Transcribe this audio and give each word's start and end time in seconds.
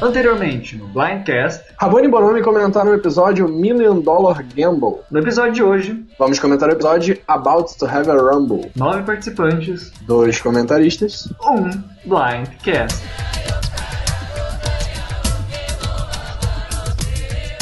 Anteriormente, 0.00 0.76
no 0.76 0.86
Blindcast, 0.88 1.64
Rabone 1.76 2.06
e 2.06 2.10
Bonomi 2.10 2.40
comentaram 2.40 2.90
o 2.92 2.94
episódio 2.94 3.48
Million 3.48 4.00
Dollar 4.00 4.44
Gamble. 4.54 5.00
no 5.10 5.18
episódio 5.18 5.52
de 5.54 5.62
hoje, 5.62 6.06
Vamos 6.18 6.38
comentar 6.38 6.68
o 6.68 6.72
episódio 6.72 7.18
About 7.26 7.76
to 7.78 7.86
Have 7.86 8.08
a 8.10 8.14
Rumble. 8.14 8.70
nove 8.76 9.02
participantes, 9.02 9.90
Dois 10.06 10.40
comentaristas. 10.40 11.28
um 11.44 11.62
Blindcast. 12.08 13.02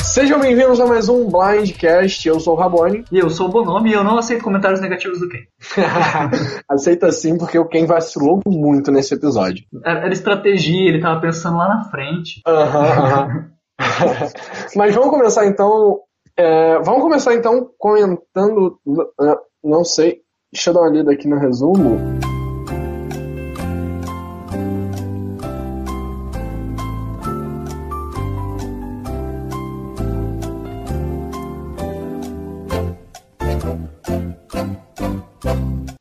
Sejam 0.03 0.41
bem-vindos 0.41 0.81
a 0.81 0.87
mais 0.87 1.09
um 1.11 1.29
Blindcast. 1.31 2.27
Eu 2.27 2.41
sou 2.41 2.55
o 2.55 2.57
Rabone. 2.57 3.05
E 3.13 3.19
eu 3.19 3.29
sou 3.31 3.49
o 3.49 3.51
Bonomi 3.51 3.91
e 3.91 3.93
eu 3.95 4.03
não 4.05 4.17
aceito 4.19 4.43
comentários 4.43 4.81
negativos 4.81 5.21
do 5.21 5.29
Ken. 5.29 5.41
Aceita 6.69 7.11
sim, 7.13 7.37
porque 7.39 7.59
o 7.59 7.67
Ken 7.69 7.87
vacilou 7.87 8.41
muito 8.47 8.91
nesse 8.91 9.15
episódio. 9.15 9.65
Era, 9.85 10.09
estratégia, 10.13 10.89
ele 10.89 11.01
tava 11.01 11.21
pensando 11.21 11.57
lá 11.59 11.69
na 11.69 11.85
frente. 11.91 12.41
Aham, 12.47 12.85
aham. 12.85 13.51
Mas 14.77 14.95
vamos 14.95 15.11
começar 15.11 15.47
então. 15.47 16.01
é, 16.37 16.79
vamos 16.81 17.03
começar 17.03 17.35
então 17.35 17.69
comentando. 17.79 18.79
ah, 19.21 19.37
Não 19.63 19.85
sei. 19.85 20.21
Deixa 20.53 20.71
eu 20.71 20.75
dar 20.75 20.81
uma 20.81 20.91
lida 20.91 21.13
aqui 21.13 21.29
no 21.29 21.39
resumo. 21.39 21.99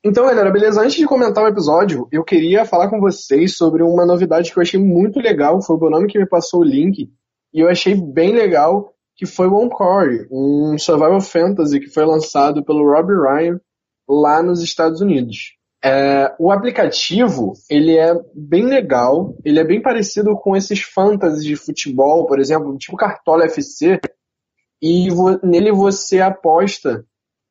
Então, 0.07 0.25
galera, 0.27 0.51
beleza? 0.51 0.81
Antes 0.81 0.95
de 0.97 1.07
comentar 1.07 1.43
o 1.43 1.47
episódio, 1.47 2.07
eu 2.11 2.23
queria 2.23 2.63
falar 2.63 2.89
com 2.89 2.99
vocês 2.99 3.57
sobre 3.57 3.81
uma 3.81 4.05
novidade 4.05 4.51
que 4.53 4.59
eu 4.59 4.61
achei 4.61 4.79
muito 4.79 5.19
legal. 5.19 5.59
Foi 5.63 5.75
o 5.75 5.79
Bonome 5.79 6.07
que 6.07 6.19
me 6.19 6.27
passou 6.27 6.59
o 6.59 6.63
link. 6.63 7.09
E 7.51 7.59
eu 7.59 7.67
achei 7.67 7.95
bem 7.95 8.31
legal, 8.33 8.93
que 9.15 9.25
foi 9.25 9.47
o 9.47 9.59
Encore, 9.63 10.27
um 10.31 10.77
survival 10.77 11.19
fantasy 11.21 11.79
que 11.79 11.89
foi 11.89 12.05
lançado 12.05 12.63
pelo 12.63 12.85
Rob 12.87 13.11
Ryan 13.13 13.59
lá 14.07 14.43
nos 14.43 14.61
Estados 14.61 15.01
Unidos. 15.01 15.55
É, 15.83 16.35
o 16.39 16.51
aplicativo, 16.51 17.53
ele 17.69 17.97
é 17.97 18.13
bem 18.35 18.63
legal, 18.65 19.35
ele 19.43 19.59
é 19.59 19.63
bem 19.63 19.81
parecido 19.81 20.35
com 20.37 20.55
esses 20.55 20.81
fantasies 20.81 21.43
de 21.43 21.55
futebol, 21.55 22.27
por 22.27 22.39
exemplo, 22.39 22.77
tipo 22.77 22.95
Cartola 22.97 23.45
FC, 23.45 23.99
e 24.81 25.09
vo- 25.09 25.39
nele 25.43 25.71
você 25.71 26.19
aposta 26.21 27.05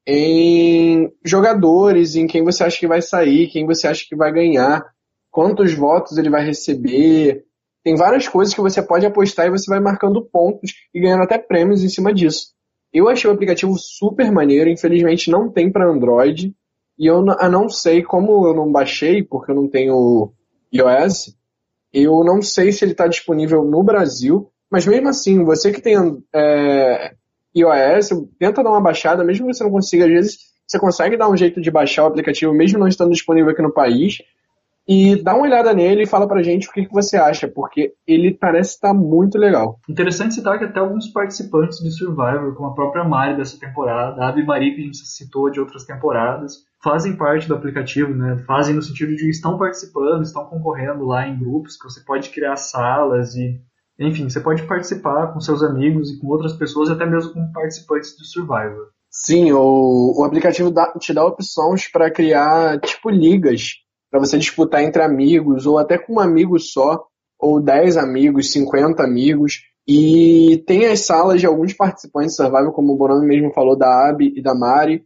em 0.06 1.10
jogadores, 1.24 2.14
em 2.14 2.26
quem 2.26 2.44
você 2.44 2.64
acha 2.64 2.78
que 2.78 2.86
vai 2.86 3.00
sair, 3.00 3.48
quem 3.48 3.66
você 3.66 3.86
acha 3.86 4.04
que 4.06 4.14
vai 4.14 4.32
ganhar, 4.32 4.84
quantos 5.30 5.74
votos 5.74 6.18
ele 6.18 6.30
vai 6.30 6.44
receber. 6.44 7.44
Tem 7.82 7.96
várias 7.96 8.28
coisas 8.28 8.54
que 8.54 8.60
você 8.60 8.82
pode 8.82 9.06
apostar 9.06 9.46
e 9.46 9.50
você 9.50 9.70
vai 9.70 9.80
marcando 9.80 10.24
pontos 10.24 10.72
e 10.92 11.00
ganhando 11.00 11.22
até 11.22 11.38
prêmios 11.38 11.82
em 11.82 11.88
cima 11.88 12.12
disso. 12.12 12.54
Eu 12.92 13.08
achei 13.08 13.28
o 13.28 13.32
aplicativo 13.32 13.76
super 13.78 14.30
maneiro, 14.30 14.70
infelizmente 14.70 15.30
não 15.30 15.50
tem 15.50 15.70
para 15.70 15.90
Android. 15.90 16.54
E 16.96 17.06
eu 17.06 17.22
não 17.22 17.68
sei 17.68 18.02
como 18.02 18.46
eu 18.46 18.54
não 18.54 18.70
baixei, 18.70 19.22
porque 19.22 19.50
eu 19.50 19.56
não 19.56 19.68
tenho 19.68 20.32
iOS. 20.72 21.36
Eu 21.92 22.22
não 22.24 22.40
sei 22.40 22.70
se 22.70 22.84
ele 22.84 22.92
está 22.92 23.06
disponível 23.08 23.64
no 23.64 23.82
Brasil, 23.82 24.50
mas 24.70 24.86
mesmo 24.86 25.08
assim, 25.08 25.44
você 25.44 25.72
que 25.72 25.80
tem 25.80 25.96
é, 26.32 27.14
iOS, 27.54 28.10
tenta 28.38 28.62
dar 28.62 28.70
uma 28.70 28.80
baixada, 28.80 29.24
mesmo 29.24 29.46
que 29.46 29.54
você 29.54 29.64
não 29.64 29.70
consiga, 29.70 30.04
às 30.04 30.10
vezes 30.10 30.38
você 30.66 30.78
consegue 30.78 31.16
dar 31.16 31.28
um 31.28 31.36
jeito 31.36 31.60
de 31.60 31.70
baixar 31.70 32.04
o 32.04 32.06
aplicativo, 32.06 32.52
mesmo 32.52 32.78
não 32.78 32.88
estando 32.88 33.12
disponível 33.12 33.50
aqui 33.50 33.62
no 33.62 33.72
país, 33.72 34.18
e 34.86 35.22
dá 35.22 35.34
uma 35.34 35.44
olhada 35.44 35.72
nele 35.72 36.02
e 36.02 36.06
fala 36.06 36.28
pra 36.28 36.42
gente 36.42 36.68
o 36.68 36.72
que, 36.72 36.84
que 36.84 36.92
você 36.92 37.16
acha, 37.16 37.48
porque 37.48 37.94
ele 38.06 38.34
parece 38.34 38.74
estar 38.74 38.92
muito 38.92 39.38
legal. 39.38 39.78
Interessante 39.88 40.34
citar 40.34 40.58
que 40.58 40.64
até 40.64 40.78
alguns 40.78 41.08
participantes 41.08 41.78
de 41.78 41.90
Survivor, 41.90 42.54
como 42.54 42.68
a 42.68 42.74
própria 42.74 43.02
Mari 43.02 43.36
dessa 43.36 43.58
temporada, 43.58 44.22
a 44.22 44.28
Abby 44.28 44.44
Marie, 44.44 44.74
que 44.74 44.82
a 44.82 44.84
gente 44.84 44.98
citou 44.98 45.50
de 45.50 45.58
outras 45.58 45.84
temporadas, 45.84 46.64
fazem 46.82 47.16
parte 47.16 47.48
do 47.48 47.54
aplicativo, 47.54 48.14
né? 48.14 48.36
Fazem 48.46 48.74
no 48.74 48.82
sentido 48.82 49.16
de 49.16 49.30
estão 49.30 49.56
participando, 49.56 50.22
estão 50.22 50.44
concorrendo 50.44 51.06
lá 51.06 51.26
em 51.26 51.38
grupos, 51.38 51.78
que 51.78 51.84
você 51.84 52.04
pode 52.04 52.28
criar 52.28 52.56
salas 52.56 53.34
e, 53.34 53.58
enfim, 53.98 54.28
você 54.28 54.40
pode 54.40 54.66
participar 54.66 55.32
com 55.32 55.40
seus 55.40 55.62
amigos 55.62 56.10
e 56.10 56.18
com 56.20 56.28
outras 56.28 56.54
pessoas, 56.54 56.90
até 56.90 57.06
mesmo 57.06 57.32
com 57.32 57.52
participantes 57.52 58.16
do 58.16 58.24
Survivor. 58.24 58.88
Sim, 59.10 59.52
o, 59.52 60.14
o 60.18 60.24
aplicativo 60.24 60.70
dá- 60.70 60.92
te 60.98 61.12
dá 61.14 61.24
opções 61.24 61.90
para 61.90 62.10
criar, 62.10 62.80
tipo, 62.80 63.08
ligas, 63.08 63.74
para 64.10 64.18
você 64.18 64.36
disputar 64.36 64.82
entre 64.82 65.02
amigos, 65.02 65.66
ou 65.66 65.78
até 65.78 65.96
com 65.96 66.14
um 66.14 66.20
amigo 66.20 66.58
só, 66.58 67.04
ou 67.38 67.60
10 67.60 67.96
amigos, 67.96 68.50
50 68.50 69.04
amigos. 69.04 69.60
E 69.86 70.64
tem 70.66 70.86
as 70.86 71.00
salas 71.00 71.40
de 71.40 71.46
alguns 71.46 71.72
participantes 71.72 72.30
de 72.30 72.36
Survival, 72.36 72.72
como 72.72 72.92
o 72.92 72.96
Bonami 72.96 73.26
mesmo 73.26 73.52
falou, 73.52 73.76
da 73.76 74.08
Abby 74.08 74.32
e 74.36 74.42
da 74.42 74.54
Mari. 74.54 75.04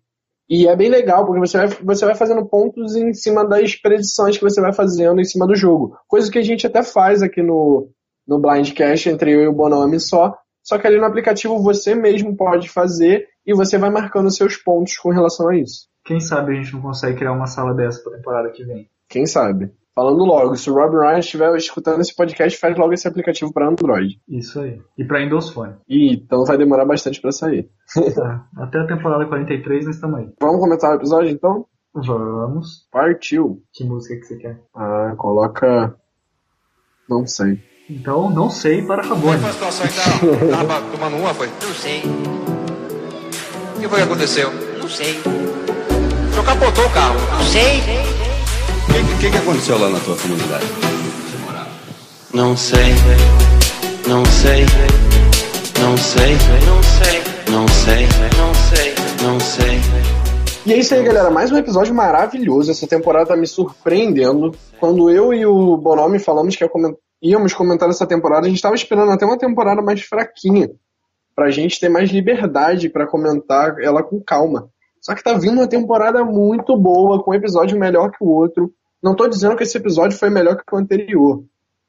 E 0.48 0.66
é 0.66 0.74
bem 0.74 0.88
legal, 0.88 1.26
porque 1.26 1.40
você 1.40 1.58
vai, 1.58 1.68
você 1.68 2.06
vai 2.06 2.14
fazendo 2.14 2.46
pontos 2.46 2.96
em 2.96 3.12
cima 3.12 3.46
das 3.46 3.74
predições 3.76 4.38
que 4.38 4.44
você 4.44 4.60
vai 4.62 4.72
fazendo 4.72 5.20
em 5.20 5.24
cima 5.24 5.46
do 5.46 5.54
jogo. 5.54 5.94
Coisa 6.06 6.30
que 6.30 6.38
a 6.38 6.42
gente 6.42 6.66
até 6.66 6.82
faz 6.82 7.22
aqui 7.22 7.42
no, 7.42 7.90
no 8.28 8.38
Blindcast, 8.38 9.08
entre 9.08 9.32
eu 9.32 9.40
e 9.42 9.48
o 9.48 9.52
Bonami 9.52 9.98
só. 9.98 10.36
Só 10.62 10.78
que 10.78 10.86
ali 10.86 10.98
no 10.98 11.06
aplicativo 11.06 11.62
você 11.62 11.94
mesmo 11.94 12.36
pode 12.36 12.68
fazer 12.68 13.26
e 13.46 13.54
você 13.54 13.78
vai 13.78 13.88
marcando 13.88 14.30
seus 14.30 14.56
pontos 14.56 14.98
com 14.98 15.10
relação 15.10 15.48
a 15.48 15.56
isso. 15.56 15.88
Quem 16.04 16.20
sabe 16.20 16.52
a 16.52 16.54
gente 16.56 16.74
não 16.74 16.82
consegue 16.82 17.16
criar 17.16 17.32
uma 17.32 17.46
sala 17.46 17.74
dessa 17.74 18.02
pra 18.02 18.16
temporada 18.18 18.50
que 18.50 18.64
vem. 18.64 18.86
Quem 19.08 19.24
sabe? 19.24 19.72
Falando 19.94 20.24
logo, 20.24 20.54
se 20.54 20.70
o 20.70 20.74
Rob 20.74 20.96
Ryan 20.96 21.18
estiver 21.18 21.56
escutando 21.56 22.00
esse 22.00 22.14
podcast, 22.14 22.56
faz 22.60 22.76
logo 22.78 22.92
esse 22.92 23.08
aplicativo 23.08 23.52
para 23.52 23.68
Android. 23.68 24.20
Isso 24.28 24.60
aí. 24.60 24.80
E 24.96 25.04
pra 25.04 25.18
Windows 25.18 25.50
Phone. 25.50 25.74
E 25.88 26.14
então 26.14 26.44
vai 26.44 26.56
demorar 26.56 26.84
bastante 26.84 27.20
para 27.20 27.32
sair. 27.32 27.68
Tá. 28.14 28.46
Até 28.56 28.78
a 28.78 28.86
temporada 28.86 29.26
43 29.26 29.86
nós 29.86 29.96
estamos 29.96 30.20
aí. 30.20 30.32
Vamos 30.40 30.60
começar 30.60 30.92
o 30.92 30.94
episódio 30.94 31.30
então? 31.30 31.66
Vamos. 31.94 32.86
Partiu. 32.92 33.62
Que 33.72 33.84
música 33.84 34.14
que 34.16 34.26
você 34.26 34.36
quer? 34.36 34.60
Ah, 34.74 35.14
coloca. 35.16 35.96
Não 37.08 37.26
sei. 37.26 37.60
Então, 37.90 38.28
não 38.30 38.50
sei 38.50 38.82
para 38.82 39.02
Como 39.02 39.32
é 39.32 39.36
Rabone. 39.36 39.38
foi 39.40 39.48
a 39.48 39.52
situação 39.52 39.86
então? 39.86 40.50
Tava 40.50 40.80
tomando 40.92 41.16
uma, 41.16 41.32
foi? 41.32 41.48
Não 41.62 41.74
sei, 41.74 42.02
O 43.76 43.80
que 43.80 43.88
foi 43.88 43.98
que 43.98 44.04
aconteceu? 44.04 44.52
não 44.78 44.88
sei, 44.88 45.18
O 45.18 46.30
senhor 46.32 46.44
capotou 46.44 46.84
o 46.84 46.90
carro. 46.90 47.16
não 47.32 47.42
sei, 47.46 47.78
O 47.78 48.92
que, 48.92 49.20
que, 49.24 49.30
que 49.30 49.36
aconteceu 49.38 49.78
lá 49.78 49.88
na 49.88 49.98
tua 50.00 50.16
comunidade? 50.16 50.66
Não 52.34 52.54
sei, 52.56 52.94
não 54.06 54.24
sei, 54.26 54.66
não 55.80 55.96
sei, 55.96 56.36
não 56.66 56.82
sei, 56.82 57.22
não 57.50 57.68
sei, 57.68 58.06
não 58.36 58.54
sei, 58.54 58.94
não 59.24 59.40
sei. 59.40 59.80
E 60.66 60.72
é 60.74 60.76
isso 60.76 60.94
aí, 60.94 61.02
galera. 61.02 61.30
Mais 61.30 61.50
um 61.50 61.56
episódio 61.56 61.94
maravilhoso. 61.94 62.70
Essa 62.70 62.86
temporada 62.86 63.24
tá 63.28 63.36
me 63.36 63.46
surpreendendo. 63.46 64.54
Quando 64.78 65.08
eu 65.10 65.32
e 65.32 65.46
o 65.46 65.78
Bonomi 65.78 66.18
falamos 66.18 66.54
que 66.54 66.62
ia 66.62 66.68
comen- 66.68 66.94
íamos 67.22 67.54
comentar 67.54 67.88
essa 67.88 68.06
temporada, 68.06 68.46
a 68.46 68.50
gente 68.50 68.62
tava 68.62 68.74
esperando 68.74 69.10
até 69.10 69.24
uma 69.24 69.38
temporada 69.38 69.82
mais 69.82 70.02
fraquinha. 70.02 70.70
Pra 71.34 71.50
gente 71.50 71.78
ter 71.78 71.88
mais 71.88 72.10
liberdade 72.10 72.88
pra 72.88 73.06
comentar 73.06 73.78
ela 73.80 74.02
com 74.02 74.20
calma. 74.20 74.68
Só 75.00 75.14
que 75.14 75.22
tá 75.22 75.34
vindo 75.34 75.58
uma 75.58 75.68
temporada 75.68 76.24
muito 76.24 76.76
boa, 76.76 77.22
com 77.22 77.30
um 77.30 77.34
episódio 77.34 77.78
melhor 77.78 78.10
que 78.10 78.22
o 78.22 78.28
outro. 78.28 78.72
Não 79.02 79.14
tô 79.14 79.28
dizendo 79.28 79.56
que 79.56 79.62
esse 79.62 79.78
episódio 79.78 80.18
foi 80.18 80.30
melhor 80.30 80.56
que 80.56 80.74
o 80.74 80.78
anterior. 80.78 81.44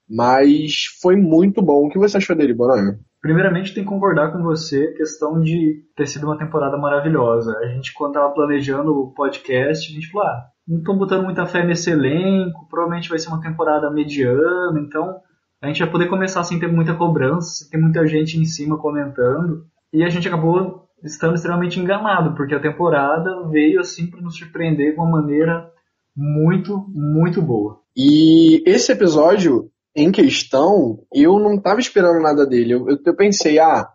Mas 0.07 0.85
foi 1.01 1.15
muito 1.15 1.61
bom. 1.61 1.85
O 1.85 1.89
que 1.89 1.97
você 1.97 2.17
achou 2.17 2.35
dele, 2.35 2.53
Bonomi? 2.53 2.97
Primeiramente, 3.21 3.73
tem 3.73 3.83
que 3.83 3.89
concordar 3.89 4.31
com 4.31 4.41
você, 4.41 4.93
questão 4.93 5.41
de 5.41 5.83
ter 5.95 6.07
sido 6.07 6.25
uma 6.25 6.37
temporada 6.37 6.77
maravilhosa. 6.77 7.57
A 7.57 7.67
gente, 7.67 7.93
quando 7.93 8.13
tava 8.13 8.33
planejando 8.33 8.91
o 8.91 9.13
podcast, 9.13 9.91
a 9.91 9.93
gente 9.93 10.09
falou, 10.09 10.27
ah, 10.27 10.45
não 10.65 10.77
estão 10.77 10.97
botando 10.97 11.23
muita 11.23 11.45
fé 11.45 11.65
nesse 11.65 11.91
elenco, 11.91 12.67
provavelmente 12.69 13.09
vai 13.09 13.19
ser 13.19 13.27
uma 13.27 13.41
temporada 13.41 13.91
mediana, 13.91 14.79
então 14.79 15.19
a 15.61 15.67
gente 15.67 15.79
vai 15.79 15.91
poder 15.91 16.07
começar 16.07 16.43
sem 16.43 16.59
ter 16.59 16.67
muita 16.67 16.95
cobrança, 16.95 17.49
sem 17.49 17.69
ter 17.69 17.77
muita 17.77 18.07
gente 18.07 18.37
em 18.37 18.45
cima 18.45 18.77
comentando. 18.77 19.65
E 19.91 20.03
a 20.03 20.09
gente 20.09 20.27
acabou 20.27 20.87
estando 21.03 21.35
extremamente 21.35 21.79
enganado, 21.79 22.35
porque 22.35 22.55
a 22.55 22.61
temporada 22.61 23.47
veio 23.49 23.79
assim 23.79 24.07
para 24.07 24.21
nos 24.21 24.37
surpreender 24.37 24.93
de 24.93 24.99
uma 24.99 25.09
maneira 25.09 25.69
muito, 26.15 26.85
muito 26.89 27.41
boa. 27.41 27.79
E 27.95 28.63
esse 28.65 28.91
episódio 28.91 29.69
em 29.95 30.11
questão, 30.11 30.99
eu 31.13 31.39
não 31.39 31.59
tava 31.59 31.79
esperando 31.79 32.21
nada 32.21 32.45
dele. 32.45 32.73
Eu, 32.73 32.87
eu, 33.05 33.15
pensei, 33.15 33.59
ah, 33.59 33.89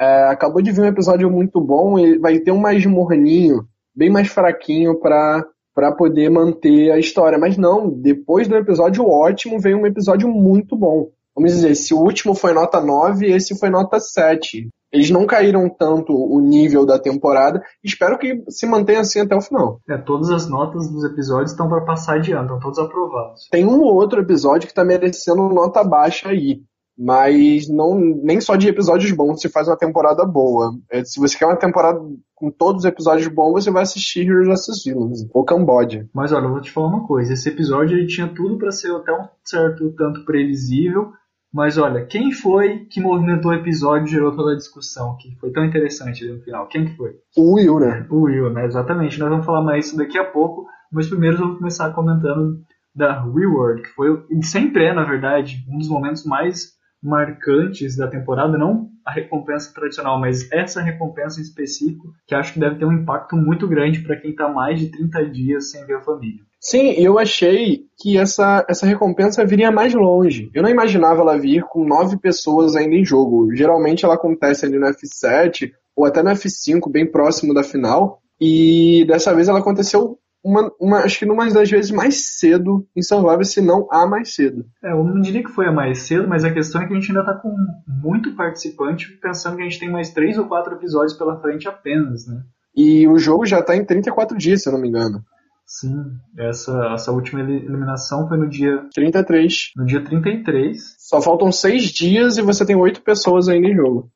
é, 0.00 0.24
acabou 0.28 0.62
de 0.62 0.70
vir 0.70 0.82
um 0.82 0.86
episódio 0.86 1.30
muito 1.30 1.60
bom, 1.60 1.96
vai 2.20 2.38
ter 2.38 2.52
um 2.52 2.58
mais 2.58 2.84
morninho, 2.86 3.66
bem 3.94 4.10
mais 4.10 4.28
fraquinho 4.28 5.00
pra, 5.00 5.44
pra 5.78 5.92
poder 5.92 6.28
manter 6.28 6.90
a 6.90 6.98
história. 6.98 7.38
Mas 7.38 7.56
não, 7.56 7.88
depois 7.88 8.48
do 8.48 8.56
episódio 8.56 9.08
ótimo, 9.08 9.60
veio 9.60 9.78
um 9.78 9.86
episódio 9.86 10.28
muito 10.28 10.76
bom. 10.76 11.06
Vamos 11.36 11.52
dizer, 11.52 11.76
se 11.76 11.94
o 11.94 12.00
último 12.00 12.34
foi 12.34 12.52
nota 12.52 12.80
9, 12.80 13.30
esse 13.30 13.56
foi 13.56 13.70
nota 13.70 14.00
7. 14.00 14.68
Eles 14.92 15.08
não 15.08 15.24
caíram 15.24 15.68
tanto 15.68 16.12
o 16.12 16.40
nível 16.40 16.84
da 16.84 16.98
temporada. 16.98 17.62
Espero 17.84 18.18
que 18.18 18.42
se 18.48 18.66
mantenha 18.66 18.98
assim 18.98 19.20
até 19.20 19.36
o 19.36 19.40
final. 19.40 19.78
É, 19.88 19.96
todas 19.96 20.30
as 20.30 20.48
notas 20.50 20.90
dos 20.90 21.04
episódios 21.04 21.52
estão 21.52 21.68
para 21.68 21.84
passar 21.84 22.18
de 22.18 22.32
ano, 22.32 22.46
estão 22.46 22.58
todos 22.58 22.80
aprovados. 22.80 23.46
Tem 23.48 23.64
um 23.64 23.80
ou 23.80 23.94
outro 23.94 24.20
episódio 24.20 24.66
que 24.66 24.74
tá 24.74 24.84
merecendo 24.84 25.48
nota 25.48 25.84
baixa 25.84 26.30
aí. 26.30 26.60
Mas 26.98 27.68
não, 27.68 27.96
nem 27.96 28.40
só 28.40 28.56
de 28.56 28.68
episódios 28.68 29.12
bons 29.12 29.40
se 29.40 29.48
faz 29.48 29.68
uma 29.68 29.76
temporada 29.76 30.24
boa. 30.24 30.72
É, 30.90 31.04
se 31.04 31.20
você 31.20 31.38
quer 31.38 31.46
uma 31.46 31.56
temporada 31.56 32.00
com 32.34 32.50
todos 32.50 32.82
os 32.82 32.88
episódios 32.88 33.28
bons, 33.28 33.52
você 33.52 33.70
vai 33.70 33.82
assistir 33.82 34.26
Heroes 34.26 34.48
vs 34.48 34.84
Villains 34.84 35.26
ou 35.32 35.44
Cambodia. 35.44 36.08
Mas 36.12 36.32
olha, 36.32 36.46
eu 36.46 36.50
vou 36.50 36.60
te 36.60 36.72
falar 36.72 36.88
uma 36.88 37.06
coisa. 37.06 37.32
Esse 37.32 37.48
episódio 37.50 37.96
ele 37.96 38.08
tinha 38.08 38.26
tudo 38.26 38.58
para 38.58 38.72
ser 38.72 38.90
até 38.90 39.12
um 39.12 39.28
certo 39.44 39.92
tanto 39.96 40.24
previsível. 40.24 41.12
Mas 41.52 41.78
olha, 41.78 42.04
quem 42.04 42.32
foi 42.32 42.86
que 42.90 43.00
movimentou 43.00 43.52
o 43.52 43.54
episódio 43.54 44.06
e 44.06 44.10
gerou 44.10 44.34
toda 44.34 44.52
a 44.52 44.56
discussão 44.56 45.16
que 45.18 45.34
foi 45.36 45.50
tão 45.50 45.64
interessante 45.64 46.24
ali 46.24 46.34
no 46.34 46.42
final? 46.42 46.66
Quem 46.66 46.84
que 46.84 46.96
foi? 46.96 47.12
O 47.36 47.54
Will, 47.54 47.78
né? 47.78 48.06
O 48.10 48.22
Will, 48.22 48.50
né? 48.50 48.66
Exatamente. 48.66 49.18
Nós 49.20 49.30
vamos 49.30 49.46
falar 49.46 49.62
mais 49.62 49.86
isso 49.86 49.96
daqui 49.96 50.18
a 50.18 50.24
pouco. 50.24 50.66
Mas 50.92 51.08
primeiro 51.08 51.36
eu 51.36 51.48
vou 51.48 51.56
começar 51.58 51.92
comentando 51.92 52.60
da 52.94 53.22
Reward, 53.22 53.82
que 53.82 53.88
foi, 53.90 54.24
sempre 54.42 54.86
é, 54.86 54.92
na 54.92 55.04
verdade, 55.04 55.64
um 55.68 55.78
dos 55.78 55.88
momentos 55.88 56.24
mais 56.24 56.77
marcantes 57.02 57.96
da 57.96 58.08
temporada, 58.08 58.58
não 58.58 58.88
a 59.08 59.10
recompensa 59.10 59.72
tradicional, 59.72 60.20
mas 60.20 60.50
essa 60.52 60.82
recompensa 60.82 61.40
em 61.40 61.42
específico, 61.42 62.12
que 62.26 62.34
acho 62.34 62.52
que 62.52 62.60
deve 62.60 62.76
ter 62.76 62.84
um 62.84 62.92
impacto 62.92 63.36
muito 63.36 63.66
grande 63.66 64.00
para 64.00 64.16
quem 64.16 64.32
está 64.32 64.48
mais 64.48 64.78
de 64.78 64.90
30 64.90 65.30
dias 65.30 65.70
sem 65.70 65.86
ver 65.86 65.94
a 65.94 66.02
família. 66.02 66.42
Sim, 66.60 66.90
eu 66.90 67.18
achei 67.18 67.84
que 67.98 68.18
essa, 68.18 68.66
essa 68.68 68.84
recompensa 68.84 69.46
viria 69.46 69.70
mais 69.70 69.94
longe. 69.94 70.50
Eu 70.52 70.62
não 70.62 70.68
imaginava 70.68 71.22
ela 71.22 71.38
vir 71.38 71.62
com 71.62 71.86
nove 71.86 72.18
pessoas 72.18 72.76
ainda 72.76 72.96
em 72.96 73.04
jogo. 73.04 73.54
Geralmente 73.54 74.04
ela 74.04 74.14
acontece 74.14 74.66
ali 74.66 74.78
no 74.78 74.86
F7 74.86 75.70
ou 75.96 76.04
até 76.04 76.22
no 76.22 76.30
F5, 76.30 76.90
bem 76.90 77.10
próximo 77.10 77.54
da 77.54 77.62
final. 77.62 78.20
E 78.40 79.04
dessa 79.06 79.34
vez 79.34 79.48
ela 79.48 79.60
aconteceu 79.60 80.18
uma, 80.48 80.72
uma, 80.80 80.98
acho 81.00 81.18
que 81.18 81.26
numa 81.26 81.48
das 81.50 81.70
vezes 81.70 81.90
mais 81.90 82.38
cedo 82.38 82.86
em 82.96 83.02
Survivor, 83.02 83.44
se 83.44 83.60
não 83.60 83.86
a 83.90 84.06
mais 84.06 84.34
cedo. 84.34 84.64
É, 84.82 84.92
eu 84.92 85.04
não 85.04 85.20
diria 85.20 85.42
que 85.42 85.50
foi 85.50 85.66
a 85.66 85.72
mais 85.72 86.02
cedo, 86.02 86.26
mas 86.26 86.42
a 86.42 86.50
questão 86.50 86.80
é 86.80 86.86
que 86.86 86.92
a 86.94 86.96
gente 86.96 87.10
ainda 87.10 87.24
tá 87.24 87.34
com 87.34 87.54
muito 87.86 88.34
participante, 88.34 89.12
pensando 89.20 89.56
que 89.56 89.62
a 89.62 89.64
gente 89.64 89.78
tem 89.78 89.90
mais 89.90 90.10
três 90.10 90.38
ou 90.38 90.46
quatro 90.46 90.74
episódios 90.74 91.18
pela 91.18 91.38
frente 91.40 91.68
apenas, 91.68 92.26
né? 92.26 92.40
E 92.74 93.06
o 93.06 93.18
jogo 93.18 93.44
já 93.44 93.62
tá 93.62 93.76
em 93.76 93.84
34 93.84 94.38
dias, 94.38 94.62
se 94.62 94.68
eu 94.68 94.72
não 94.72 94.80
me 94.80 94.88
engano. 94.88 95.22
Sim, 95.66 96.02
essa, 96.38 96.94
essa 96.94 97.12
última 97.12 97.40
eliminação 97.42 98.26
foi 98.26 98.38
no 98.38 98.48
dia 98.48 98.86
33. 98.94 99.72
No 99.76 99.84
dia 99.84 100.02
33. 100.02 100.96
Só 100.98 101.20
faltam 101.20 101.52
seis 101.52 101.84
dias 101.90 102.38
e 102.38 102.42
você 102.42 102.64
tem 102.64 102.74
oito 102.74 103.02
pessoas 103.02 103.48
ainda 103.48 103.68
em 103.68 103.76
jogo. 103.76 104.10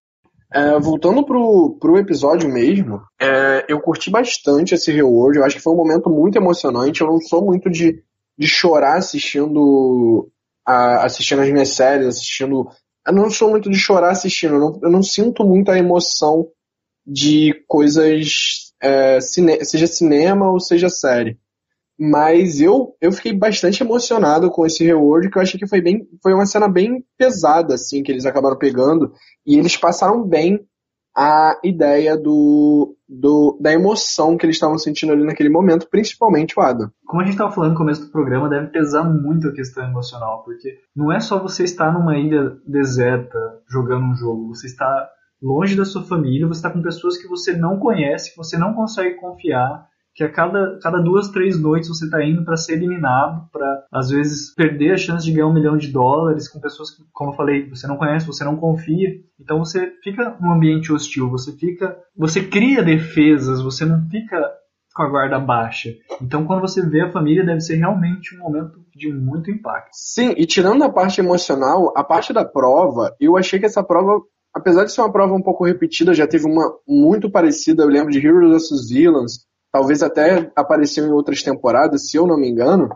É, 0.54 0.78
voltando 0.78 1.24
pro, 1.24 1.76
pro 1.80 1.98
episódio 1.98 2.48
mesmo, 2.48 3.00
é, 3.20 3.64
eu 3.68 3.80
curti 3.80 4.10
bastante 4.10 4.74
esse 4.74 4.92
reward. 4.92 5.38
Eu 5.38 5.44
acho 5.44 5.56
que 5.56 5.62
foi 5.62 5.72
um 5.72 5.76
momento 5.76 6.10
muito 6.10 6.36
emocionante. 6.36 7.00
Eu 7.00 7.06
não 7.06 7.20
sou 7.20 7.44
muito 7.44 7.70
de, 7.70 8.02
de 8.38 8.46
chorar 8.46 8.98
assistindo, 8.98 10.30
a, 10.66 11.06
assistindo 11.06 11.40
as 11.40 11.50
minhas 11.50 11.70
séries, 11.70 12.06
assistindo. 12.06 12.68
Eu 13.06 13.12
não 13.14 13.30
sou 13.30 13.50
muito 13.50 13.70
de 13.70 13.78
chorar 13.78 14.10
assistindo. 14.10 14.54
Eu 14.54 14.60
não, 14.60 14.80
eu 14.82 14.90
não 14.90 15.02
sinto 15.02 15.44
muito 15.44 15.70
a 15.70 15.78
emoção 15.78 16.46
de 17.06 17.54
coisas, 17.66 18.72
é, 18.80 19.20
cine, 19.20 19.64
seja 19.64 19.86
cinema 19.86 20.50
ou 20.50 20.60
seja 20.60 20.88
série. 20.88 21.38
Mas 22.04 22.60
eu, 22.60 22.96
eu 23.00 23.12
fiquei 23.12 23.32
bastante 23.32 23.80
emocionado 23.80 24.50
com 24.50 24.66
esse 24.66 24.84
reward, 24.84 25.30
que 25.30 25.38
eu 25.38 25.42
achei 25.42 25.58
que 25.60 25.68
foi 25.68 25.80
bem. 25.80 26.04
Foi 26.20 26.34
uma 26.34 26.44
cena 26.44 26.66
bem 26.66 27.04
pesada, 27.16 27.74
assim, 27.74 28.02
que 28.02 28.10
eles 28.10 28.26
acabaram 28.26 28.58
pegando. 28.58 29.12
E 29.46 29.56
eles 29.56 29.76
passaram 29.76 30.26
bem 30.26 30.58
a 31.16 31.60
ideia 31.62 32.16
do, 32.16 32.96
do 33.08 33.56
da 33.60 33.72
emoção 33.72 34.36
que 34.36 34.44
eles 34.44 34.56
estavam 34.56 34.78
sentindo 34.78 35.12
ali 35.12 35.24
naquele 35.24 35.48
momento, 35.48 35.86
principalmente 35.88 36.58
o 36.58 36.62
Adam. 36.62 36.90
Como 37.06 37.22
a 37.22 37.24
gente 37.24 37.34
estava 37.34 37.52
falando 37.52 37.72
no 37.72 37.78
começo 37.78 38.06
do 38.06 38.10
programa, 38.10 38.48
deve 38.48 38.66
pesar 38.68 39.04
muito 39.04 39.46
a 39.46 39.52
questão 39.52 39.84
emocional, 39.84 40.42
porque 40.42 40.78
não 40.96 41.12
é 41.12 41.20
só 41.20 41.40
você 41.40 41.62
estar 41.62 41.92
numa 41.92 42.18
ilha 42.18 42.56
deserta 42.66 43.38
jogando 43.70 44.06
um 44.06 44.16
jogo, 44.16 44.48
você 44.48 44.66
está 44.66 45.08
longe 45.40 45.76
da 45.76 45.84
sua 45.84 46.02
família, 46.02 46.48
você 46.48 46.58
está 46.58 46.70
com 46.70 46.82
pessoas 46.82 47.16
que 47.16 47.28
você 47.28 47.52
não 47.52 47.78
conhece, 47.78 48.30
que 48.30 48.36
você 48.36 48.58
não 48.58 48.74
consegue 48.74 49.14
confiar, 49.20 49.86
que 50.14 50.22
a 50.22 50.30
cada, 50.30 50.78
cada 50.82 50.98
duas, 50.98 51.30
três 51.30 51.58
noites 51.58 51.88
você 51.88 52.04
está 52.04 52.24
indo 52.24 52.44
para 52.44 52.56
ser 52.56 52.74
eliminado, 52.74 53.48
para 53.50 53.84
às 53.90 54.10
vezes 54.10 54.54
perder 54.54 54.92
a 54.92 54.96
chance 54.96 55.24
de 55.24 55.32
ganhar 55.32 55.46
um 55.46 55.54
milhão 55.54 55.76
de 55.76 55.88
dólares 55.88 56.48
com 56.48 56.60
pessoas 56.60 56.90
que, 56.90 57.02
como 57.12 57.30
eu 57.30 57.36
falei, 57.36 57.68
você 57.68 57.86
não 57.86 57.96
conhece, 57.96 58.26
você 58.26 58.44
não 58.44 58.56
confia. 58.56 59.08
Então 59.40 59.58
você 59.58 59.92
fica 60.02 60.36
num 60.40 60.52
ambiente 60.52 60.92
hostil, 60.92 61.30
você 61.30 61.52
fica, 61.52 61.96
você 62.16 62.44
cria 62.44 62.82
defesas, 62.82 63.62
você 63.62 63.84
não 63.84 64.06
fica 64.08 64.38
com 64.94 65.02
a 65.02 65.08
guarda 65.08 65.38
baixa. 65.38 65.90
Então 66.20 66.44
quando 66.44 66.60
você 66.60 66.86
vê 66.86 67.00
a 67.00 67.10
família 67.10 67.44
deve 67.44 67.60
ser 67.60 67.76
realmente 67.76 68.36
um 68.36 68.40
momento 68.40 68.84
de 68.94 69.10
muito 69.10 69.50
impacto. 69.50 69.90
Sim, 69.92 70.34
e 70.36 70.44
tirando 70.44 70.84
a 70.84 70.92
parte 70.92 71.20
emocional, 71.20 71.92
a 71.96 72.04
parte 72.04 72.32
da 72.32 72.44
prova, 72.44 73.14
eu 73.18 73.38
achei 73.38 73.58
que 73.58 73.66
essa 73.66 73.82
prova 73.82 74.20
apesar 74.54 74.84
de 74.84 74.92
ser 74.92 75.00
uma 75.00 75.10
prova 75.10 75.32
um 75.32 75.42
pouco 75.42 75.64
repetida, 75.64 76.12
já 76.12 76.26
teve 76.26 76.44
uma 76.46 76.70
muito 76.86 77.30
parecida, 77.30 77.82
eu 77.82 77.88
lembro 77.88 78.10
de 78.10 78.18
Heroes 78.18 78.68
vs 78.68 78.90
Villains, 78.90 79.46
talvez 79.72 80.02
até 80.02 80.50
apareceu 80.54 81.06
em 81.06 81.12
outras 81.12 81.42
temporadas, 81.42 82.10
se 82.10 82.16
eu 82.18 82.26
não 82.26 82.36
me 82.36 82.48
engano. 82.48 82.90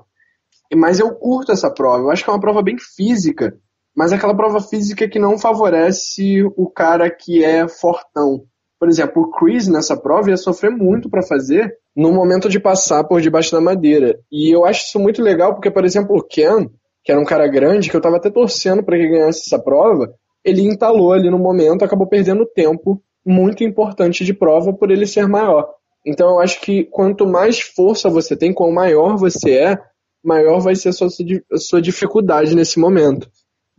Mas 0.74 1.00
eu 1.00 1.14
curto 1.14 1.52
essa 1.52 1.72
prova. 1.72 2.04
Eu 2.04 2.10
acho 2.10 2.22
que 2.22 2.30
é 2.30 2.32
uma 2.32 2.40
prova 2.40 2.62
bem 2.62 2.76
física, 2.78 3.56
mas 3.96 4.12
é 4.12 4.16
aquela 4.16 4.36
prova 4.36 4.60
física 4.60 5.08
que 5.08 5.18
não 5.18 5.38
favorece 5.38 6.44
o 6.56 6.68
cara 6.68 7.10
que 7.10 7.42
é 7.42 7.66
fortão. 7.66 8.44
Por 8.78 8.88
exemplo, 8.88 9.22
o 9.22 9.30
Chris 9.30 9.66
nessa 9.68 9.96
prova 9.96 10.28
ia 10.28 10.36
sofrer 10.36 10.70
muito 10.70 11.08
para 11.08 11.22
fazer 11.22 11.74
no 11.96 12.12
momento 12.12 12.48
de 12.48 12.60
passar 12.60 13.04
por 13.04 13.22
debaixo 13.22 13.52
da 13.52 13.60
madeira. 13.60 14.18
E 14.30 14.54
eu 14.54 14.66
acho 14.66 14.84
isso 14.84 14.98
muito 14.98 15.22
legal 15.22 15.54
porque, 15.54 15.70
por 15.70 15.82
exemplo, 15.82 16.14
o 16.14 16.22
Ken, 16.22 16.68
que 17.02 17.10
era 17.10 17.20
um 17.20 17.24
cara 17.24 17.48
grande, 17.48 17.88
que 17.88 17.96
eu 17.96 18.00
tava 18.02 18.16
até 18.16 18.28
torcendo 18.28 18.84
para 18.84 18.98
que 18.98 19.08
ganhasse 19.08 19.44
essa 19.46 19.58
prova, 19.58 20.12
ele 20.44 20.60
entalou 20.60 21.12
ali 21.12 21.30
no 21.30 21.38
momento, 21.38 21.84
acabou 21.84 22.06
perdendo 22.06 22.44
tempo 22.44 23.02
muito 23.24 23.64
importante 23.64 24.24
de 24.24 24.34
prova 24.34 24.72
por 24.74 24.90
ele 24.90 25.06
ser 25.06 25.26
maior. 25.26 25.75
Então 26.06 26.28
eu 26.30 26.40
acho 26.40 26.60
que 26.60 26.84
quanto 26.84 27.26
mais 27.26 27.60
força 27.60 28.08
você 28.08 28.36
tem, 28.36 28.54
quanto 28.54 28.72
maior 28.72 29.16
você 29.16 29.58
é, 29.58 29.78
maior 30.24 30.60
vai 30.60 30.76
ser 30.76 30.90
a 30.90 30.92
sua, 30.92 31.08
a 31.52 31.56
sua 31.56 31.82
dificuldade 31.82 32.54
nesse 32.54 32.78
momento. 32.78 33.28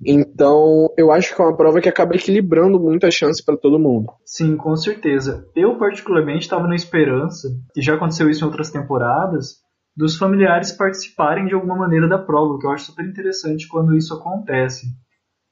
Então, 0.06 0.94
eu 0.96 1.12
acho 1.12 1.36
que 1.36 1.42
é 1.42 1.46
uma 1.46 1.58
prova 1.58 1.82
que 1.82 1.90
acaba 1.90 2.16
equilibrando 2.16 2.80
muito 2.80 3.06
a 3.08 3.12
chance 3.12 3.44
para 3.44 3.58
todo 3.58 3.80
mundo. 3.80 4.14
Sim, 4.24 4.56
com 4.56 4.76
certeza. 4.76 5.48
Eu, 5.56 5.78
particularmente, 5.78 6.42
estava 6.42 6.68
na 6.68 6.76
esperança, 6.76 7.50
e 7.76 7.82
já 7.82 7.96
aconteceu 7.96 8.30
isso 8.30 8.44
em 8.44 8.48
outras 8.48 8.70
temporadas, 8.70 9.56
dos 9.96 10.16
familiares 10.16 10.72
participarem 10.72 11.48
de 11.48 11.56
alguma 11.56 11.76
maneira 11.76 12.08
da 12.08 12.20
prova, 12.20 12.60
que 12.60 12.68
eu 12.68 12.72
acho 12.72 12.86
super 12.86 13.06
interessante 13.06 13.68
quando 13.68 13.98
isso 13.98 14.14
acontece. 14.14 14.86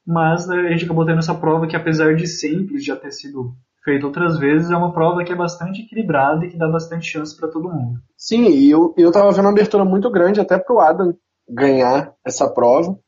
Mas 0.06 0.46
né, 0.46 0.60
a 0.60 0.70
gente 0.70 0.84
acabou 0.84 1.04
tendo 1.04 1.18
essa 1.18 1.34
prova 1.34 1.66
que, 1.66 1.74
apesar 1.74 2.14
de 2.14 2.28
simples, 2.28 2.84
já 2.84 2.94
ter 2.94 3.10
sido 3.10 3.52
feito 3.86 4.04
outras 4.04 4.36
vezes, 4.36 4.68
é 4.68 4.76
uma 4.76 4.92
prova 4.92 5.22
que 5.22 5.32
é 5.32 5.36
bastante 5.36 5.82
equilibrada 5.82 6.44
e 6.44 6.50
que 6.50 6.58
dá 6.58 6.66
bastante 6.66 7.06
chance 7.06 7.36
para 7.36 7.48
todo 7.48 7.72
mundo. 7.72 8.00
Sim, 8.18 8.48
e 8.48 8.68
eu, 8.68 8.92
eu 8.98 9.12
tava 9.12 9.30
vendo 9.30 9.44
uma 9.44 9.52
abertura 9.52 9.84
muito 9.84 10.10
grande 10.10 10.40
até 10.40 10.58
pro 10.58 10.80
Adam 10.80 11.14
ganhar 11.48 12.12
essa 12.26 12.52
prova, 12.52 12.98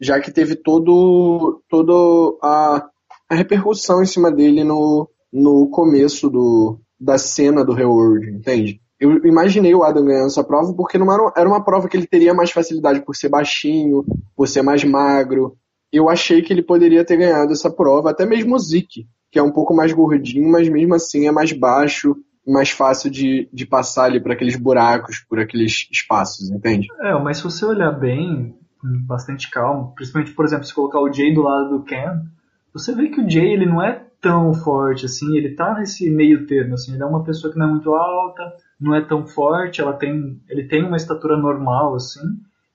já 0.00 0.20
que 0.20 0.30
teve 0.30 0.54
todo, 0.54 1.60
todo 1.68 2.38
a, 2.40 2.88
a 3.28 3.34
repercussão 3.34 4.00
em 4.00 4.06
cima 4.06 4.30
dele 4.30 4.62
no, 4.62 5.10
no 5.32 5.68
começo 5.70 6.30
do, 6.30 6.78
da 7.00 7.18
cena 7.18 7.64
do 7.64 7.72
Reward, 7.72 8.30
entende? 8.30 8.80
Eu 9.00 9.26
imaginei 9.26 9.74
o 9.74 9.82
Adam 9.82 10.04
ganhando 10.04 10.26
essa 10.26 10.44
prova 10.44 10.72
porque 10.72 10.98
não 10.98 11.12
era, 11.12 11.32
era 11.36 11.48
uma 11.48 11.64
prova 11.64 11.88
que 11.88 11.96
ele 11.96 12.06
teria 12.06 12.32
mais 12.32 12.52
facilidade 12.52 13.04
por 13.04 13.16
ser 13.16 13.28
baixinho, 13.28 14.04
por 14.36 14.46
ser 14.46 14.62
mais 14.62 14.84
magro. 14.84 15.56
Eu 15.92 16.08
achei 16.08 16.42
que 16.42 16.52
ele 16.52 16.62
poderia 16.62 17.04
ter 17.04 17.16
ganhado 17.16 17.52
essa 17.52 17.70
prova, 17.70 18.10
até 18.10 18.24
mesmo 18.24 18.54
o 18.54 18.58
Zeke, 18.58 19.08
que 19.30 19.38
é 19.38 19.42
um 19.42 19.52
pouco 19.52 19.74
mais 19.74 19.92
gordinho, 19.92 20.50
mas 20.50 20.68
mesmo 20.68 20.94
assim 20.94 21.26
é 21.26 21.32
mais 21.32 21.52
baixo, 21.52 22.16
mais 22.46 22.70
fácil 22.70 23.10
de, 23.10 23.48
de 23.52 23.66
passar 23.66 24.04
ali 24.04 24.20
por 24.20 24.32
aqueles 24.32 24.56
buracos, 24.56 25.20
por 25.28 25.38
aqueles 25.38 25.86
espaços, 25.92 26.50
entende? 26.50 26.88
É, 27.00 27.12
mas 27.22 27.38
se 27.38 27.44
você 27.44 27.64
olhar 27.64 27.92
bem, 27.92 28.56
com 28.80 28.88
bastante 29.06 29.50
calma, 29.50 29.92
principalmente, 29.94 30.32
por 30.32 30.44
exemplo, 30.44 30.64
se 30.64 30.74
colocar 30.74 31.00
o 31.00 31.12
Jay 31.12 31.34
do 31.34 31.42
lado 31.42 31.70
do 31.70 31.84
Ken, 31.84 32.22
você 32.72 32.94
vê 32.94 33.08
que 33.08 33.20
o 33.20 33.28
Jay 33.28 33.52
ele 33.52 33.66
não 33.66 33.82
é 33.82 34.02
tão 34.20 34.52
forte 34.54 35.04
assim, 35.04 35.36
ele 35.36 35.54
tá 35.54 35.74
nesse 35.74 36.10
meio 36.10 36.46
termo, 36.46 36.74
assim, 36.74 36.94
ele 36.94 37.02
é 37.02 37.06
uma 37.06 37.22
pessoa 37.22 37.52
que 37.52 37.58
não 37.58 37.66
é 37.66 37.70
muito 37.70 37.92
alta, 37.94 38.52
não 38.80 38.94
é 38.94 39.00
tão 39.00 39.26
forte, 39.26 39.80
ela 39.80 39.92
tem, 39.92 40.40
ele 40.48 40.64
tem 40.66 40.84
uma 40.84 40.96
estatura 40.96 41.36
normal, 41.36 41.94
assim, 41.94 42.20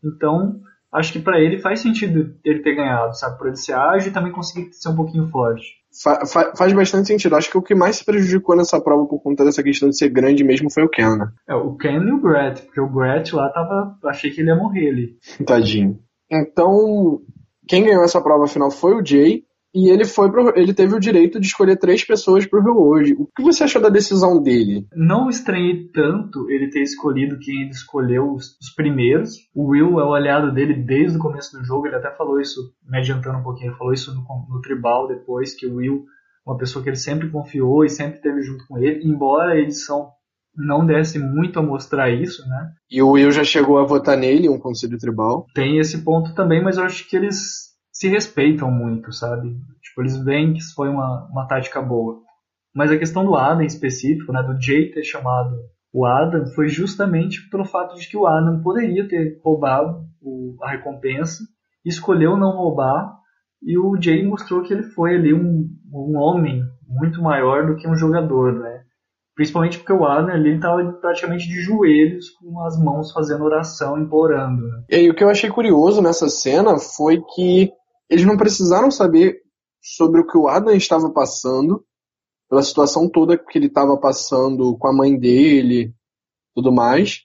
então 0.04 0.62
acho 0.92 1.12
que 1.12 1.20
para 1.20 1.40
ele 1.40 1.60
faz 1.60 1.80
sentido 1.80 2.36
ele 2.46 2.60
ter 2.60 2.76
ganhado, 2.76 3.18
sabe, 3.18 3.38
por 3.38 3.48
ele 3.48 3.56
ser 3.56 3.74
ágil 3.74 4.10
e 4.10 4.14
também 4.14 4.32
conseguir 4.32 4.72
ser 4.72 4.90
um 4.90 4.96
pouquinho 4.96 5.28
forte. 5.30 5.83
Fa 6.02 6.26
fa 6.26 6.56
faz 6.56 6.74
bastante 6.74 7.08
sentido. 7.08 7.36
Acho 7.36 7.52
que 7.52 7.58
o 7.58 7.62
que 7.62 7.76
mais 7.76 7.98
se 7.98 8.06
prejudicou 8.06 8.56
nessa 8.56 8.82
prova 8.82 9.06
por 9.06 9.22
conta 9.22 9.46
dessa 9.46 9.62
questão 9.62 9.90
de 9.90 9.98
ser 9.98 10.10
grande 10.10 10.44
mesmo 10.44 10.72
foi 10.72 10.84
o 10.84 10.90
Ken, 10.90 11.16
né? 11.18 11.28
É, 11.48 11.54
o 11.54 11.76
Ken 11.76 12.02
e 12.02 12.12
o 12.12 12.20
Brett, 12.20 12.64
porque 12.64 12.82
o 12.82 12.90
Brett 12.90 13.36
lá 13.36 13.50
tava. 13.50 13.96
Achei 14.06 14.32
que 14.32 14.42
ele 14.42 14.50
ia 14.50 14.56
morrer 14.56 14.90
ali. 14.90 15.18
Tadinho. 15.46 16.00
Então, 16.32 17.22
quem 17.68 17.84
ganhou 17.84 18.04
essa 18.04 18.22
prova 18.22 18.48
final 18.48 18.72
foi 18.72 18.96
o 18.96 19.06
Jay. 19.06 19.44
E 19.74 19.89
ele 19.89 20.06
foi 20.06 20.32
pro, 20.32 20.53
ele 20.56 20.74
teve 20.74 20.96
o 20.96 21.00
direito 21.00 21.39
de 21.39 21.48
escolher 21.48 21.77
três 21.77 22.03
pessoas 22.03 22.46
pro 22.46 22.63
Reward. 22.63 23.13
O 23.13 23.27
que 23.36 23.44
você 23.44 23.63
achou 23.63 23.82
da 23.82 23.89
decisão 23.89 24.42
dele? 24.42 24.86
Não 24.96 25.30
estranhei 25.30 25.89
tanto 25.94 26.50
ele 26.50 26.70
ter 26.70 26.82
escolhido 26.82 27.39
quem 27.39 27.62
ele 27.62 27.72
escolheu 27.72 28.32
os, 28.34 28.58
os 28.62 28.70
primeiros. 28.75 29.32
O 29.56 29.70
Will 29.70 30.00
é 30.00 30.06
o 30.06 30.13
aliado 30.13 30.53
dele 30.53 30.74
desde 30.74 31.18
o 31.18 31.22
começo 31.22 31.58
do 31.58 31.65
jogo, 31.65 31.88
ele 31.88 31.96
até 31.96 32.12
falou 32.15 32.39
isso, 32.39 32.74
me 32.88 32.98
adiantando 33.00 33.39
um 33.39 33.44
pouquinho, 33.44 33.72
ele 33.72 33.77
falou 33.77 33.94
isso 33.94 34.13
no, 34.13 34.22
no 34.50 34.62
Tribal 34.62 35.08
depois, 35.08 35.56
que 35.56 35.65
o 35.65 35.75
Will 35.75 36.06
uma 36.46 36.58
pessoa 36.58 36.84
que 36.84 36.89
ele 36.89 36.98
sempre 36.98 37.30
confiou 37.30 37.86
e 37.86 37.89
sempre 37.89 38.20
teve 38.20 38.42
junto 38.42 38.68
com 38.68 38.77
ele, 38.77 39.01
embora 39.08 39.53
a 39.53 39.58
edição 39.58 40.10
não 40.56 40.86
desse 40.86 41.18
muito 41.18 41.58
a 41.58 41.63
mostrar 41.63 42.12
isso, 42.12 42.48
né? 42.48 42.74
E 42.92 43.01
o 43.01 43.12
Will 43.12 43.32
já 43.32 43.44
chegou 43.44 43.80
a 43.80 43.86
votar 43.86 44.18
nele, 44.18 44.50
um 44.50 44.60
conselho 44.60 44.98
tribal. 44.98 45.48
Tem 45.56 45.80
esse 45.80 46.03
ponto 46.03 46.36
também, 46.36 46.63
mas 46.63 46.77
eu 46.77 46.84
acho 46.84 47.10
que 47.10 47.15
eles 47.15 47.73
se 47.94 48.10
respeitam 48.10 48.72
muito, 48.72 49.14
sabe? 49.14 49.56
Tipo, 49.82 50.02
eles 50.02 50.18
veem 50.18 50.54
que 50.54 50.60
isso 50.60 50.74
foi 50.74 50.90
uma, 50.90 51.28
uma 51.32 51.48
tática 51.48 51.80
boa. 51.80 52.20
Mas 52.76 52.92
a 52.92 52.98
questão 52.98 53.24
do 53.24 53.36
Adam 53.36 53.62
em 53.62 53.68
específico, 53.68 54.34
né, 54.34 54.42
do 54.42 54.60
Jay 54.60 54.92
ter 54.92 55.04
chamado 55.04 55.56
o 55.94 56.04
Adam, 56.04 56.48
foi 56.48 56.68
justamente 56.68 57.48
pelo 57.50 57.64
fato 57.64 57.96
de 57.96 58.10
que 58.10 58.18
o 58.18 58.26
Adam 58.26 58.64
poderia 58.64 59.08
ter 59.08 59.40
roubado 59.44 60.04
o, 60.20 60.58
a 60.64 60.72
recompensa, 60.72 61.44
escolheu 61.86 62.36
não 62.36 62.58
roubar, 62.58 63.16
e 63.62 63.78
o 63.78 63.96
Jay 64.02 64.26
mostrou 64.26 64.64
que 64.64 64.74
ele 64.74 64.84
foi 64.84 65.16
ali 65.16 65.32
um, 65.32 65.70
um 65.94 66.18
homem 66.18 66.64
muito 66.88 67.22
maior 67.22 67.68
do 67.68 67.76
que 67.76 67.88
um 67.88 67.96
jogador, 67.96 68.54
né? 68.54 68.82
Principalmente 69.36 69.78
porque 69.78 69.94
o 69.94 70.06
Adam 70.06 70.34
ali 70.34 70.56
estava 70.56 70.84
praticamente 70.94 71.48
de 71.48 71.62
joelhos, 71.62 72.30
com 72.32 72.60
as 72.66 72.78
mãos 72.78 73.12
fazendo 73.12 73.44
oração, 73.44 74.00
implorando. 74.00 74.68
Né? 74.68 74.84
E 74.90 74.96
aí, 74.96 75.10
o 75.10 75.16
que 75.16 75.24
eu 75.24 75.30
achei 75.30 75.50
curioso 75.50 76.02
nessa 76.02 76.28
cena 76.28 76.78
foi 76.78 77.22
que 77.36 77.72
eles 78.13 78.25
não 78.25 78.38
precisaram 78.38 78.91
saber 78.91 79.41
sobre 79.82 80.22
o 80.22 80.27
que 80.27 80.38
o 80.38 80.48
Adam 80.48 80.75
estava 80.75 81.12
passando, 81.12 81.84
pela 82.48 82.62
situação 82.62 83.10
toda 83.10 83.36
que 83.36 83.58
ele 83.58 83.65
estava 83.65 83.98
passando 83.98 84.77
com 84.77 84.88
a 84.88 84.93
mãe 84.93 85.17
dele, 85.17 85.91
tudo 86.55 86.72
mais, 86.72 87.24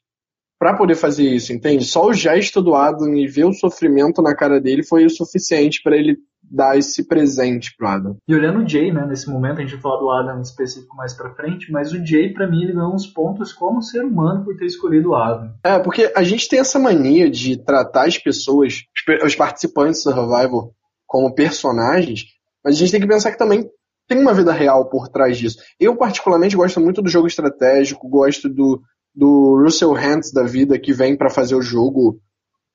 para 0.59 0.77
poder 0.77 0.95
fazer 0.95 1.25
isso, 1.25 1.53
entende? 1.53 1.85
Só 1.85 2.07
o 2.07 2.15
gesto 2.15 2.63
do 2.63 2.75
Adam 2.75 3.15
e 3.15 3.27
ver 3.29 3.45
o 3.45 3.53
sofrimento 3.53 4.23
na 4.23 4.35
cara 4.35 4.59
dele 4.59 4.83
foi 4.83 5.05
o 5.05 5.11
suficiente 5.11 5.83
para 5.85 5.95
ele 5.95 6.17
dar 6.43 6.79
esse 6.79 7.07
presente 7.07 7.75
pro 7.77 7.89
Adam. 7.89 8.17
E 8.27 8.35
olhando 8.35 8.61
o 8.61 8.69
Jay, 8.69 8.91
né, 8.91 9.07
nesse 9.07 9.29
momento, 9.29 9.59
a 9.59 9.61
gente 9.61 9.73
vai 9.73 9.83
falar 9.83 10.01
do 10.01 10.11
Adam 10.11 10.39
em 10.39 10.43
específico 10.43 10.97
mais 10.97 11.13
pra 11.13 11.35
frente, 11.35 11.71
mas 11.71 11.93
o 11.93 12.05
Jay, 12.05 12.33
para 12.33 12.49
mim, 12.49 12.63
ele 12.63 12.73
ganhou 12.73 12.95
uns 12.95 13.07
pontos 13.07 13.53
como 13.53 13.83
ser 13.83 14.03
humano 14.05 14.45
por 14.45 14.57
ter 14.57 14.67
escolhido 14.67 15.11
o 15.11 15.15
Adam. 15.15 15.53
É, 15.63 15.79
porque 15.79 16.11
a 16.17 16.23
gente 16.23 16.49
tem 16.49 16.59
essa 16.59 16.79
mania 16.79 17.31
de 17.31 17.57
tratar 17.63 18.07
as 18.07 18.17
pessoas, 18.17 18.85
os 19.25 19.35
participantes 19.35 20.03
do 20.03 20.13
Survival, 20.13 20.73
como 21.09 21.35
personagens, 21.35 22.27
mas 22.63 22.77
a 22.77 22.79
gente 22.79 22.93
tem 22.93 23.01
que 23.01 23.09
pensar 23.09 23.33
que 23.33 23.39
também 23.39 23.69
tem 24.07 24.21
uma 24.21 24.35
vida 24.35 24.53
real 24.53 24.89
por 24.89 25.09
trás 25.09 25.37
disso. 25.39 25.59
Eu, 25.81 25.97
particularmente, 25.97 26.55
gosto 26.55 26.81
muito 26.81 27.03
do 27.03 27.09
jogo 27.09 27.27
estratégico, 27.27 28.09
gosto 28.09 28.49
do, 28.49 28.81
do 29.15 29.61
Russell 29.65 29.93
Hands 29.93 30.33
da 30.33 30.45
vida 30.45 30.79
que 30.79 30.93
vem 30.93 31.17
para 31.17 31.31
fazer 31.31 31.55
o 31.55 31.63
jogo 31.63 32.21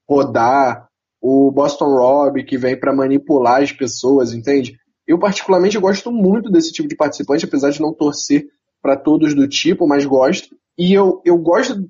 rodar, 0.09 0.87
o 1.21 1.51
Boston 1.51 1.95
Rob 1.95 2.43
que 2.43 2.57
vem 2.57 2.77
para 2.77 2.93
manipular 2.93 3.61
as 3.61 3.71
pessoas, 3.71 4.33
entende? 4.33 4.77
Eu 5.07 5.17
particularmente 5.19 5.77
gosto 5.77 6.11
muito 6.11 6.51
desse 6.51 6.71
tipo 6.71 6.87
de 6.87 6.95
participante, 6.95 7.45
apesar 7.45 7.69
de 7.69 7.81
não 7.81 7.93
torcer 7.93 8.45
para 8.81 8.97
todos 8.97 9.33
do 9.33 9.47
tipo, 9.47 9.87
mas 9.87 10.05
gosto. 10.05 10.55
E 10.77 10.93
eu, 10.93 11.21
eu 11.23 11.37
gosto 11.37 11.89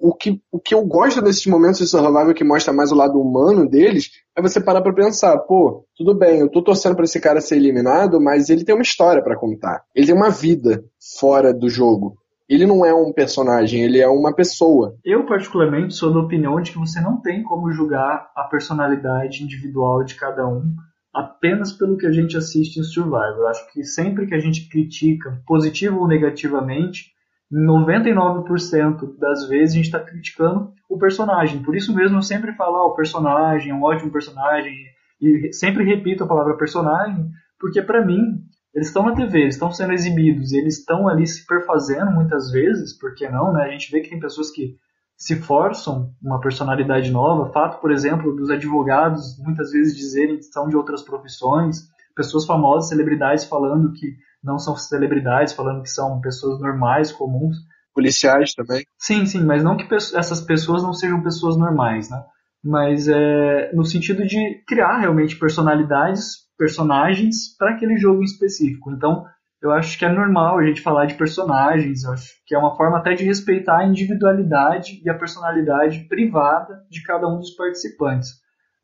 o 0.00 0.14
que, 0.14 0.40
o 0.50 0.58
que 0.58 0.74
eu 0.74 0.84
gosto 0.84 1.22
desses 1.22 1.46
momentos 1.46 1.78
de 1.78 1.86
survival 1.86 2.34
que 2.34 2.44
mostra 2.44 2.72
mais 2.72 2.92
o 2.92 2.96
lado 2.96 3.20
humano 3.20 3.68
deles 3.68 4.10
é 4.36 4.42
você 4.42 4.60
parar 4.60 4.82
para 4.82 4.94
pensar, 4.94 5.38
pô, 5.38 5.86
tudo 5.96 6.14
bem, 6.14 6.40
eu 6.40 6.50
tô 6.50 6.62
torcendo 6.62 6.94
para 6.94 7.04
esse 7.04 7.20
cara 7.20 7.40
ser 7.40 7.56
eliminado, 7.56 8.20
mas 8.20 8.50
ele 8.50 8.64
tem 8.64 8.74
uma 8.74 8.82
história 8.82 9.22
para 9.22 9.38
contar. 9.38 9.82
Ele 9.94 10.06
tem 10.06 10.14
uma 10.14 10.30
vida 10.30 10.84
fora 11.18 11.52
do 11.52 11.68
jogo 11.68 12.16
ele 12.48 12.66
não 12.66 12.84
é 12.84 12.92
um 12.92 13.12
personagem, 13.12 13.82
ele 13.82 14.00
é 14.00 14.08
uma 14.08 14.34
pessoa. 14.34 14.96
Eu, 15.04 15.24
particularmente, 15.24 15.94
sou 15.94 16.12
da 16.12 16.20
opinião 16.20 16.60
de 16.60 16.72
que 16.72 16.78
você 16.78 17.00
não 17.00 17.20
tem 17.20 17.42
como 17.42 17.72
julgar 17.72 18.30
a 18.36 18.44
personalidade 18.44 19.42
individual 19.42 20.04
de 20.04 20.14
cada 20.14 20.46
um 20.46 20.74
apenas 21.12 21.72
pelo 21.72 21.96
que 21.96 22.06
a 22.06 22.12
gente 22.12 22.36
assiste 22.36 22.78
em 22.78 22.82
Survivor. 22.82 23.38
Eu 23.38 23.48
acho 23.48 23.72
que 23.72 23.82
sempre 23.84 24.26
que 24.26 24.34
a 24.34 24.40
gente 24.40 24.68
critica, 24.68 25.40
positivo 25.46 26.00
ou 26.00 26.08
negativamente, 26.08 27.13
99% 27.54 29.16
das 29.18 29.48
vezes 29.48 29.74
a 29.74 29.76
gente 29.76 29.84
está 29.86 30.00
criticando 30.00 30.72
o 30.90 30.98
personagem. 30.98 31.62
Por 31.62 31.76
isso 31.76 31.94
mesmo 31.94 32.18
eu 32.18 32.22
sempre 32.22 32.52
falo, 32.54 32.76
ah, 32.76 32.86
o 32.86 32.94
personagem 32.94 33.70
é 33.70 33.74
um 33.74 33.82
ótimo 33.82 34.10
personagem, 34.10 34.74
e 35.20 35.52
sempre 35.52 35.84
repito 35.84 36.24
a 36.24 36.26
palavra 36.26 36.56
personagem, 36.56 37.28
porque 37.58 37.80
para 37.80 38.04
mim 38.04 38.42
eles 38.74 38.88
estão 38.88 39.04
na 39.04 39.14
TV, 39.14 39.42
eles 39.42 39.54
estão 39.54 39.70
sendo 39.70 39.92
exibidos, 39.92 40.52
eles 40.52 40.78
estão 40.78 41.08
ali 41.08 41.26
se 41.26 41.46
perfazendo 41.46 42.10
muitas 42.10 42.50
vezes, 42.50 42.98
por 42.98 43.14
que 43.14 43.28
não, 43.28 43.52
né? 43.52 43.62
A 43.62 43.70
gente 43.70 43.90
vê 43.92 44.00
que 44.00 44.10
tem 44.10 44.18
pessoas 44.18 44.50
que 44.50 44.74
se 45.16 45.36
forçam 45.36 46.10
uma 46.20 46.40
personalidade 46.40 47.10
nova. 47.12 47.52
Fato, 47.52 47.80
por 47.80 47.92
exemplo, 47.92 48.34
dos 48.34 48.50
advogados 48.50 49.38
muitas 49.38 49.70
vezes 49.70 49.96
dizerem 49.96 50.38
que 50.38 50.42
são 50.42 50.68
de 50.68 50.76
outras 50.76 51.02
profissões, 51.02 51.88
pessoas 52.16 52.44
famosas, 52.44 52.88
celebridades 52.88 53.44
falando 53.44 53.92
que 53.92 54.16
não 54.44 54.58
são 54.58 54.76
celebridades, 54.76 55.54
falando 55.54 55.82
que 55.82 55.90
são 55.90 56.20
pessoas 56.20 56.60
normais, 56.60 57.10
comuns. 57.10 57.56
Policiais 57.94 58.52
também. 58.52 58.84
Sim, 58.98 59.24
sim, 59.24 59.42
mas 59.44 59.64
não 59.64 59.76
que 59.76 59.92
essas 59.94 60.40
pessoas 60.40 60.82
não 60.82 60.92
sejam 60.92 61.22
pessoas 61.22 61.56
normais, 61.56 62.10
né? 62.10 62.22
Mas 62.62 63.08
é 63.08 63.72
no 63.72 63.84
sentido 63.84 64.26
de 64.26 64.62
criar 64.66 64.98
realmente 64.98 65.36
personalidades 65.36 66.44
personagens 66.56 67.56
para 67.58 67.70
aquele 67.70 67.96
jogo 67.96 68.20
em 68.20 68.24
específico. 68.24 68.92
Então, 68.92 69.24
eu 69.62 69.72
acho 69.72 69.98
que 69.98 70.04
é 70.04 70.12
normal 70.12 70.58
a 70.58 70.66
gente 70.66 70.82
falar 70.82 71.06
de 71.06 71.14
personagens, 71.14 72.04
eu 72.04 72.12
acho 72.12 72.30
que 72.46 72.54
é 72.54 72.58
uma 72.58 72.76
forma 72.76 72.98
até 72.98 73.14
de 73.14 73.24
respeitar 73.24 73.78
a 73.78 73.86
individualidade 73.86 75.00
e 75.02 75.08
a 75.08 75.14
personalidade 75.14 76.06
privada 76.08 76.82
de 76.90 77.02
cada 77.02 77.26
um 77.26 77.38
dos 77.38 77.50
participantes. 77.56 78.28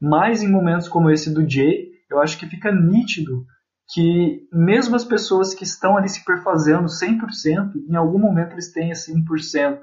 Mas 0.01 0.43
em 0.43 0.51
momentos 0.51 0.89
como 0.89 1.11
esse 1.11 1.33
do 1.33 1.49
Jay, 1.49 1.91
eu 2.11 2.19
acho 2.19 2.39
que 2.39 2.47
fica 2.47 2.73
nítido 2.73 3.45
que 3.93 4.47
mesmo 4.53 4.95
as 4.95 5.05
pessoas 5.05 5.55
que 5.55 5.65
estão 5.65 5.97
ali 5.97 6.09
se 6.09 6.25
perfazendo 6.25 6.87
100%, 6.87 7.73
em 7.89 7.97
algum 7.97 8.19
momento 8.19 8.53
eles 8.53 8.73
têm 8.73 8.91
esse 8.91 9.13
1% 9.13 9.81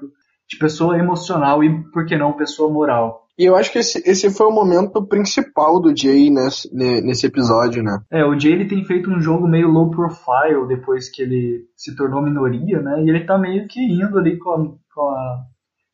de 0.48 0.58
pessoa 0.58 0.98
emocional 0.98 1.62
e, 1.62 1.82
por 1.90 2.06
que 2.06 2.16
não, 2.16 2.32
pessoa 2.32 2.72
moral. 2.72 3.26
E 3.38 3.44
eu 3.44 3.54
acho 3.54 3.70
que 3.70 3.78
esse, 3.78 4.02
esse 4.04 4.30
foi 4.30 4.46
o 4.46 4.52
momento 4.52 5.06
principal 5.06 5.80
do 5.80 5.96
Jay 5.96 6.28
nesse, 6.28 6.68
nesse 6.74 7.26
episódio, 7.26 7.82
né? 7.84 8.00
É, 8.10 8.24
o 8.24 8.38
Jay 8.38 8.52
ele 8.52 8.66
tem 8.66 8.84
feito 8.84 9.10
um 9.10 9.20
jogo 9.20 9.46
meio 9.46 9.68
low 9.68 9.90
profile 9.90 10.66
depois 10.66 11.08
que 11.08 11.22
ele 11.22 11.66
se 11.76 11.94
tornou 11.94 12.20
minoria, 12.20 12.80
né? 12.80 13.00
E 13.04 13.08
ele 13.08 13.24
tá 13.24 13.38
meio 13.38 13.68
que 13.68 13.80
indo 13.80 14.18
ali 14.18 14.38
com 14.38 14.50
a. 14.50 14.58
Com 14.92 15.02
a 15.02 15.44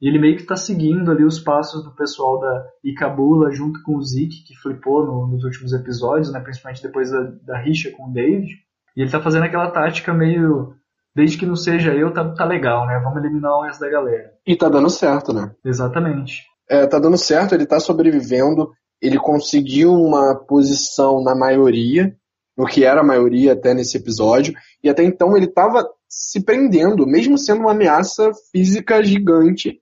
e 0.01 0.09
ele 0.09 0.19
meio 0.19 0.37
que 0.37 0.45
tá 0.45 0.57
seguindo 0.57 1.11
ali 1.11 1.25
os 1.25 1.39
passos 1.39 1.85
do 1.85 1.95
pessoal 1.95 2.41
da 2.41 2.67
Icabula 2.83 3.53
junto 3.53 3.83
com 3.83 3.97
o 3.97 4.03
Zeke, 4.03 4.45
que 4.47 4.57
flipou 4.57 5.05
no, 5.07 5.27
nos 5.27 5.45
últimos 5.45 5.73
episódios, 5.73 6.33
né? 6.33 6.41
Principalmente 6.41 6.83
depois 6.83 7.11
da, 7.11 7.23
da 7.43 7.59
rixa 7.59 7.91
com 7.91 8.09
o 8.09 8.13
David. 8.13 8.51
E 8.97 9.03
ele 9.03 9.11
tá 9.11 9.21
fazendo 9.21 9.45
aquela 9.45 9.71
tática 9.71 10.13
meio 10.13 10.75
desde 11.15 11.39
que 11.39 11.47
não 11.47 11.57
seja 11.57 11.93
eu, 11.95 12.13
tá, 12.13 12.29
tá 12.35 12.45
legal, 12.45 12.87
né? 12.87 13.01
Vamos 13.03 13.19
eliminar 13.19 13.53
o 13.57 13.63
resto 13.63 13.81
da 13.81 13.89
galera. 13.89 14.33
E 14.47 14.57
tá 14.57 14.69
dando 14.69 14.91
certo, 14.91 15.33
né? 15.33 15.55
Exatamente 15.65 16.43
é, 16.69 16.87
tá 16.87 16.99
dando 16.99 17.19
certo, 17.19 17.55
ele 17.55 17.67
tá 17.67 17.79
sobrevivendo, 17.79 18.73
ele 19.01 19.19
conseguiu 19.19 19.93
uma 19.93 20.35
posição 20.35 21.23
na 21.23 21.35
maioria, 21.35 22.15
no 22.57 22.67
que 22.67 22.85
era 22.85 23.01
a 23.01 23.05
maioria 23.05 23.53
até 23.53 23.75
nesse 23.75 23.97
episódio, 23.97 24.55
e 24.83 24.89
até 24.89 25.03
então 25.03 25.37
ele 25.37 25.47
estava 25.47 25.87
se 26.09 26.43
prendendo, 26.43 27.07
mesmo 27.07 27.37
sendo 27.37 27.61
uma 27.61 27.73
ameaça 27.73 28.31
física 28.53 29.03
gigante, 29.03 29.81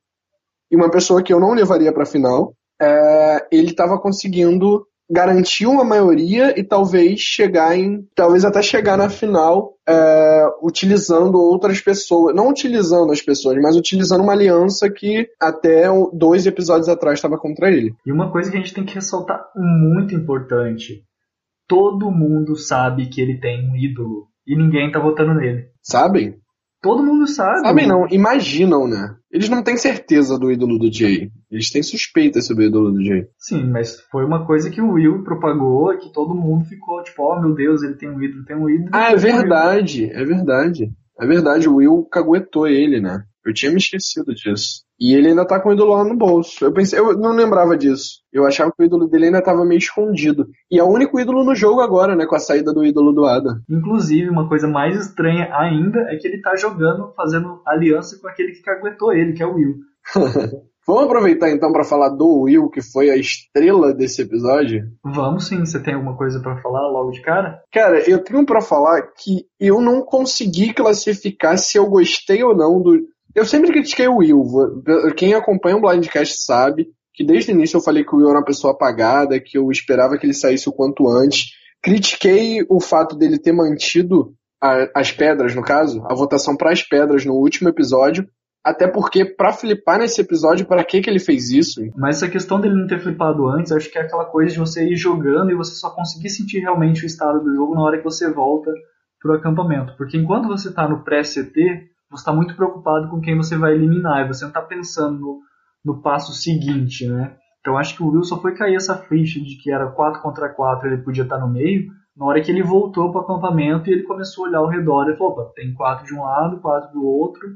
e 0.72 0.76
uma 0.76 0.90
pessoa 0.90 1.22
que 1.22 1.32
eu 1.32 1.38
não 1.38 1.52
levaria 1.52 1.92
para 1.92 2.04
a 2.04 2.06
final, 2.06 2.54
é, 2.80 3.46
ele 3.52 3.70
estava 3.70 4.00
conseguindo 4.00 4.86
garantir 5.10 5.66
uma 5.66 5.84
maioria 5.84 6.58
e 6.58 6.64
talvez 6.64 7.20
chegar 7.20 7.76
em. 7.76 8.08
talvez 8.14 8.46
até 8.46 8.62
chegar 8.62 8.96
na 8.96 9.10
final 9.10 9.74
é, 9.86 10.46
utilizando 10.62 11.34
outras 11.34 11.82
pessoas. 11.82 12.34
Não 12.34 12.48
utilizando 12.48 13.12
as 13.12 13.20
pessoas, 13.20 13.58
mas 13.60 13.76
utilizando 13.76 14.22
uma 14.22 14.32
aliança 14.32 14.88
que 14.88 15.28
até 15.38 15.84
dois 16.14 16.46
episódios 16.46 16.88
atrás 16.88 17.18
estava 17.18 17.36
contra 17.36 17.70
ele. 17.70 17.94
E 18.06 18.10
uma 18.10 18.32
coisa 18.32 18.50
que 18.50 18.56
a 18.56 18.60
gente 18.60 18.72
tem 18.72 18.86
que 18.86 18.94
ressaltar 18.94 19.44
muito 19.54 20.14
importante: 20.14 21.04
todo 21.68 22.10
mundo 22.10 22.56
sabe 22.56 23.10
que 23.10 23.20
ele 23.20 23.38
tem 23.38 23.68
um 23.68 23.76
ídolo 23.76 24.28
e 24.46 24.56
ninguém 24.56 24.90
tá 24.90 24.98
votando 24.98 25.34
nele. 25.34 25.66
Sabem? 25.82 26.41
Todo 26.82 27.04
mundo 27.04 27.28
sabe. 27.28 27.60
Sabem 27.60 27.86
não, 27.86 28.08
imaginam, 28.10 28.88
né? 28.88 29.14
Eles 29.30 29.48
não 29.48 29.62
têm 29.62 29.76
certeza 29.76 30.36
do 30.36 30.50
ídolo 30.50 30.78
do 30.78 30.92
Jay. 30.92 31.30
Eles 31.48 31.70
têm 31.70 31.82
suspeitas 31.82 32.44
sobre 32.46 32.64
o 32.64 32.66
ídolo 32.66 32.90
do 32.90 33.04
Jay. 33.04 33.28
Sim, 33.38 33.70
mas 33.70 34.00
foi 34.10 34.24
uma 34.24 34.44
coisa 34.44 34.68
que 34.68 34.80
o 34.80 34.90
Will 34.90 35.22
propagou, 35.22 35.96
que 35.96 36.12
todo 36.12 36.34
mundo 36.34 36.64
ficou 36.64 37.02
tipo, 37.04 37.22
oh 37.22 37.40
meu 37.40 37.54
Deus, 37.54 37.84
ele 37.84 37.94
tem 37.94 38.10
um 38.10 38.20
ídolo, 38.20 38.44
tem 38.44 38.56
um 38.56 38.68
ídolo. 38.68 38.90
Ah, 38.92 39.12
é 39.12 39.16
verdade, 39.16 40.10
é 40.12 40.24
verdade. 40.24 40.90
É 41.20 41.26
verdade, 41.26 41.68
o 41.68 41.76
Will 41.76 42.04
caguetou 42.10 42.66
ele, 42.66 43.00
né? 43.00 43.22
Eu 43.44 43.52
tinha 43.52 43.70
me 43.70 43.78
esquecido 43.78 44.34
disso. 44.34 44.82
E 45.00 45.14
ele 45.14 45.28
ainda 45.28 45.46
tá 45.46 45.58
com 45.58 45.70
o 45.70 45.72
ídolo 45.72 45.94
lá 45.94 46.04
no 46.04 46.16
bolso. 46.16 46.64
Eu 46.64 46.72
pensei, 46.72 46.98
eu 46.98 47.16
não 47.18 47.32
lembrava 47.32 47.76
disso. 47.76 48.20
Eu 48.32 48.46
achava 48.46 48.70
que 48.70 48.82
o 48.82 48.86
ídolo 48.86 49.08
dele 49.08 49.26
ainda 49.26 49.42
tava 49.42 49.64
meio 49.64 49.78
escondido. 49.78 50.46
E 50.70 50.78
é 50.78 50.82
o 50.82 50.88
único 50.88 51.18
ídolo 51.18 51.44
no 51.44 51.54
jogo 51.54 51.80
agora, 51.80 52.14
né? 52.14 52.24
Com 52.24 52.36
a 52.36 52.38
saída 52.38 52.72
do 52.72 52.84
ídolo 52.84 53.12
do 53.12 53.26
Adam. 53.26 53.56
Inclusive, 53.68 54.30
uma 54.30 54.48
coisa 54.48 54.68
mais 54.68 54.96
estranha 54.96 55.48
ainda 55.52 56.00
é 56.08 56.16
que 56.16 56.28
ele 56.28 56.40
tá 56.40 56.54
jogando, 56.54 57.12
fazendo 57.16 57.60
aliança 57.66 58.18
com 58.20 58.28
aquele 58.28 58.52
que 58.52 58.62
caguetou 58.62 59.12
ele, 59.12 59.32
que 59.32 59.42
é 59.42 59.46
o 59.46 59.54
Will. 59.54 59.76
Vamos 60.84 61.04
aproveitar 61.04 61.48
então 61.50 61.72
para 61.72 61.84
falar 61.84 62.08
do 62.08 62.40
Will, 62.40 62.68
que 62.68 62.82
foi 62.82 63.08
a 63.08 63.16
estrela 63.16 63.94
desse 63.94 64.22
episódio? 64.22 64.82
Vamos 65.04 65.46
sim, 65.46 65.60
você 65.60 65.80
tem 65.80 65.94
alguma 65.94 66.16
coisa 66.16 66.40
para 66.40 66.60
falar 66.60 66.88
logo 66.88 67.12
de 67.12 67.22
cara? 67.22 67.62
Cara, 67.72 68.00
eu 68.10 68.18
tenho 68.22 68.44
para 68.44 68.60
falar 68.60 69.00
que 69.16 69.44
eu 69.60 69.80
não 69.80 70.02
consegui 70.02 70.74
classificar 70.74 71.56
se 71.56 71.78
eu 71.78 71.88
gostei 71.88 72.42
ou 72.42 72.56
não 72.56 72.82
do. 72.82 72.98
Eu 73.34 73.44
sempre 73.44 73.72
critiquei 73.72 74.06
o 74.08 74.16
Will. 74.16 74.82
Quem 75.16 75.34
acompanha 75.34 75.76
o 75.76 75.80
Blindcast 75.80 76.44
sabe 76.44 76.88
que 77.14 77.24
desde 77.24 77.50
o 77.50 77.54
início 77.54 77.76
eu 77.76 77.82
falei 77.82 78.04
que 78.04 78.14
o 78.14 78.18
Will 78.18 78.28
era 78.28 78.38
uma 78.38 78.44
pessoa 78.44 78.72
apagada, 78.72 79.40
que 79.40 79.56
eu 79.58 79.70
esperava 79.70 80.16
que 80.16 80.26
ele 80.26 80.34
saísse 80.34 80.68
o 80.68 80.72
quanto 80.72 81.08
antes. 81.08 81.52
Critiquei 81.82 82.64
o 82.68 82.80
fato 82.80 83.16
dele 83.16 83.38
ter 83.38 83.52
mantido 83.52 84.34
a, 84.62 84.88
as 84.94 85.10
pedras, 85.10 85.54
no 85.54 85.62
caso, 85.62 86.02
a 86.06 86.14
votação 86.14 86.56
para 86.56 86.70
as 86.70 86.82
pedras 86.82 87.24
no 87.24 87.34
último 87.34 87.68
episódio, 87.68 88.26
até 88.64 88.86
porque, 88.86 89.24
para 89.24 89.52
flipar 89.52 89.98
nesse 89.98 90.20
episódio, 90.20 90.66
para 90.66 90.84
que, 90.84 91.00
que 91.00 91.10
ele 91.10 91.18
fez 91.18 91.50
isso? 91.50 91.80
Mas 91.96 92.16
essa 92.16 92.30
questão 92.30 92.60
dele 92.60 92.76
não 92.76 92.86
ter 92.86 93.00
flipado 93.00 93.48
antes, 93.48 93.72
acho 93.72 93.90
que 93.90 93.98
é 93.98 94.02
aquela 94.02 94.24
coisa 94.24 94.52
de 94.52 94.60
você 94.60 94.84
ir 94.84 94.96
jogando 94.96 95.50
e 95.50 95.56
você 95.56 95.74
só 95.74 95.90
conseguir 95.90 96.30
sentir 96.30 96.60
realmente 96.60 97.02
o 97.02 97.06
estado 97.06 97.42
do 97.42 97.52
jogo 97.52 97.74
na 97.74 97.82
hora 97.82 97.98
que 97.98 98.04
você 98.04 98.30
volta 98.30 98.70
pro 99.20 99.34
acampamento. 99.34 99.96
Porque 99.96 100.16
enquanto 100.16 100.46
você 100.46 100.68
está 100.68 100.88
no 100.88 101.02
pré-CT, 101.02 101.91
você 102.12 102.20
está 102.20 102.32
muito 102.32 102.54
preocupado 102.54 103.08
com 103.08 103.20
quem 103.20 103.36
você 103.36 103.56
vai 103.56 103.72
eliminar 103.74 104.24
e 104.24 104.28
você 104.28 104.44
não 104.44 104.50
está 104.50 104.62
pensando 104.62 105.18
no, 105.18 105.40
no, 105.84 106.02
passo 106.02 106.32
seguinte, 106.32 107.06
né? 107.08 107.36
Então 107.60 107.76
acho 107.76 107.96
que 107.96 108.02
o 108.02 108.08
Will 108.08 108.22
só 108.22 108.40
foi 108.40 108.54
cair 108.54 108.76
essa 108.76 108.96
ficha 108.96 109.40
de 109.40 109.56
que 109.56 109.72
era 109.72 109.90
4 109.90 110.22
contra 110.22 110.48
4 110.48 110.88
ele 110.88 111.02
podia 111.02 111.24
estar 111.24 111.38
tá 111.38 111.44
no 111.44 111.52
meio, 111.52 111.90
na 112.16 112.26
hora 112.26 112.40
que 112.40 112.50
ele 112.50 112.62
voltou 112.62 113.10
para 113.10 113.22
o 113.22 113.24
acampamento 113.24 113.88
e 113.88 113.92
ele 113.92 114.02
começou 114.02 114.44
a 114.44 114.48
olhar 114.48 114.58
ao 114.58 114.68
redor 114.68 115.10
e 115.10 115.16
falou: 115.16 115.32
opa, 115.32 115.52
tem 115.54 115.72
4 115.74 116.06
de 116.06 116.14
um 116.14 116.22
lado, 116.22 116.60
4 116.60 116.92
do 116.92 117.04
outro 117.04 117.48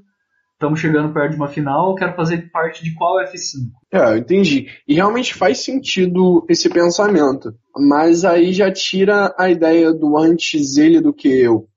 estamos 0.57 0.81
chegando 0.81 1.13
perto 1.13 1.33
de 1.33 1.37
uma 1.37 1.49
final, 1.49 1.91
eu 1.91 1.95
quero 1.95 2.17
fazer 2.17 2.51
parte 2.51 2.83
de 2.83 2.95
qual 2.95 3.23
F5. 3.25 3.71
É, 3.93 4.13
eu 4.13 4.17
entendi. 4.17 4.69
E 4.89 4.95
realmente 4.95 5.35
faz 5.35 5.63
sentido 5.63 6.45
esse 6.49 6.69
pensamento. 6.69 7.55
Mas 7.77 8.25
aí 8.25 8.53
já 8.53 8.73
tira 8.73 9.35
a 9.39 9.51
ideia 9.51 9.93
do 9.93 10.17
antes 10.17 10.77
ele 10.77 11.01
do 11.01 11.13
que 11.13 11.29
eu. 11.29 11.69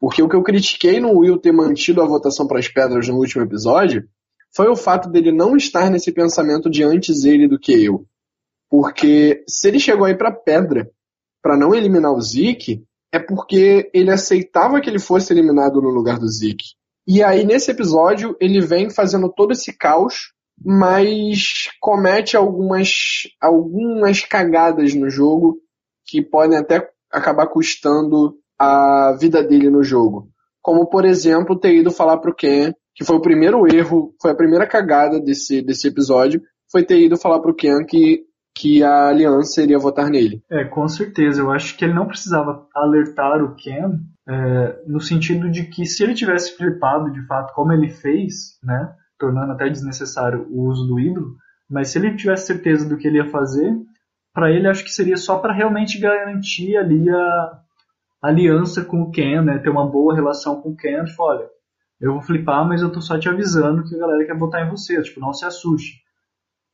Porque 0.00 0.22
o 0.22 0.28
que 0.28 0.36
eu 0.36 0.42
critiquei 0.42 1.00
no 1.00 1.18
Will 1.18 1.38
ter 1.38 1.52
mantido 1.52 2.00
a 2.00 2.06
votação 2.06 2.46
para 2.46 2.58
as 2.58 2.68
pedras 2.68 3.08
no 3.08 3.16
último 3.16 3.42
episódio 3.42 4.08
foi 4.54 4.68
o 4.68 4.76
fato 4.76 5.10
dele 5.10 5.32
não 5.32 5.56
estar 5.56 5.90
nesse 5.90 6.12
pensamento 6.12 6.70
de 6.70 6.82
antes 6.82 7.24
ele 7.24 7.48
do 7.48 7.58
que 7.58 7.72
eu. 7.84 8.06
Porque 8.70 9.44
se 9.48 9.68
ele 9.68 9.80
chegou 9.80 10.04
aí 10.04 10.16
para 10.16 10.32
pedra 10.32 10.90
para 11.42 11.56
não 11.56 11.74
eliminar 11.74 12.12
o 12.12 12.20
Zeke, 12.20 12.84
é 13.12 13.18
porque 13.18 13.90
ele 13.94 14.10
aceitava 14.10 14.80
que 14.80 14.88
ele 14.88 14.98
fosse 14.98 15.32
eliminado 15.32 15.80
no 15.80 15.88
lugar 15.88 16.18
do 16.18 16.28
Zeke. 16.28 16.76
E 17.06 17.22
aí, 17.22 17.44
nesse 17.44 17.70
episódio, 17.70 18.36
ele 18.38 18.60
vem 18.60 18.90
fazendo 18.90 19.32
todo 19.32 19.52
esse 19.52 19.72
caos, 19.72 20.32
mas 20.62 21.70
comete 21.80 22.36
algumas, 22.36 22.90
algumas 23.40 24.20
cagadas 24.20 24.94
no 24.94 25.08
jogo 25.08 25.58
que 26.06 26.20
podem 26.20 26.58
até 26.58 26.86
acabar 27.10 27.46
custando 27.46 28.36
a 28.58 29.16
vida 29.18 29.42
dele 29.42 29.70
no 29.70 29.82
jogo. 29.82 30.28
Como, 30.60 30.86
por 30.88 31.04
exemplo, 31.04 31.58
ter 31.58 31.74
ido 31.74 31.90
falar 31.90 32.18
pro 32.18 32.34
Ken, 32.34 32.72
que 32.94 33.04
foi 33.04 33.16
o 33.16 33.22
primeiro 33.22 33.64
erro, 33.72 34.14
foi 34.20 34.32
a 34.32 34.36
primeira 34.36 34.66
cagada 34.66 35.20
desse, 35.20 35.62
desse 35.62 35.88
episódio, 35.88 36.42
foi 36.70 36.84
ter 36.84 37.00
ido 37.00 37.16
falar 37.16 37.40
pro 37.40 37.54
Ken 37.54 37.84
que, 37.86 38.24
que 38.54 38.82
a 38.82 39.08
aliança 39.08 39.62
iria 39.62 39.78
votar 39.78 40.10
nele. 40.10 40.42
É, 40.50 40.64
com 40.64 40.86
certeza. 40.88 41.40
Eu 41.40 41.50
acho 41.50 41.76
que 41.76 41.84
ele 41.84 41.94
não 41.94 42.06
precisava 42.06 42.66
alertar 42.74 43.42
o 43.42 43.54
Ken 43.54 44.00
é, 44.28 44.82
no 44.86 45.00
sentido 45.00 45.48
de 45.50 45.64
que 45.64 45.86
se 45.86 46.02
ele 46.02 46.14
tivesse 46.14 46.56
flipado 46.56 47.12
de 47.12 47.24
fato 47.26 47.54
como 47.54 47.72
ele 47.72 47.88
fez, 47.88 48.58
né, 48.62 48.92
tornando 49.18 49.52
até 49.52 49.68
desnecessário 49.68 50.46
o 50.50 50.68
uso 50.68 50.86
do 50.86 51.00
ídolo, 51.00 51.36
mas 51.70 51.88
se 51.88 51.98
ele 51.98 52.16
tivesse 52.16 52.46
certeza 52.46 52.88
do 52.88 52.96
que 52.96 53.06
ele 53.06 53.18
ia 53.18 53.30
fazer, 53.30 53.74
para 54.34 54.50
ele 54.50 54.68
acho 54.68 54.84
que 54.84 54.90
seria 54.90 55.16
só 55.16 55.38
para 55.38 55.54
realmente 55.54 55.98
garantir 55.98 56.76
ali 56.76 57.08
a 57.08 57.60
aliança 58.22 58.84
com 58.84 59.02
o 59.02 59.10
Ken, 59.10 59.42
né, 59.42 59.58
ter 59.58 59.70
uma 59.70 59.88
boa 59.88 60.14
relação 60.14 60.60
com 60.60 60.70
o 60.70 60.76
Ken, 60.76 61.04
tipo, 61.04 61.22
olha, 61.22 61.48
eu 62.00 62.12
vou 62.12 62.22
flipar, 62.22 62.66
mas 62.66 62.82
eu 62.82 62.90
tô 62.90 63.00
só 63.00 63.18
te 63.18 63.28
avisando 63.28 63.84
que 63.84 63.94
a 63.94 63.98
galera 63.98 64.26
quer 64.26 64.36
botar 64.36 64.64
em 64.64 64.70
você, 64.70 65.00
tipo, 65.02 65.20
não 65.20 65.32
se 65.32 65.44
assuste. 65.44 66.00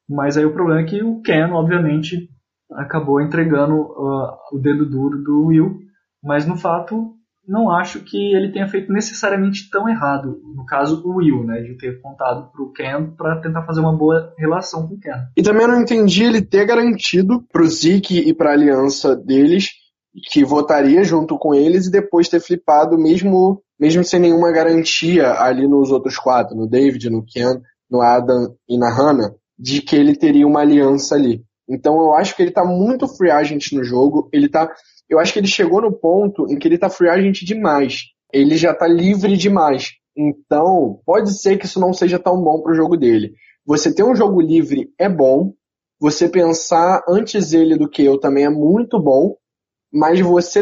Mas 0.08 0.36
aí 0.36 0.44
o 0.44 0.52
problema 0.52 0.80
é 0.80 0.84
que 0.84 1.02
o 1.02 1.22
Ken, 1.22 1.50
obviamente, 1.52 2.28
acabou 2.72 3.20
entregando 3.20 3.74
uh, 3.74 4.36
o 4.52 4.58
dedo 4.58 4.88
duro 4.88 5.22
do 5.22 5.46
Will, 5.46 5.78
mas 6.22 6.46
no 6.46 6.56
fato 6.56 7.14
não 7.46 7.70
acho 7.70 8.00
que 8.00 8.34
ele 8.34 8.50
tenha 8.52 8.68
feito 8.68 8.92
necessariamente 8.92 9.68
tão 9.70 9.88
errado. 9.88 10.40
No 10.54 10.64
caso, 10.64 11.02
o 11.04 11.16
Will, 11.16 11.44
né? 11.44 11.60
De 11.60 11.76
ter 11.76 12.00
contado 12.00 12.50
pro 12.50 12.72
Ken 12.72 13.10
para 13.16 13.40
tentar 13.40 13.64
fazer 13.64 13.80
uma 13.80 13.96
boa 13.96 14.32
relação 14.38 14.88
com 14.88 14.94
o 14.94 14.98
Ken. 14.98 15.26
E 15.36 15.42
também 15.42 15.66
não 15.66 15.80
entendi 15.80 16.24
ele 16.24 16.40
ter 16.40 16.66
garantido 16.66 17.42
pro 17.52 17.66
Zeke 17.66 18.18
e 18.18 18.34
pra 18.34 18.52
aliança 18.52 19.14
deles 19.14 19.72
que 20.30 20.44
votaria 20.44 21.02
junto 21.04 21.38
com 21.38 21.54
eles 21.54 21.86
e 21.86 21.90
depois 21.90 22.28
ter 22.28 22.40
flipado 22.40 22.96
mesmo, 22.96 23.62
mesmo 23.78 24.04
sem 24.04 24.20
nenhuma 24.20 24.52
garantia 24.52 25.32
ali 25.40 25.66
nos 25.66 25.90
outros 25.90 26.16
quatro, 26.16 26.56
no 26.56 26.68
David, 26.68 27.10
no 27.10 27.24
Ken, 27.24 27.60
no 27.90 28.00
Adam 28.00 28.54
e 28.68 28.78
na 28.78 28.92
Hannah, 28.92 29.34
de 29.58 29.82
que 29.82 29.96
ele 29.96 30.16
teria 30.16 30.46
uma 30.46 30.60
aliança 30.60 31.14
ali. 31.14 31.42
Então 31.68 31.96
eu 31.96 32.14
acho 32.14 32.36
que 32.36 32.42
ele 32.42 32.50
tá 32.50 32.64
muito 32.64 33.08
free 33.08 33.30
agent 33.30 33.72
no 33.72 33.82
jogo, 33.82 34.28
ele 34.32 34.48
tá 34.48 34.70
eu 35.08 35.18
acho 35.18 35.32
que 35.32 35.38
ele 35.38 35.46
chegou 35.46 35.82
no 35.82 35.92
ponto 35.92 36.46
em 36.50 36.58
que 36.58 36.66
ele 36.66 36.78
tá 36.78 36.88
free 36.88 37.08
agent 37.08 37.42
demais. 37.42 38.04
Ele 38.32 38.56
já 38.56 38.74
tá 38.74 38.86
livre 38.86 39.36
demais. 39.36 39.92
Então, 40.16 41.00
pode 41.04 41.38
ser 41.38 41.58
que 41.58 41.66
isso 41.66 41.80
não 41.80 41.92
seja 41.92 42.18
tão 42.18 42.42
bom 42.42 42.62
pro 42.62 42.74
jogo 42.74 42.96
dele. 42.96 43.32
Você 43.66 43.94
ter 43.94 44.04
um 44.04 44.14
jogo 44.14 44.40
livre 44.40 44.90
é 44.98 45.08
bom. 45.08 45.52
Você 46.00 46.28
pensar 46.28 47.02
antes 47.08 47.52
ele 47.52 47.76
do 47.76 47.88
que 47.88 48.04
eu 48.04 48.18
também 48.18 48.44
é 48.44 48.50
muito 48.50 49.00
bom. 49.00 49.36
Mas 49.94 50.20
você 50.20 50.60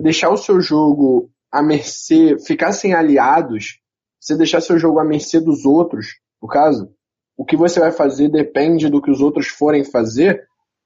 deixar 0.00 0.30
o 0.30 0.36
seu 0.36 0.60
jogo 0.60 1.30
à 1.52 1.62
mercê, 1.62 2.36
ficar 2.44 2.72
sem 2.72 2.94
aliados, 2.94 3.78
você 4.20 4.36
deixar 4.36 4.60
seu 4.60 4.76
jogo 4.76 4.98
à 4.98 5.04
mercê 5.04 5.40
dos 5.40 5.64
outros, 5.64 6.06
no 6.42 6.48
caso, 6.48 6.90
o 7.36 7.44
que 7.44 7.56
você 7.56 7.78
vai 7.78 7.92
fazer 7.92 8.28
depende 8.28 8.88
do 8.88 9.00
que 9.00 9.10
os 9.10 9.20
outros 9.20 9.46
forem 9.46 9.84
fazer, 9.84 10.42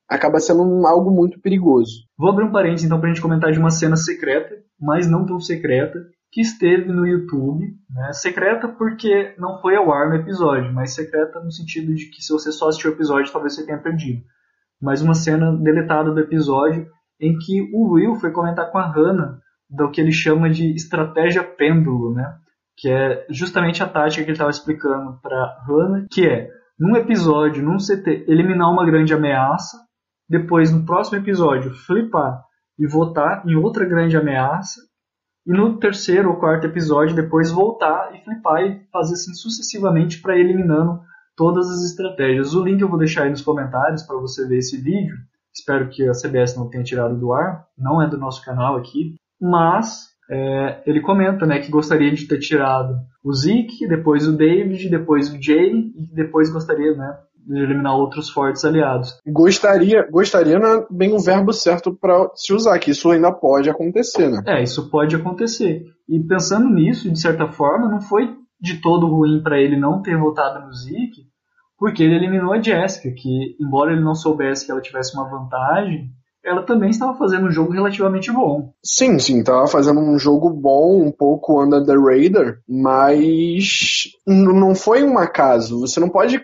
acaba 0.08 0.38
sendo 0.38 0.62
um, 0.62 0.86
algo 0.86 1.10
muito 1.10 1.40
perigoso. 1.40 2.04
Vou 2.18 2.30
abrir 2.30 2.44
um 2.44 2.52
parênteses 2.52 2.84
então 2.84 3.00
para 3.00 3.08
a 3.08 3.12
gente 3.12 3.22
comentar 3.22 3.50
de 3.50 3.58
uma 3.58 3.70
cena 3.70 3.96
secreta, 3.96 4.54
mas 4.78 5.08
não 5.08 5.24
tão 5.24 5.40
secreta, 5.40 5.98
que 6.30 6.42
esteve 6.42 6.92
no 6.92 7.06
YouTube. 7.06 7.64
Né? 7.88 8.12
Secreta 8.12 8.68
porque 8.68 9.34
não 9.38 9.58
foi 9.60 9.74
ao 9.74 9.90
ar 9.92 10.10
no 10.10 10.16
episódio, 10.16 10.72
mas 10.72 10.94
secreta 10.94 11.40
no 11.40 11.50
sentido 11.50 11.94
de 11.94 12.10
que 12.10 12.22
se 12.22 12.32
você 12.32 12.52
só 12.52 12.68
assistiu 12.68 12.90
o 12.90 12.94
episódio, 12.94 13.32
talvez 13.32 13.54
você 13.54 13.64
tenha 13.64 13.78
perdido. 13.78 14.22
Mas 14.80 15.00
uma 15.00 15.14
cena 15.14 15.56
deletada 15.56 16.10
do 16.10 16.20
episódio 16.20 16.86
em 17.20 17.36
que 17.38 17.62
o 17.72 17.92
Will 17.92 18.16
foi 18.16 18.30
comentar 18.30 18.70
com 18.70 18.78
a 18.78 18.86
Hannah 18.86 19.38
do 19.68 19.90
que 19.90 20.00
ele 20.00 20.12
chama 20.12 20.48
de 20.48 20.74
estratégia 20.74 21.42
pêndulo, 21.42 22.14
né? 22.14 22.36
Que 22.76 22.90
é 22.90 23.26
justamente 23.30 23.82
a 23.82 23.88
tática 23.88 24.22
que 24.22 24.30
ele 24.30 24.32
estava 24.32 24.50
explicando 24.50 25.18
para 25.22 25.64
Hannah, 25.66 26.06
que 26.10 26.26
é 26.26 26.48
num 26.78 26.94
episódio, 26.94 27.64
num 27.64 27.78
CT, 27.78 28.26
eliminar 28.28 28.70
uma 28.70 28.84
grande 28.84 29.14
ameaça 29.14 29.78
depois 30.28 30.72
no 30.72 30.84
próximo 30.84 31.18
episódio 31.18 31.72
flipar 31.72 32.42
e 32.78 32.86
votar 32.86 33.42
em 33.46 33.54
outra 33.54 33.86
grande 33.86 34.16
ameaça, 34.16 34.80
e 35.46 35.52
no 35.52 35.78
terceiro 35.78 36.30
ou 36.30 36.36
quarto 36.36 36.66
episódio 36.66 37.14
depois 37.14 37.50
voltar 37.50 38.14
e 38.14 38.22
flipar 38.22 38.62
e 38.62 38.84
fazer 38.92 39.14
assim 39.14 39.32
sucessivamente 39.32 40.20
para 40.20 40.36
eliminando 40.36 41.00
todas 41.36 41.70
as 41.70 41.84
estratégias. 41.84 42.54
O 42.54 42.64
link 42.64 42.80
eu 42.80 42.88
vou 42.88 42.98
deixar 42.98 43.22
aí 43.22 43.30
nos 43.30 43.42
comentários 43.42 44.02
para 44.02 44.16
você 44.16 44.46
ver 44.46 44.58
esse 44.58 44.76
vídeo. 44.76 45.16
Espero 45.58 45.88
que 45.88 46.06
a 46.06 46.12
CBS 46.12 46.54
não 46.56 46.68
tenha 46.68 46.84
tirado 46.84 47.18
do 47.18 47.32
ar, 47.32 47.64
não 47.78 48.02
é 48.02 48.08
do 48.08 48.18
nosso 48.18 48.44
canal 48.44 48.76
aqui, 48.76 49.14
mas 49.40 50.08
é, 50.30 50.82
ele 50.86 51.00
comenta 51.00 51.46
né, 51.46 51.60
que 51.60 51.70
gostaria 51.70 52.12
de 52.12 52.26
ter 52.26 52.38
tirado 52.38 52.94
o 53.24 53.32
Zeke, 53.32 53.88
depois 53.88 54.28
o 54.28 54.36
David, 54.36 54.88
depois 54.90 55.32
o 55.32 55.42
Jay 55.42 55.92
e 55.96 56.14
depois 56.14 56.52
gostaria 56.52 56.94
né, 56.94 57.18
de 57.46 57.58
eliminar 57.58 57.96
outros 57.96 58.28
fortes 58.28 58.64
aliados. 58.64 59.18
Gostaria, 59.26 60.06
gostaria 60.10 60.58
não 60.58 60.80
é 60.80 60.86
bem 60.90 61.14
o 61.14 61.20
verbo 61.20 61.52
certo 61.52 61.94
para 61.94 62.30
se 62.34 62.52
usar, 62.52 62.78
que 62.78 62.90
isso 62.90 63.10
ainda 63.10 63.32
pode 63.32 63.70
acontecer, 63.70 64.28
né? 64.28 64.42
É, 64.46 64.62
isso 64.62 64.90
pode 64.90 65.16
acontecer. 65.16 65.84
E 66.08 66.20
pensando 66.20 66.68
nisso, 66.68 67.10
de 67.10 67.20
certa 67.20 67.48
forma, 67.48 67.88
não 67.88 68.00
foi 68.00 68.34
de 68.60 68.80
todo 68.80 69.06
ruim 69.06 69.42
para 69.42 69.58
ele 69.58 69.78
não 69.78 70.02
ter 70.02 70.18
votado 70.18 70.66
no 70.66 70.72
Zeke, 70.72 71.26
porque 71.78 72.02
ele 72.02 72.16
eliminou 72.16 72.52
a 72.52 72.60
Jessica, 72.60 73.10
que 73.10 73.56
embora 73.60 73.92
ele 73.92 74.02
não 74.02 74.14
soubesse 74.14 74.64
que 74.64 74.72
ela 74.72 74.80
tivesse 74.80 75.14
uma 75.14 75.28
vantagem, 75.28 76.10
ela 76.44 76.62
também 76.62 76.90
estava 76.90 77.16
fazendo 77.18 77.46
um 77.46 77.50
jogo 77.50 77.72
relativamente 77.72 78.32
bom. 78.32 78.72
Sim, 78.84 79.18
sim, 79.18 79.42
tava 79.42 79.66
fazendo 79.66 80.00
um 80.00 80.18
jogo 80.18 80.48
bom, 80.48 81.02
um 81.02 81.10
pouco 81.10 81.62
under 81.62 81.84
the 81.84 81.94
radar, 81.94 82.58
mas 82.68 84.04
não 84.26 84.74
foi 84.74 85.02
um 85.02 85.18
acaso. 85.18 85.80
Você 85.80 85.98
não 85.98 86.08
pode. 86.08 86.40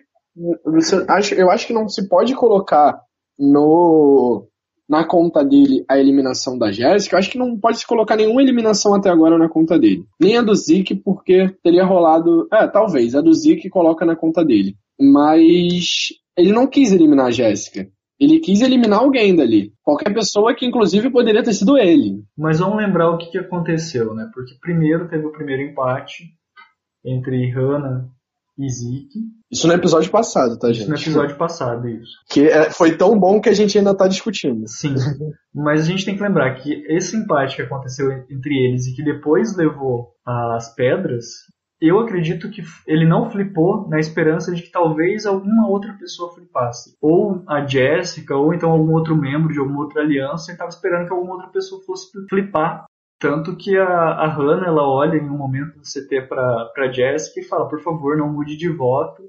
Você 0.64 1.04
acha, 1.08 1.34
eu 1.34 1.50
acho 1.50 1.66
que 1.66 1.72
não 1.72 1.88
se 1.88 2.08
pode 2.08 2.34
colocar 2.34 3.00
no 3.38 4.48
na 4.88 5.04
conta 5.06 5.42
dele 5.44 5.84
a 5.88 5.98
eliminação 5.98 6.58
da 6.58 6.70
Jéssica. 6.70 7.16
Acho 7.16 7.30
que 7.30 7.38
não 7.38 7.58
pode 7.58 7.78
se 7.78 7.86
colocar 7.86 8.16
nenhuma 8.16 8.42
eliminação 8.42 8.94
até 8.94 9.08
agora 9.08 9.38
na 9.38 9.48
conta 9.48 9.78
dele. 9.78 10.04
Nem 10.20 10.36
a 10.36 10.42
do 10.42 10.54
Zeke, 10.54 10.94
porque 10.94 11.48
teria 11.62 11.84
rolado. 11.84 12.46
É, 12.52 12.66
talvez. 12.66 13.14
A 13.14 13.22
do 13.22 13.32
Zeke 13.32 13.70
coloca 13.70 14.04
na 14.04 14.14
conta 14.14 14.44
dele. 14.44 14.76
Mas 15.02 16.08
ele 16.36 16.52
não 16.52 16.66
quis 16.66 16.92
eliminar 16.92 17.26
a 17.26 17.30
Jéssica. 17.30 17.88
Ele 18.20 18.38
quis 18.38 18.60
eliminar 18.60 19.00
alguém 19.00 19.34
dali. 19.34 19.72
Qualquer 19.82 20.14
pessoa 20.14 20.54
que, 20.54 20.64
inclusive, 20.64 21.10
poderia 21.10 21.42
ter 21.42 21.52
sido 21.52 21.76
ele. 21.76 22.22
Mas 22.38 22.60
vamos 22.60 22.76
lembrar 22.76 23.10
o 23.10 23.18
que, 23.18 23.30
que 23.30 23.38
aconteceu, 23.38 24.14
né? 24.14 24.30
Porque 24.32 24.54
primeiro 24.60 25.08
teve 25.08 25.26
o 25.26 25.32
primeiro 25.32 25.62
empate 25.62 26.24
entre 27.04 27.50
Hannah 27.50 28.08
e 28.56 28.68
Zeke. 28.70 29.18
Isso 29.50 29.66
no 29.66 29.72
episódio 29.72 30.10
passado, 30.10 30.56
tá, 30.56 30.68
gente? 30.68 30.82
Isso 30.82 30.90
no 30.90 30.96
episódio 30.96 31.36
passado, 31.36 31.88
isso. 31.88 32.12
Que 32.30 32.46
é- 32.46 32.70
foi 32.70 32.96
tão 32.96 33.18
bom 33.18 33.40
que 33.40 33.48
a 33.48 33.52
gente 33.54 33.76
ainda 33.76 33.94
tá 33.96 34.06
discutindo. 34.06 34.68
Sim. 34.68 34.94
Mas 35.52 35.80
a 35.80 35.84
gente 35.84 36.04
tem 36.04 36.16
que 36.16 36.22
lembrar 36.22 36.54
que 36.54 36.84
esse 36.88 37.16
empate 37.16 37.56
que 37.56 37.62
aconteceu 37.62 38.12
entre 38.30 38.54
eles 38.56 38.86
e 38.86 38.94
que 38.94 39.02
depois 39.02 39.56
levou 39.56 40.12
às 40.24 40.72
pedras, 40.74 41.24
eu 41.88 41.98
acredito 41.98 42.50
que 42.50 42.62
ele 42.86 43.04
não 43.04 43.30
flipou 43.30 43.88
na 43.88 43.98
esperança 43.98 44.54
de 44.54 44.62
que 44.62 44.70
talvez 44.70 45.26
alguma 45.26 45.68
outra 45.68 45.92
pessoa 45.94 46.32
flipasse. 46.32 46.96
Ou 47.00 47.42
a 47.46 47.66
Jessica, 47.66 48.36
ou 48.36 48.54
então 48.54 48.70
algum 48.70 48.92
outro 48.92 49.16
membro 49.16 49.52
de 49.52 49.58
alguma 49.58 49.80
outra 49.80 50.02
aliança, 50.02 50.50
e 50.50 50.54
estava 50.54 50.70
esperando 50.70 51.06
que 51.06 51.12
alguma 51.12 51.34
outra 51.34 51.48
pessoa 51.48 51.82
fosse 51.84 52.10
flipar. 52.28 52.84
Tanto 53.18 53.56
que 53.56 53.76
a, 53.76 53.86
a 53.86 54.28
Hannah, 54.28 54.66
ela 54.66 54.88
olha 54.88 55.16
em 55.16 55.28
um 55.28 55.36
momento 55.36 55.78
do 55.78 55.82
CT 55.82 56.28
pra 56.28 56.92
Jessica 56.92 57.40
e 57.40 57.44
fala, 57.44 57.68
por 57.68 57.80
favor, 57.80 58.16
não 58.16 58.32
mude 58.32 58.56
de 58.56 58.68
voto. 58.68 59.22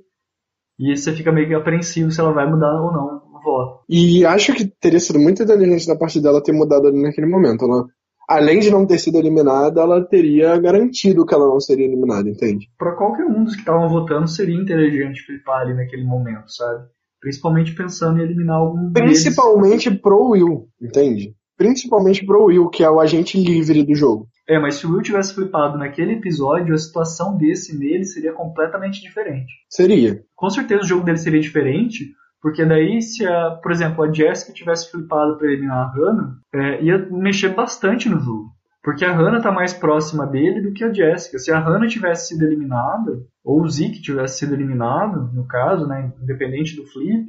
E 0.80 0.96
você 0.96 1.14
fica 1.14 1.32
meio 1.32 1.48
que 1.48 1.54
apreensivo 1.54 2.12
se 2.12 2.20
ela 2.20 2.34
vai 2.34 2.50
mudar 2.50 2.74
ou 2.82 2.92
não 2.92 3.22
o 3.32 3.40
voto. 3.44 3.84
E 3.88 4.26
acho 4.26 4.54
que 4.54 4.66
teria 4.66 5.00
sido 5.00 5.20
muito 5.20 5.44
inteligente 5.44 5.88
da 5.88 5.96
parte 5.96 6.20
dela 6.20 6.42
ter 6.42 6.52
mudado 6.52 6.88
ali 6.88 7.02
naquele 7.02 7.28
momento. 7.28 7.66
Ela, 7.66 7.86
além 8.28 8.60
de 8.60 8.72
não 8.72 8.86
ter 8.86 8.98
sido 8.98 9.18
eliminada, 9.18 9.82
ela 9.82 10.04
teria 10.04 10.58
garantido 10.58 11.26
que 11.26 11.34
ela 11.34 11.48
não 11.48 11.60
seria 11.60 11.86
eliminada, 11.86 12.30
entende? 12.30 12.70
Pra 12.78 12.96
qualquer 12.96 13.26
um 13.26 13.44
dos 13.44 13.54
que 13.54 13.62
estavam 13.62 13.90
votando 13.90 14.28
seria 14.28 14.56
inteligente 14.56 15.26
flipar 15.26 15.62
ali 15.62 15.74
naquele 15.74 16.04
momento, 16.04 16.52
sabe? 16.52 16.86
Principalmente 17.20 17.74
pensando 17.74 18.20
em 18.20 18.24
eliminar 18.24 18.58
algum 18.58 18.92
deles. 18.92 19.24
Principalmente 19.24 19.92
pro 19.92 20.30
Will, 20.32 20.68
entende? 20.82 21.34
Principalmente 21.58 22.26
pro 22.26 22.46
Will, 22.46 22.70
que 22.70 22.84
é 22.84 22.90
o 22.90 23.00
agente 23.00 23.38
livre 23.38 23.84
do 23.84 23.96
jogo. 23.96 24.28
É, 24.48 24.60
mas 24.60 24.76
se 24.76 24.86
o 24.86 24.92
Will 24.92 25.02
tivesse 25.02 25.34
flipado 25.34 25.78
naquele 25.78 26.14
episódio, 26.14 26.74
a 26.74 26.78
situação 26.78 27.38
desse 27.38 27.78
nele 27.78 28.04
seria 28.04 28.34
completamente 28.34 29.02
diferente. 29.02 29.54
Seria. 29.70 30.22
Com 30.36 30.50
certeza 30.50 30.82
o 30.82 30.88
jogo 30.88 31.06
dele 31.06 31.18
seria 31.18 31.40
diferente, 31.40 32.12
porque 32.44 32.66
daí 32.66 33.02
se, 33.02 33.26
a, 33.26 33.52
por 33.52 33.72
exemplo, 33.72 34.04
a 34.04 34.14
Jessica 34.14 34.52
tivesse 34.52 34.92
flipado 34.92 35.38
pra 35.38 35.48
eliminar 35.48 35.78
a 35.78 35.94
Hannah, 35.94 36.36
é, 36.54 36.84
ia 36.84 37.08
mexer 37.10 37.56
bastante 37.56 38.10
no 38.10 38.20
jogo. 38.20 38.50
Porque 38.84 39.06
a 39.06 39.14
Hannah 39.14 39.42
tá 39.42 39.50
mais 39.50 39.74
próxima 39.74 40.28
dele 40.28 40.60
do 40.60 40.74
que 40.74 40.84
a 40.84 40.92
Jessica. 40.92 41.40
Se 41.40 41.54
a 41.54 41.60
Hannah 41.60 41.88
tivesse 41.88 42.28
sido 42.28 42.44
eliminada, 42.44 43.14
ou 43.46 43.62
o 43.62 43.70
Zeke 43.70 44.02
tivesse 44.02 44.40
sido 44.40 44.56
eliminado, 44.56 45.32
no 45.34 45.48
caso, 45.48 45.88
né, 45.88 46.12
independente 46.22 46.76
do 46.76 46.86
flip, 46.86 47.26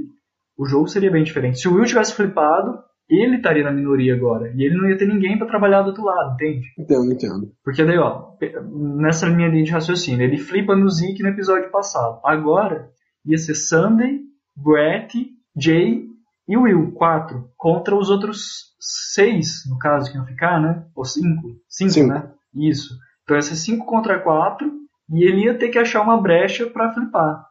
o 0.58 0.66
jogo 0.66 0.88
seria 0.88 1.12
bem 1.12 1.22
diferente. 1.22 1.60
Se 1.60 1.68
o 1.68 1.74
Will 1.74 1.84
tivesse 1.84 2.12
flipado, 2.12 2.76
ele 3.08 3.36
estaria 3.36 3.62
na 3.62 3.70
minoria 3.70 4.16
agora. 4.16 4.52
E 4.52 4.64
ele 4.64 4.76
não 4.76 4.88
ia 4.88 4.98
ter 4.98 5.06
ninguém 5.06 5.38
pra 5.38 5.46
trabalhar 5.46 5.82
do 5.82 5.90
outro 5.90 6.02
lado, 6.02 6.34
entende? 6.34 6.66
Entendo, 6.76 7.12
entendo. 7.12 7.52
Porque 7.62 7.84
daí, 7.84 7.98
ó, 7.98 8.32
nessa 9.00 9.28
linha 9.28 9.48
de 9.48 9.70
raciocínio, 9.70 10.24
ele 10.24 10.38
flipa 10.38 10.74
no 10.74 10.90
Zeke 10.90 11.22
no 11.22 11.28
episódio 11.28 11.70
passado. 11.70 12.18
Agora, 12.24 12.88
ia 13.24 13.38
ser 13.38 13.54
Sunday, 13.54 14.23
Brett, 14.56 15.12
Jay 15.56 16.04
e 16.48 16.56
Will, 16.56 16.92
quatro, 16.92 17.50
contra 17.56 17.96
os 17.96 18.10
outros 18.10 18.74
seis, 18.78 19.62
no 19.68 19.78
caso, 19.78 20.10
que 20.10 20.16
iam 20.16 20.26
ficar, 20.26 20.60
né? 20.60 20.84
Ou 20.94 21.04
cinco? 21.04 21.56
Cinco, 21.68 21.90
Cinco. 21.92 22.08
né? 22.08 22.30
Isso. 22.54 22.94
Então 23.22 23.36
ia 23.36 23.42
ser 23.42 23.56
cinco 23.56 23.86
contra 23.86 24.20
quatro, 24.20 24.70
e 25.10 25.24
ele 25.26 25.44
ia 25.44 25.58
ter 25.58 25.68
que 25.70 25.78
achar 25.78 26.02
uma 26.02 26.20
brecha 26.20 26.66
pra 26.66 26.92
flipar. 26.92 27.46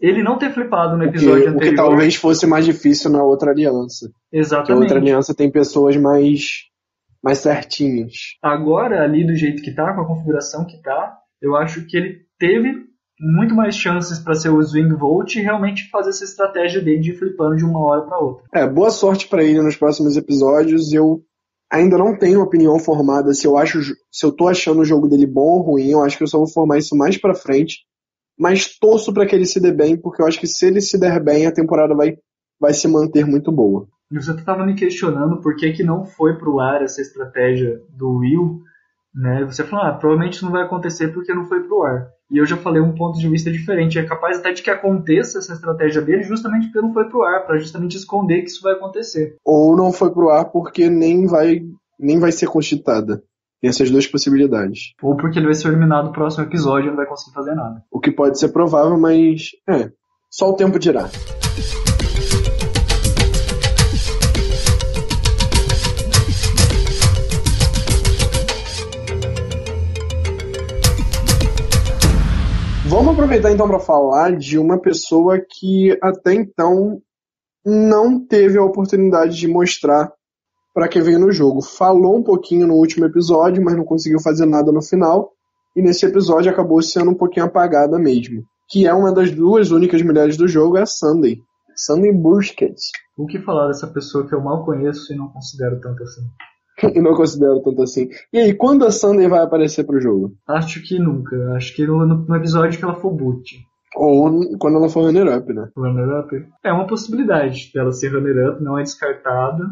Ele 0.00 0.22
não 0.22 0.38
ter 0.38 0.50
flipado 0.52 0.96
no 0.96 1.04
O 1.04 1.10
que, 1.10 1.16
episódio 1.18 1.42
o 1.42 1.42
que 1.44 1.50
anterior. 1.50 1.76
talvez 1.76 2.14
fosse 2.16 2.46
mais 2.46 2.64
difícil 2.64 3.10
na 3.10 3.22
outra 3.22 3.50
aliança. 3.50 4.06
Porque 4.08 4.36
a 4.36 4.40
Exatamente. 4.40 4.82
outra 4.82 4.98
aliança 4.98 5.34
tem 5.34 5.50
pessoas 5.50 5.96
mais, 5.96 6.40
mais 7.22 7.38
certinhas. 7.38 8.12
Agora, 8.42 9.02
ali 9.04 9.26
do 9.26 9.34
jeito 9.36 9.62
que 9.62 9.74
tá, 9.74 9.92
com 9.94 10.00
a 10.00 10.06
configuração 10.06 10.64
que 10.64 10.80
tá, 10.82 11.16
eu 11.40 11.54
acho 11.54 11.86
que 11.86 11.96
ele 11.96 12.20
teve 12.38 12.86
muito 13.20 13.54
mais 13.54 13.76
chances 13.76 14.18
para 14.18 14.34
ser 14.34 14.50
o 14.50 14.62
swing 14.62 14.94
vote 14.94 15.38
e 15.38 15.42
realmente 15.42 15.88
fazer 15.90 16.10
essa 16.10 16.24
estratégia 16.24 16.80
dele 16.82 17.00
de 17.00 17.16
flipando 17.16 17.56
de 17.56 17.64
uma 17.64 17.80
hora 17.80 18.02
para 18.02 18.18
outra. 18.18 18.44
É, 18.52 18.66
boa 18.66 18.90
sorte 18.90 19.28
pra 19.28 19.42
ele 19.42 19.62
nos 19.62 19.76
próximos 19.76 20.16
episódios. 20.16 20.92
Eu 20.92 21.22
ainda 21.70 21.96
não 21.96 22.16
tenho 22.18 22.42
opinião 22.42 22.78
formada 22.78 23.32
se 23.32 23.46
eu 23.46 23.56
acho 23.56 23.80
se 24.10 24.26
eu 24.26 24.32
tô 24.32 24.48
achando 24.48 24.80
o 24.80 24.84
jogo 24.84 25.08
dele 25.08 25.26
bom 25.26 25.58
ou 25.58 25.62
ruim. 25.62 25.90
Eu 25.90 26.02
acho 26.02 26.16
que 26.16 26.24
eu 26.24 26.28
só 26.28 26.38
vou 26.38 26.48
formar 26.48 26.78
isso 26.78 26.96
mais 26.96 27.16
pra 27.16 27.34
frente. 27.34 27.84
Mas 28.38 28.76
torço 28.78 29.12
pra 29.12 29.26
que 29.26 29.34
ele 29.34 29.46
se 29.46 29.60
dê 29.60 29.72
bem, 29.72 29.96
porque 29.96 30.20
eu 30.20 30.26
acho 30.26 30.40
que 30.40 30.46
se 30.46 30.66
ele 30.66 30.80
se 30.80 30.98
der 30.98 31.22
bem, 31.22 31.46
a 31.46 31.52
temporada 31.52 31.94
vai, 31.94 32.16
vai 32.60 32.72
se 32.72 32.88
manter 32.88 33.24
muito 33.24 33.52
boa. 33.52 33.86
E 34.10 34.16
você 34.16 34.32
estava 34.32 34.66
me 34.66 34.74
questionando 34.74 35.40
por 35.40 35.56
que, 35.56 35.72
que 35.72 35.84
não 35.84 36.04
foi 36.04 36.36
pro 36.36 36.58
ar 36.58 36.82
essa 36.82 37.00
estratégia 37.00 37.80
do 37.90 38.18
Will, 38.18 38.60
né? 39.14 39.44
Você 39.44 39.62
falou, 39.62 39.86
ah, 39.86 39.92
provavelmente 39.92 40.34
isso 40.34 40.44
não 40.44 40.52
vai 40.52 40.62
acontecer 40.62 41.08
porque 41.08 41.32
não 41.32 41.46
foi 41.46 41.62
pro 41.62 41.82
ar. 41.82 42.08
E 42.34 42.38
eu 42.38 42.44
já 42.44 42.56
falei 42.56 42.82
um 42.82 42.92
ponto 42.92 43.16
de 43.16 43.28
vista 43.28 43.48
diferente. 43.48 43.96
É 43.96 44.02
capaz 44.02 44.38
até 44.38 44.52
de 44.52 44.60
que 44.60 44.68
aconteça 44.68 45.38
essa 45.38 45.52
estratégia 45.52 46.02
dele 46.02 46.24
justamente 46.24 46.66
porque 46.66 46.84
não 46.84 46.92
foi 46.92 47.08
pro 47.08 47.22
ar, 47.22 47.46
para 47.46 47.58
justamente 47.58 47.96
esconder 47.96 48.42
que 48.42 48.48
isso 48.48 48.60
vai 48.60 48.72
acontecer. 48.72 49.36
Ou 49.44 49.76
não 49.76 49.92
foi 49.92 50.10
pro 50.10 50.30
ar 50.30 50.46
porque 50.46 50.90
nem 50.90 51.28
vai, 51.28 51.60
nem 51.96 52.18
vai 52.18 52.32
ser 52.32 52.48
constitada. 52.48 53.22
Tem 53.60 53.68
essas 53.68 53.88
duas 53.88 54.08
possibilidades. 54.08 54.94
Ou 55.00 55.16
porque 55.16 55.38
ele 55.38 55.46
vai 55.46 55.54
ser 55.54 55.68
eliminado 55.68 56.06
no 56.06 56.12
próximo 56.12 56.42
episódio 56.42 56.88
e 56.88 56.90
não 56.90 56.96
vai 56.96 57.06
conseguir 57.06 57.34
fazer 57.34 57.54
nada. 57.54 57.84
O 57.88 58.00
que 58.00 58.10
pode 58.10 58.36
ser 58.36 58.48
provável, 58.48 58.98
mas 58.98 59.50
é. 59.70 59.92
Só 60.28 60.50
o 60.50 60.56
tempo 60.56 60.76
dirá. 60.76 61.08
Vamos 72.94 73.12
aproveitar 73.12 73.50
então 73.50 73.66
para 73.66 73.80
falar 73.80 74.36
de 74.36 74.56
uma 74.56 74.78
pessoa 74.78 75.40
que 75.40 75.98
até 76.00 76.32
então 76.32 77.02
não 77.66 78.24
teve 78.24 78.56
a 78.56 78.62
oportunidade 78.62 79.36
de 79.36 79.48
mostrar 79.48 80.12
para 80.72 80.86
que 80.86 81.00
veio 81.00 81.18
no 81.18 81.32
jogo. 81.32 81.60
Falou 81.60 82.16
um 82.16 82.22
pouquinho 82.22 82.68
no 82.68 82.74
último 82.74 83.04
episódio, 83.04 83.60
mas 83.64 83.76
não 83.76 83.84
conseguiu 83.84 84.20
fazer 84.20 84.46
nada 84.46 84.70
no 84.70 84.80
final. 84.80 85.32
E 85.74 85.82
nesse 85.82 86.06
episódio 86.06 86.52
acabou 86.52 86.80
sendo 86.82 87.10
um 87.10 87.16
pouquinho 87.16 87.46
apagada 87.46 87.98
mesmo. 87.98 88.44
Que 88.70 88.86
é 88.86 88.94
uma 88.94 89.12
das 89.12 89.32
duas 89.32 89.72
únicas 89.72 90.00
mulheres 90.00 90.36
do 90.36 90.46
jogo, 90.46 90.76
é 90.76 90.82
a 90.82 90.86
Sunday. 90.86 91.38
Sunday 91.74 92.12
Busquets. 92.12 92.92
O 93.18 93.26
que 93.26 93.40
falar 93.40 93.66
dessa 93.66 93.88
pessoa 93.88 94.24
que 94.24 94.32
eu 94.32 94.40
mal 94.40 94.64
conheço 94.64 95.12
e 95.12 95.16
não 95.16 95.26
considero 95.30 95.80
tanto 95.80 96.00
assim? 96.04 96.22
e 96.94 97.00
não 97.00 97.14
considero 97.14 97.62
tanto 97.62 97.82
assim. 97.82 98.08
E 98.32 98.38
aí, 98.38 98.54
quando 98.54 98.84
a 98.84 98.90
Sunday 98.90 99.28
vai 99.28 99.42
aparecer 99.42 99.84
pro 99.84 100.00
jogo? 100.00 100.32
Acho 100.48 100.82
que 100.82 100.98
nunca. 100.98 101.36
Acho 101.54 101.74
que 101.74 101.86
no, 101.86 102.04
no 102.04 102.36
episódio 102.36 102.78
que 102.78 102.84
ela 102.84 102.94
for 102.94 103.12
boot. 103.12 103.56
Ou 103.96 104.58
quando 104.58 104.76
ela 104.76 104.88
for 104.88 105.04
runner-up, 105.04 105.52
né? 105.52 105.68
Runner-up. 105.76 106.46
É 106.64 106.72
uma 106.72 106.86
possibilidade 106.86 107.70
dela 107.72 107.92
ser 107.92 108.08
runner-up, 108.08 108.62
não 108.62 108.78
é 108.78 108.82
descartada. 108.82 109.64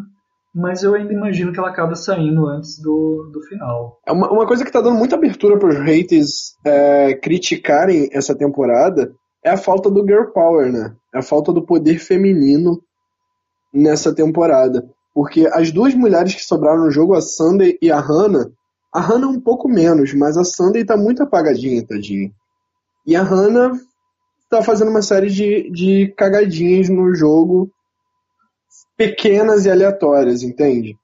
Mas 0.54 0.82
eu 0.82 0.94
ainda 0.94 1.12
imagino 1.12 1.50
que 1.50 1.58
ela 1.58 1.70
acaba 1.70 1.94
saindo 1.94 2.46
antes 2.46 2.78
do, 2.78 3.30
do 3.32 3.40
final. 3.48 3.98
É 4.06 4.12
uma, 4.12 4.30
uma 4.30 4.46
coisa 4.46 4.64
que 4.64 4.70
tá 4.70 4.82
dando 4.82 4.98
muita 4.98 5.16
abertura 5.16 5.58
pros 5.58 5.78
haters 5.78 6.54
é, 6.64 7.14
criticarem 7.14 8.10
essa 8.12 8.36
temporada 8.36 9.12
é 9.42 9.50
a 9.50 9.56
falta 9.56 9.90
do 9.90 10.06
girl 10.06 10.26
power, 10.26 10.70
né? 10.70 10.94
É 11.14 11.18
a 11.18 11.22
falta 11.22 11.52
do 11.52 11.64
poder 11.64 11.98
feminino 11.98 12.82
nessa 13.72 14.14
temporada. 14.14 14.86
Porque 15.14 15.46
as 15.52 15.70
duas 15.70 15.94
mulheres 15.94 16.34
que 16.34 16.42
sobraram 16.42 16.84
no 16.84 16.90
jogo, 16.90 17.14
a 17.14 17.20
Sunday 17.20 17.78
e 17.82 17.90
a 17.90 18.00
Hannah, 18.00 18.50
a 18.92 19.00
Hannah 19.00 19.28
um 19.28 19.40
pouco 19.40 19.68
menos, 19.68 20.12
mas 20.14 20.36
a 20.36 20.44
Sunday 20.44 20.84
tá 20.84 20.96
muito 20.96 21.22
apagadinha, 21.22 21.86
tadinha. 21.86 22.30
E 23.06 23.16
a 23.16 23.22
Hannah 23.22 23.72
tá 24.48 24.62
fazendo 24.62 24.90
uma 24.90 25.02
série 25.02 25.30
de, 25.30 25.70
de 25.70 26.14
cagadinhas 26.16 26.88
no 26.88 27.14
jogo, 27.14 27.70
pequenas 28.96 29.64
e 29.64 29.70
aleatórias, 29.70 30.42
entende? 30.42 30.96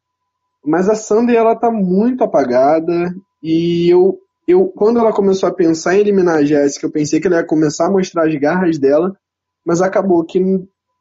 Mas 0.65 0.89
a 0.89 0.95
Sunday, 0.95 1.37
ela 1.37 1.57
tá 1.57 1.71
muito 1.71 2.23
apagada, 2.23 3.15
e 3.43 3.89
eu, 3.89 4.19
eu 4.47 4.67
quando 4.69 4.99
ela 4.99 5.13
começou 5.13 5.49
a 5.49 5.55
pensar 5.55 5.95
em 5.95 6.01
eliminar 6.01 6.37
a 6.37 6.45
Jéssica, 6.45 6.87
eu 6.87 6.91
pensei 6.91 7.21
que 7.21 7.27
ela 7.27 7.37
ia 7.37 7.45
começar 7.45 7.87
a 7.87 7.91
mostrar 7.91 8.27
as 8.27 8.35
garras 8.35 8.79
dela, 8.79 9.17
mas 9.65 9.81
acabou 9.81 10.25
que 10.25 10.41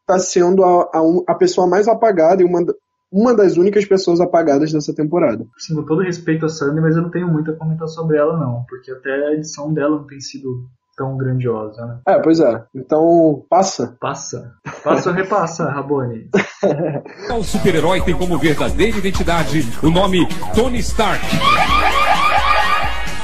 tá 0.05 0.17
sendo 0.19 0.63
a, 0.63 0.83
a, 0.83 1.01
a 1.27 1.35
pessoa 1.35 1.67
mais 1.67 1.87
apagada 1.87 2.41
e 2.41 2.45
uma, 2.45 2.65
uma 3.11 3.35
das 3.35 3.57
únicas 3.57 3.85
pessoas 3.85 4.19
apagadas 4.19 4.71
dessa 4.71 4.93
temporada. 4.93 5.45
Sim, 5.57 5.75
com 5.75 5.83
todo 5.83 6.01
respeito 6.01 6.45
a 6.45 6.49
Sandy, 6.49 6.81
mas 6.81 6.95
eu 6.95 7.01
não 7.01 7.09
tenho 7.09 7.27
muito 7.27 7.51
a 7.51 7.55
comentar 7.55 7.87
sobre 7.87 8.17
ela, 8.17 8.37
não. 8.37 8.65
Porque 8.67 8.91
até 8.91 9.27
a 9.27 9.33
edição 9.33 9.73
dela 9.73 9.97
não 9.97 10.07
tem 10.07 10.19
sido 10.19 10.67
tão 10.97 11.15
grandiosa, 11.15 11.85
né? 11.85 11.99
É, 12.07 12.19
pois 12.19 12.39
é. 12.39 12.63
Então, 12.75 13.45
passa. 13.49 13.95
Passa. 14.01 14.51
Passa 14.83 15.09
ou 15.09 15.15
repassa, 15.15 15.69
Rabone? 15.69 16.29
O 17.37 17.43
super-herói 17.43 18.01
tem 18.01 18.17
como 18.17 18.37
verdadeira 18.37 18.97
identidade 18.97 19.61
o 19.83 19.91
nome 19.91 20.27
Tony 20.55 20.79
Stark. 20.79 21.23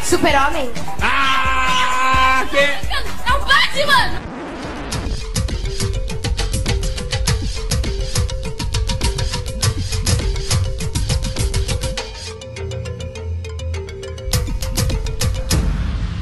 Super-Homem. 0.03 0.69
Ah! 1.01 2.45
Que... 2.51 2.57
É 2.57 3.33
o 3.33 3.39
Batman! 3.39 4.32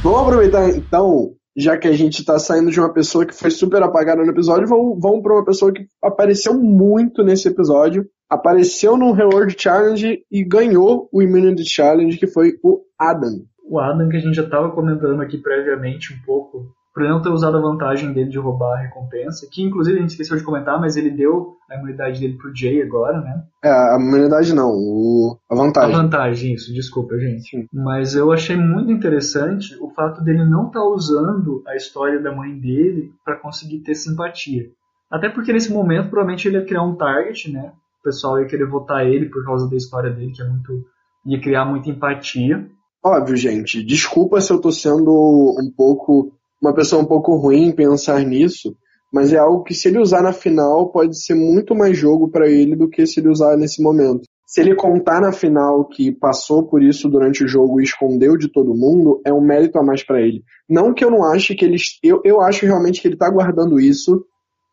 Vamos 0.03 0.21
aproveitar 0.21 0.67
então, 0.69 1.35
já 1.55 1.77
que 1.77 1.87
a 1.87 1.91
gente 1.91 2.25
tá 2.25 2.39
saindo 2.39 2.71
de 2.71 2.79
uma 2.79 2.91
pessoa 2.91 3.23
que 3.23 3.35
foi 3.35 3.51
super 3.51 3.83
apagada 3.83 4.23
no 4.23 4.31
episódio, 4.31 4.67
vamos, 4.67 4.99
vamos 4.99 5.21
pra 5.21 5.35
uma 5.35 5.45
pessoa 5.45 5.71
que 5.71 5.85
apareceu 6.03 6.55
muito 6.55 7.23
nesse 7.23 7.47
episódio. 7.47 8.07
Apareceu 8.27 8.97
no 8.97 9.11
Reward 9.11 9.55
Challenge 9.55 10.23
e 10.31 10.43
ganhou 10.43 11.07
o 11.13 11.21
Immunity 11.21 11.69
Challenge, 11.69 12.17
que 12.17 12.25
foi 12.25 12.53
o 12.63 12.81
Adam. 12.99 13.43
O 13.63 13.79
Adam, 13.79 14.09
que 14.09 14.17
a 14.17 14.19
gente 14.21 14.33
já 14.33 14.43
estava 14.43 14.71
comentando 14.71 15.21
aqui 15.21 15.37
previamente 15.37 16.11
um 16.13 16.25
pouco, 16.25 16.73
por 16.93 17.03
não 17.03 17.21
ter 17.21 17.29
usado 17.29 17.57
a 17.57 17.61
vantagem 17.61 18.11
dele 18.11 18.29
de 18.29 18.37
roubar 18.37 18.77
a 18.77 18.81
recompensa, 18.81 19.47
que 19.49 19.63
inclusive 19.63 19.97
a 19.97 20.01
gente 20.01 20.11
esqueceu 20.11 20.37
de 20.37 20.43
comentar, 20.43 20.79
mas 20.79 20.97
ele 20.97 21.09
deu 21.09 21.55
a 21.69 21.75
imunidade 21.75 22.19
dele 22.19 22.37
pro 22.37 22.53
Jay 22.53 22.81
agora, 22.81 23.21
né? 23.21 23.43
É, 23.63 23.69
a 23.69 23.97
imunidade 23.99 24.53
não, 24.53 24.71
o, 24.71 25.37
a 25.49 25.55
vantagem. 25.55 25.95
A 25.95 26.01
vantagem, 26.01 26.53
isso, 26.53 26.73
desculpa, 26.73 27.17
gente. 27.17 27.49
Sim. 27.49 27.65
Mas 27.73 28.13
eu 28.13 28.31
achei 28.31 28.57
muito 28.57 28.91
interessante 28.91 29.77
o 29.81 29.89
fato 29.89 30.21
dele 30.21 30.43
não 30.43 30.67
estar 30.67 30.81
tá 30.81 30.85
usando 30.85 31.63
a 31.65 31.75
história 31.75 32.21
da 32.21 32.35
mãe 32.35 32.59
dele 32.59 33.11
para 33.23 33.39
conseguir 33.39 33.79
ter 33.79 33.95
simpatia. 33.95 34.69
Até 35.11 35.29
porque 35.29 35.51
nesse 35.51 35.71
momento 35.71 36.09
provavelmente 36.09 36.47
ele 36.47 36.57
ia 36.57 36.65
criar 36.65 36.83
um 36.83 36.95
target, 36.95 37.51
né? 37.51 37.73
O 37.99 38.03
pessoal 38.03 38.39
ia 38.39 38.47
querer 38.47 38.65
votar 38.65 39.05
ele 39.05 39.27
por 39.27 39.43
causa 39.43 39.69
da 39.69 39.75
história 39.75 40.09
dele, 40.09 40.31
que 40.31 40.41
é 40.41 40.47
muito. 40.47 40.85
ia 41.25 41.39
criar 41.39 41.65
muita 41.65 41.89
empatia. 41.89 42.65
Óbvio, 43.03 43.35
gente. 43.35 43.83
Desculpa 43.83 44.39
se 44.39 44.51
eu 44.53 44.61
tô 44.61 44.71
sendo 44.71 45.11
um 45.59 45.71
pouco. 45.75 46.31
Uma 46.61 46.73
pessoa 46.73 47.01
um 47.01 47.05
pouco 47.05 47.35
ruim 47.35 47.71
pensar 47.71 48.23
nisso, 48.23 48.75
mas 49.11 49.33
é 49.33 49.37
algo 49.37 49.63
que 49.63 49.73
se 49.73 49.87
ele 49.87 49.99
usar 49.99 50.21
na 50.21 50.31
final 50.31 50.89
pode 50.89 51.21
ser 51.21 51.33
muito 51.33 51.75
mais 51.75 51.97
jogo 51.97 52.29
para 52.29 52.49
ele 52.49 52.75
do 52.75 52.87
que 52.87 53.05
se 53.05 53.19
ele 53.19 53.29
usar 53.29 53.57
nesse 53.57 53.81
momento. 53.81 54.21
Se 54.45 54.59
ele 54.59 54.75
contar 54.75 55.21
na 55.21 55.31
final 55.31 55.85
que 55.85 56.11
passou 56.11 56.63
por 56.63 56.83
isso 56.83 57.09
durante 57.09 57.43
o 57.43 57.47
jogo 57.47 57.79
e 57.79 57.83
escondeu 57.83 58.37
de 58.37 58.49
todo 58.49 58.75
mundo, 58.75 59.21
é 59.25 59.31
um 59.31 59.41
mérito 59.41 59.79
a 59.79 59.83
mais 59.83 60.03
para 60.03 60.21
ele. 60.21 60.43
Não 60.69 60.93
que 60.93 61.03
eu 61.03 61.09
não 61.09 61.23
ache 61.23 61.55
que 61.55 61.63
ele. 61.63 61.77
Eu, 62.03 62.21
eu 62.25 62.41
acho 62.41 62.65
realmente 62.65 63.01
que 63.01 63.07
ele 63.07 63.15
tá 63.15 63.29
guardando 63.29 63.79
isso 63.79 64.25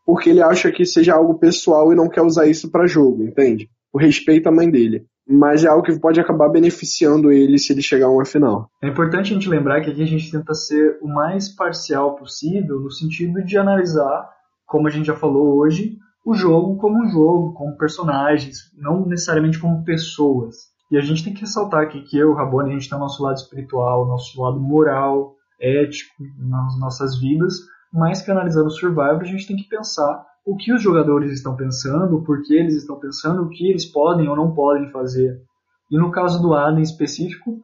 porque 0.04 0.30
ele 0.30 0.42
acha 0.42 0.72
que 0.72 0.84
seja 0.84 1.14
algo 1.14 1.38
pessoal 1.38 1.92
e 1.92 1.96
não 1.96 2.08
quer 2.08 2.22
usar 2.22 2.46
isso 2.46 2.70
para 2.70 2.86
jogo, 2.86 3.22
entende? 3.22 3.68
O 3.92 3.98
respeito 3.98 4.48
à 4.48 4.50
mãe 4.50 4.70
dele. 4.70 5.04
Mas 5.28 5.62
é 5.62 5.68
algo 5.68 5.82
que 5.82 6.00
pode 6.00 6.18
acabar 6.18 6.48
beneficiando 6.48 7.30
ele 7.30 7.58
se 7.58 7.72
ele 7.72 7.82
chegar 7.82 8.06
a 8.06 8.10
uma 8.10 8.24
final. 8.24 8.70
É 8.82 8.88
importante 8.88 9.30
a 9.30 9.34
gente 9.34 9.48
lembrar 9.48 9.82
que 9.82 9.90
aqui 9.90 10.02
a 10.02 10.06
gente 10.06 10.30
tenta 10.30 10.54
ser 10.54 10.98
o 11.02 11.06
mais 11.06 11.48
parcial 11.48 12.16
possível 12.16 12.80
no 12.80 12.90
sentido 12.90 13.44
de 13.44 13.58
analisar, 13.58 14.28
como 14.66 14.88
a 14.88 14.90
gente 14.90 15.06
já 15.06 15.14
falou 15.14 15.58
hoje, 15.58 15.98
o 16.24 16.34
jogo 16.34 16.76
como 16.76 17.04
um 17.04 17.08
jogo, 17.08 17.52
como 17.52 17.76
personagens, 17.76 18.70
não 18.76 19.06
necessariamente 19.06 19.58
como 19.58 19.84
pessoas. 19.84 20.56
E 20.90 20.96
a 20.96 21.00
gente 21.02 21.22
tem 21.22 21.34
que 21.34 21.42
ressaltar 21.42 21.82
aqui 21.82 22.02
que 22.02 22.16
eu, 22.16 22.32
Rabone, 22.32 22.70
a 22.70 22.72
gente 22.72 22.82
está 22.82 22.96
no 22.96 23.02
nosso 23.02 23.22
lado 23.22 23.36
espiritual, 23.36 24.06
nosso 24.06 24.40
lado 24.40 24.58
moral, 24.58 25.34
ético, 25.60 26.14
nas 26.38 26.78
nossas 26.78 27.18
vidas, 27.18 27.54
mais 27.92 28.22
que 28.22 28.30
analisando 28.30 28.68
o 28.68 28.70
Survivor, 28.70 29.20
a 29.20 29.24
gente 29.24 29.46
tem 29.46 29.56
que 29.56 29.68
pensar 29.68 30.24
o 30.48 30.56
que 30.56 30.72
os 30.72 30.82
jogadores 30.82 31.30
estão 31.30 31.54
pensando, 31.54 32.22
por 32.22 32.42
que 32.42 32.54
eles 32.54 32.74
estão 32.74 32.98
pensando, 32.98 33.42
o 33.42 33.50
que 33.50 33.68
eles 33.68 33.84
podem 33.84 34.30
ou 34.30 34.34
não 34.34 34.54
podem 34.54 34.90
fazer. 34.90 35.42
E 35.90 35.98
no 35.98 36.10
caso 36.10 36.40
do 36.40 36.54
Adam 36.54 36.78
em 36.78 36.82
específico, 36.82 37.60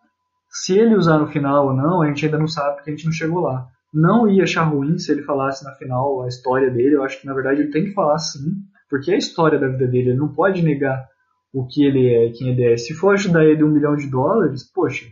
se 0.51 0.79
ele 0.79 0.95
usar 0.95 1.19
no 1.19 1.27
final 1.27 1.69
ou 1.69 1.73
não, 1.73 2.03
a 2.03 2.09
gente 2.09 2.27
ainda 2.27 2.39
não 2.39 2.47
sabe 2.47 2.75
porque 2.75 2.91
a 2.91 2.95
gente 2.95 3.07
não 3.07 3.13
chegou 3.13 3.41
lá. 3.41 3.67
Não 3.91 4.29
ia 4.29 4.43
achar 4.43 4.65
ruim 4.65 4.99
se 4.99 5.11
ele 5.11 5.23
falasse 5.23 5.65
na 5.65 5.73
final 5.77 6.25
a 6.25 6.29
história 6.29 6.71
dele, 6.71 6.97
eu 6.97 7.03
acho 7.03 7.19
que 7.19 7.27
na 7.27 7.33
verdade 7.33 7.63
ele 7.63 7.71
tem 7.71 7.87
que 7.87 7.95
falar 7.95 8.19
sim, 8.19 8.53
porque 8.91 9.11
é 9.11 9.15
a 9.15 9.19
história 9.19 9.59
da 9.59 9.69
vida 9.69 9.87
dele, 9.87 10.11
ele 10.11 10.19
não 10.19 10.35
pode 10.35 10.63
negar 10.63 11.09
o 11.55 11.67
que 11.67 11.87
ele 11.87 12.13
é, 12.15 12.29
quem 12.33 12.51
ele 12.51 12.65
é. 12.71 12.77
Se 12.77 12.93
for 12.93 13.15
ajudar 13.15 13.47
ele 13.47 13.65
um 13.65 13.71
milhão 13.71 13.97
de 13.97 14.11
dólares, 14.11 14.63
poxa, 14.63 15.07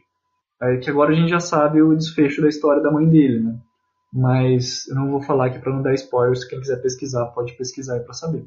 é 0.60 0.76
que 0.76 0.90
agora 0.90 1.12
a 1.12 1.14
gente 1.14 1.30
já 1.30 1.40
sabe 1.40 1.80
o 1.80 1.96
desfecho 1.96 2.42
da 2.42 2.48
história 2.48 2.82
da 2.82 2.92
mãe 2.92 3.08
dele, 3.08 3.40
né? 3.40 3.56
Mas 4.12 4.86
eu 4.88 4.94
não 4.94 5.10
vou 5.10 5.22
falar 5.22 5.46
aqui 5.46 5.58
para 5.58 5.72
não 5.72 5.82
dar 5.82 5.94
spoilers. 5.94 6.44
Quem 6.44 6.60
quiser 6.60 6.82
pesquisar, 6.82 7.26
pode 7.26 7.56
pesquisar 7.56 8.00
para 8.00 8.12
saber. 8.12 8.44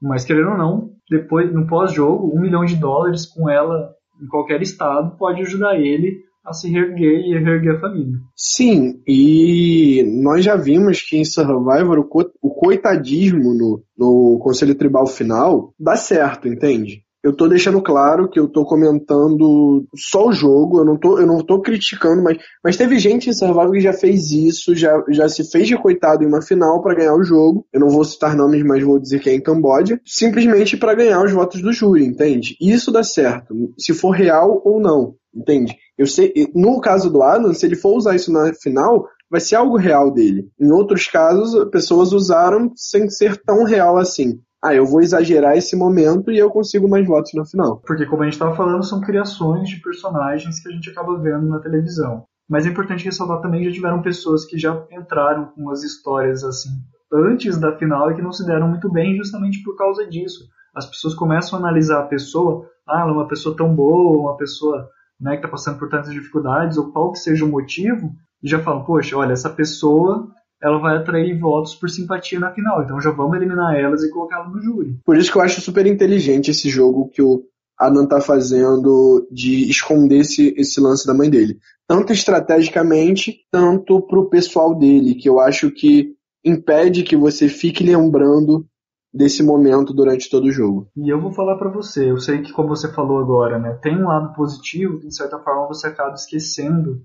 Mas 0.00 0.24
querendo 0.24 0.50
ou 0.50 0.58
não, 0.58 0.90
depois 1.10 1.52
no 1.52 1.66
pós-jogo, 1.66 2.36
um 2.36 2.40
milhão 2.40 2.64
de 2.64 2.76
dólares 2.76 3.24
com 3.24 3.48
ela 3.48 3.94
em 4.20 4.26
qualquer 4.26 4.60
estado 4.60 5.16
pode 5.16 5.40
ajudar 5.42 5.78
ele 5.78 6.26
a 6.44 6.52
se 6.52 6.70
reerguer 6.70 7.20
e 7.20 7.38
reerguer 7.38 7.76
a 7.76 7.80
família. 7.80 8.18
Sim, 8.36 9.02
e 9.06 10.04
nós 10.22 10.44
já 10.44 10.54
vimos 10.54 11.02
que 11.02 11.16
em 11.16 11.24
Survivor 11.24 11.98
o, 11.98 12.04
co 12.04 12.30
o 12.40 12.50
coitadismo 12.50 13.52
no, 13.52 13.82
no 13.98 14.38
Conselho 14.38 14.74
Tribal 14.74 15.06
final 15.06 15.74
dá 15.78 15.96
certo, 15.96 16.46
entende? 16.46 17.02
Eu 17.26 17.32
tô 17.32 17.48
deixando 17.48 17.82
claro 17.82 18.30
que 18.30 18.38
eu 18.38 18.46
tô 18.46 18.64
comentando 18.64 19.84
só 19.96 20.28
o 20.28 20.32
jogo, 20.32 20.78
eu 20.78 20.84
não 20.84 20.96
tô, 20.96 21.18
eu 21.18 21.26
não 21.26 21.38
tô 21.38 21.60
criticando, 21.60 22.22
mas, 22.22 22.38
mas 22.62 22.76
teve 22.76 23.00
gente 23.00 23.28
em 23.28 23.32
Survival 23.32 23.72
que 23.72 23.80
já 23.80 23.92
fez 23.92 24.30
isso, 24.30 24.76
já, 24.76 25.02
já 25.08 25.28
se 25.28 25.42
fez 25.50 25.66
de 25.66 25.76
coitado 25.76 26.22
em 26.22 26.28
uma 26.28 26.40
final 26.40 26.80
para 26.80 26.94
ganhar 26.94 27.16
o 27.16 27.24
jogo. 27.24 27.66
Eu 27.72 27.80
não 27.80 27.88
vou 27.88 28.04
citar 28.04 28.36
nomes, 28.36 28.62
mas 28.62 28.84
vou 28.84 29.00
dizer 29.00 29.18
que 29.18 29.28
é 29.28 29.34
em 29.34 29.40
Camboja, 29.40 30.00
simplesmente 30.06 30.76
para 30.76 30.94
ganhar 30.94 31.20
os 31.20 31.32
votos 31.32 31.60
do 31.60 31.72
júri, 31.72 32.04
entende? 32.04 32.56
Isso 32.60 32.92
dá 32.92 33.02
certo, 33.02 33.74
se 33.76 33.92
for 33.92 34.10
real 34.10 34.62
ou 34.64 34.80
não, 34.80 35.16
entende? 35.34 35.76
Eu 35.98 36.06
sei, 36.06 36.32
no 36.54 36.80
caso 36.80 37.10
do 37.10 37.24
Adam, 37.24 37.52
se 37.52 37.66
ele 37.66 37.74
for 37.74 37.96
usar 37.96 38.14
isso 38.14 38.30
na 38.30 38.54
final, 38.54 39.04
vai 39.28 39.40
ser 39.40 39.56
algo 39.56 39.76
real 39.76 40.12
dele. 40.12 40.48
Em 40.60 40.70
outros 40.70 41.08
casos, 41.08 41.68
pessoas 41.72 42.12
usaram 42.12 42.70
sem 42.76 43.10
ser 43.10 43.36
tão 43.44 43.64
real 43.64 43.96
assim 43.96 44.38
ah, 44.66 44.74
eu 44.74 44.86
vou 44.86 45.00
exagerar 45.00 45.56
esse 45.56 45.76
momento 45.76 46.30
e 46.30 46.38
eu 46.38 46.50
consigo 46.50 46.88
mais 46.88 47.06
votos 47.06 47.32
no 47.34 47.44
final. 47.44 47.80
Porque, 47.86 48.06
como 48.06 48.22
a 48.22 48.24
gente 48.24 48.34
estava 48.34 48.54
falando, 48.54 48.84
são 48.84 49.00
criações 49.00 49.68
de 49.68 49.80
personagens 49.80 50.60
que 50.60 50.68
a 50.68 50.72
gente 50.72 50.90
acaba 50.90 51.18
vendo 51.18 51.46
na 51.48 51.58
televisão. 51.58 52.24
Mas 52.48 52.66
é 52.66 52.68
importante 52.68 53.04
ressaltar 53.04 53.40
também 53.40 53.60
que 53.60 53.68
já 53.68 53.74
tiveram 53.74 54.02
pessoas 54.02 54.44
que 54.44 54.58
já 54.58 54.84
entraram 54.90 55.46
com 55.46 55.70
as 55.70 55.82
histórias 55.82 56.44
assim 56.44 56.70
antes 57.12 57.58
da 57.58 57.76
final 57.76 58.10
e 58.10 58.14
que 58.14 58.22
não 58.22 58.32
se 58.32 58.44
deram 58.44 58.68
muito 58.68 58.90
bem 58.90 59.16
justamente 59.16 59.62
por 59.62 59.76
causa 59.76 60.06
disso. 60.06 60.48
As 60.74 60.86
pessoas 60.86 61.14
começam 61.14 61.58
a 61.58 61.62
analisar 61.62 62.00
a 62.00 62.06
pessoa, 62.06 62.68
ah, 62.86 63.00
ela 63.00 63.10
é 63.10 63.14
uma 63.14 63.28
pessoa 63.28 63.56
tão 63.56 63.74
boa, 63.74 64.18
uma 64.18 64.36
pessoa 64.36 64.88
né, 65.20 65.32
que 65.32 65.36
está 65.38 65.48
passando 65.48 65.78
por 65.78 65.88
tantas 65.88 66.12
dificuldades, 66.12 66.76
ou 66.76 66.92
qual 66.92 67.12
que 67.12 67.18
seja 67.18 67.44
o 67.44 67.48
motivo, 67.48 68.12
e 68.42 68.48
já 68.48 68.58
falam, 68.58 68.84
poxa, 68.84 69.16
olha, 69.16 69.32
essa 69.32 69.48
pessoa 69.48 70.28
ela 70.62 70.78
vai 70.78 70.96
atrair 70.96 71.38
votos 71.38 71.74
por 71.74 71.88
simpatia 71.88 72.40
na 72.40 72.52
final. 72.52 72.82
Então 72.82 73.00
já 73.00 73.10
vamos 73.10 73.36
eliminar 73.36 73.76
elas 73.76 74.02
e 74.02 74.10
colocá-las 74.10 74.52
no 74.52 74.62
júri. 74.62 74.98
Por 75.04 75.16
isso 75.16 75.30
que 75.30 75.38
eu 75.38 75.42
acho 75.42 75.60
super 75.60 75.86
inteligente 75.86 76.50
esse 76.50 76.68
jogo 76.68 77.08
que 77.08 77.22
o 77.22 77.44
Adam 77.78 78.06
tá 78.06 78.20
fazendo 78.20 79.26
de 79.30 79.68
esconder 79.70 80.20
esse, 80.20 80.54
esse 80.56 80.80
lance 80.80 81.06
da 81.06 81.12
mãe 81.12 81.28
dele. 81.28 81.58
Tanto 81.86 82.12
estrategicamente, 82.12 83.44
tanto 83.50 84.00
pro 84.00 84.30
pessoal 84.30 84.74
dele, 84.74 85.14
que 85.14 85.28
eu 85.28 85.38
acho 85.38 85.70
que 85.70 86.14
impede 86.44 87.02
que 87.02 87.16
você 87.16 87.48
fique 87.48 87.84
lembrando 87.84 88.66
desse 89.12 89.42
momento 89.42 89.92
durante 89.92 90.28
todo 90.28 90.44
o 90.44 90.52
jogo. 90.52 90.88
E 90.96 91.08
eu 91.08 91.20
vou 91.20 91.32
falar 91.32 91.56
para 91.56 91.70
você, 91.70 92.10
eu 92.10 92.18
sei 92.18 92.42
que 92.42 92.52
como 92.52 92.68
você 92.68 92.92
falou 92.92 93.18
agora, 93.18 93.58
né, 93.58 93.78
tem 93.82 93.96
um 93.96 94.08
lado 94.08 94.34
positivo 94.34 94.98
que 94.98 95.08
de 95.08 95.16
certa 95.16 95.38
forma 95.38 95.66
você 95.66 95.86
acaba 95.86 96.14
esquecendo 96.14 97.02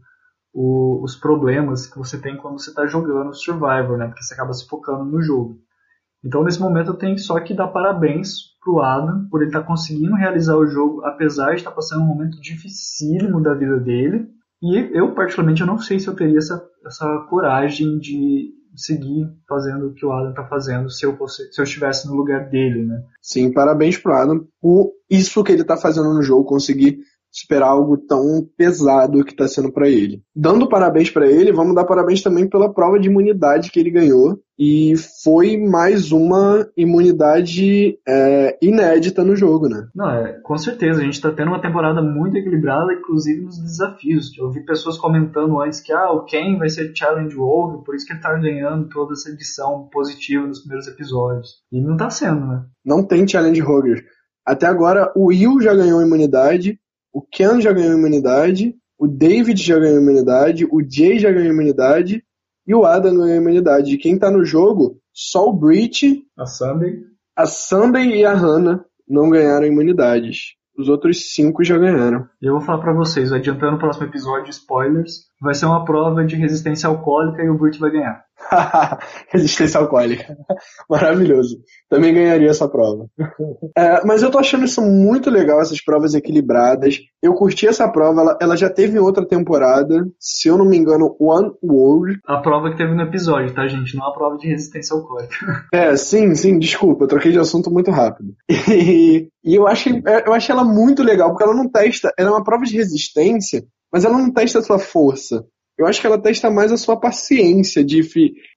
o, 0.53 1.03
os 1.03 1.15
problemas 1.15 1.87
que 1.87 1.97
você 1.97 2.19
tem 2.19 2.37
quando 2.37 2.59
você 2.59 2.69
está 2.69 2.85
jogando 2.85 3.33
Survivor, 3.33 3.97
né? 3.97 4.07
Porque 4.07 4.23
você 4.23 4.33
acaba 4.33 4.53
se 4.53 4.67
focando 4.67 5.05
no 5.05 5.21
jogo. 5.21 5.59
Então, 6.23 6.43
nesse 6.43 6.59
momento, 6.59 6.91
eu 6.91 6.97
tenho 6.97 7.17
só 7.17 7.39
que 7.39 7.53
dar 7.53 7.67
parabéns 7.67 8.51
pro 8.63 8.81
Adam 8.81 9.27
por 9.29 9.41
ele 9.41 9.49
estar 9.49 9.61
tá 9.61 9.67
conseguindo 9.67 10.15
realizar 10.15 10.55
o 10.55 10.67
jogo, 10.67 11.03
apesar 11.03 11.51
de 11.51 11.57
estar 11.57 11.71
tá 11.71 11.75
passando 11.75 12.03
um 12.03 12.07
momento 12.07 12.39
dificílimo 12.39 13.41
da 13.41 13.53
vida 13.53 13.79
dele. 13.79 14.27
E 14.61 14.77
eu, 14.95 15.15
particularmente, 15.15 15.61
eu 15.61 15.67
não 15.67 15.79
sei 15.79 15.99
se 15.99 16.07
eu 16.07 16.15
teria 16.15 16.37
essa, 16.37 16.63
essa 16.85 17.25
coragem 17.29 17.97
de 17.97 18.53
seguir 18.75 19.27
fazendo 19.49 19.87
o 19.87 19.93
que 19.93 20.05
o 20.05 20.11
Adam 20.11 20.29
está 20.29 20.45
fazendo 20.45 20.89
se 20.89 21.05
eu, 21.05 21.17
fosse, 21.17 21.51
se 21.51 21.59
eu 21.59 21.63
estivesse 21.63 22.07
no 22.07 22.15
lugar 22.15 22.49
dele, 22.49 22.85
né? 22.85 23.03
Sim, 23.21 23.51
parabéns 23.51 23.97
pro 23.97 24.13
Adam 24.13 24.45
por 24.61 24.91
isso 25.09 25.43
que 25.43 25.51
ele 25.51 25.61
está 25.61 25.75
fazendo 25.75 26.13
no 26.13 26.21
jogo, 26.21 26.45
conseguir 26.45 26.99
superar 27.31 27.69
algo 27.69 27.97
tão 27.97 28.45
pesado 28.57 29.23
que 29.23 29.31
está 29.31 29.47
sendo 29.47 29.71
para 29.71 29.87
ele. 29.87 30.21
Dando 30.35 30.67
parabéns 30.67 31.09
para 31.09 31.25
ele, 31.25 31.53
vamos 31.53 31.73
dar 31.73 31.85
parabéns 31.85 32.21
também 32.21 32.47
pela 32.47 32.73
prova 32.73 32.99
de 32.99 33.07
imunidade 33.07 33.71
que 33.71 33.79
ele 33.79 33.89
ganhou. 33.89 34.37
E 34.59 34.93
foi 35.23 35.57
mais 35.57 36.11
uma 36.11 36.67
imunidade 36.77 37.97
é, 38.07 38.59
inédita 38.61 39.23
no 39.23 39.35
jogo, 39.35 39.67
né? 39.67 39.87
Não, 39.95 40.07
é, 40.11 40.39
com 40.43 40.55
certeza. 40.55 40.99
A 40.99 41.03
gente 41.03 41.15
está 41.15 41.31
tendo 41.31 41.47
uma 41.47 41.61
temporada 41.61 41.99
muito 41.99 42.37
equilibrada, 42.37 42.93
inclusive 42.93 43.41
nos 43.41 43.57
desafios. 43.59 44.37
Eu 44.37 44.51
vi 44.51 44.63
pessoas 44.63 44.99
comentando 44.99 45.59
antes 45.59 45.81
que 45.81 45.91
ah, 45.91 46.11
o 46.11 46.25
Ken 46.25 46.59
vai 46.59 46.69
ser 46.69 46.91
Challenge 46.95 47.35
World, 47.35 47.83
por 47.83 47.95
isso 47.95 48.05
que 48.05 48.11
ele 48.11 48.19
está 48.19 48.35
ganhando 48.35 48.87
toda 48.89 49.13
essa 49.13 49.31
edição 49.31 49.89
positiva 49.91 50.45
nos 50.45 50.59
primeiros 50.59 50.87
episódios. 50.87 51.63
E 51.71 51.81
não 51.81 51.93
está 51.93 52.11
sendo, 52.11 52.45
né? 52.45 52.63
Não 52.85 53.03
tem 53.03 53.27
Challenge 53.27 53.61
Roger. 53.61 54.05
Até 54.45 54.67
agora, 54.67 55.11
o 55.15 55.27
Will 55.27 55.59
já 55.61 55.73
ganhou 55.73 56.01
imunidade, 56.01 56.79
o 57.13 57.21
Ken 57.21 57.59
já 57.61 57.71
ganhou 57.71 57.97
imunidade, 57.97 58.75
o 58.97 59.07
David 59.07 59.61
já 59.61 59.79
ganhou 59.79 60.01
imunidade, 60.01 60.65
o 60.65 60.81
Jay 60.87 61.17
já 61.19 61.31
ganhou 61.31 61.51
imunidade 61.53 62.23
e 62.67 62.75
o 62.75 62.85
Adam 62.85 63.17
ganhou 63.17 63.35
imunidade. 63.41 63.93
E 63.93 63.97
quem 63.97 64.17
tá 64.17 64.29
no 64.29 64.45
jogo, 64.45 64.99
só 65.13 65.47
o 65.49 65.53
Breach, 65.53 66.23
A 66.37 66.45
Sunday. 66.45 66.99
a 67.35 67.45
Sunday 67.47 68.19
e 68.19 68.25
a 68.25 68.33
Hannah 68.33 68.85
não 69.07 69.29
ganharam 69.29 69.65
imunidades. 69.65 70.53
Os 70.77 70.87
outros 70.87 71.33
cinco 71.33 71.63
já 71.63 71.77
ganharam. 71.77 72.27
E 72.41 72.45
eu 72.45 72.53
vou 72.53 72.61
falar 72.61 72.81
pra 72.81 72.93
vocês, 72.93 73.33
adiantando 73.33 73.75
o 73.75 73.79
próximo 73.79 74.05
episódio, 74.07 74.49
spoilers, 74.51 75.25
vai 75.41 75.55
ser 75.55 75.65
uma 75.65 75.83
prova 75.83 76.23
de 76.23 76.35
resistência 76.35 76.87
alcoólica 76.87 77.41
e 77.41 77.49
o 77.49 77.57
Burt 77.57 77.79
vai 77.79 77.89
ganhar. 77.91 78.23
Resistência 79.29 79.79
alcoólica. 79.79 80.35
Maravilhoso. 80.89 81.57
Também 81.89 82.13
ganharia 82.13 82.49
essa 82.49 82.67
prova. 82.67 83.07
É, 83.77 84.05
mas 84.05 84.21
eu 84.21 84.29
tô 84.29 84.37
achando 84.37 84.65
isso 84.65 84.81
muito 84.81 85.29
legal, 85.29 85.61
essas 85.61 85.81
provas 85.81 86.13
equilibradas. 86.13 86.99
Eu 87.21 87.33
curti 87.33 87.67
essa 87.67 87.87
prova, 87.87 88.21
ela, 88.21 88.37
ela 88.41 88.57
já 88.57 88.69
teve 88.69 88.97
em 88.97 88.99
outra 88.99 89.25
temporada. 89.25 90.05
Se 90.19 90.49
eu 90.49 90.57
não 90.57 90.65
me 90.65 90.77
engano, 90.77 91.15
One 91.19 91.51
World. 91.63 92.19
A 92.27 92.37
prova 92.37 92.69
que 92.69 92.77
teve 92.77 92.93
no 92.93 93.03
episódio, 93.03 93.53
tá, 93.53 93.67
gente? 93.67 93.95
Não 93.95 94.05
a 94.05 94.13
prova 94.13 94.37
de 94.37 94.47
resistência 94.47 94.95
alcoólica. 94.95 95.35
É, 95.73 95.95
sim, 95.95 96.35
sim, 96.35 96.59
desculpa, 96.59 97.05
eu 97.05 97.07
troquei 97.07 97.31
de 97.31 97.39
assunto 97.39 97.71
muito 97.71 97.91
rápido. 97.91 98.33
E, 98.49 99.29
e 99.43 99.55
eu, 99.55 99.67
achei, 99.67 100.01
eu 100.25 100.33
achei 100.33 100.53
ela 100.53 100.63
muito 100.63 101.01
legal, 101.01 101.29
porque 101.29 101.43
ela 101.43 101.55
não 101.55 101.69
testa. 101.69 102.13
Ela 102.17 102.29
é 102.29 102.33
uma 102.33 102.43
prova 102.43 102.63
de 102.65 102.75
resistência, 102.75 103.63
mas 103.91 104.05
ela 104.05 104.17
não 104.17 104.31
testa 104.31 104.59
a 104.59 104.63
sua 104.63 104.79
força. 104.79 105.45
Eu 105.77 105.87
acho 105.87 105.99
que 105.99 106.07
ela 106.07 106.21
testa 106.21 106.49
mais 106.51 106.71
a 106.71 106.77
sua 106.77 106.99
paciência 106.99 107.83
de, 107.83 108.01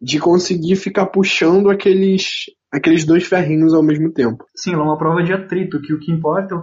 de 0.01 0.19
conseguir 0.19 0.77
ficar 0.77 1.07
puxando 1.07 1.71
aqueles, 1.71 2.45
aqueles 2.71 3.05
dois 3.05 3.25
ferrinhos 3.25 3.73
ao 3.73 3.83
mesmo 3.83 4.13
tempo. 4.13 4.45
Sim, 4.55 4.75
ela 4.75 4.83
é 4.83 4.87
uma 4.87 4.99
prova 4.99 5.23
de 5.23 5.33
atrito, 5.33 5.81
que 5.81 5.95
o 5.95 5.99
que 5.99 6.13
importa 6.13 6.55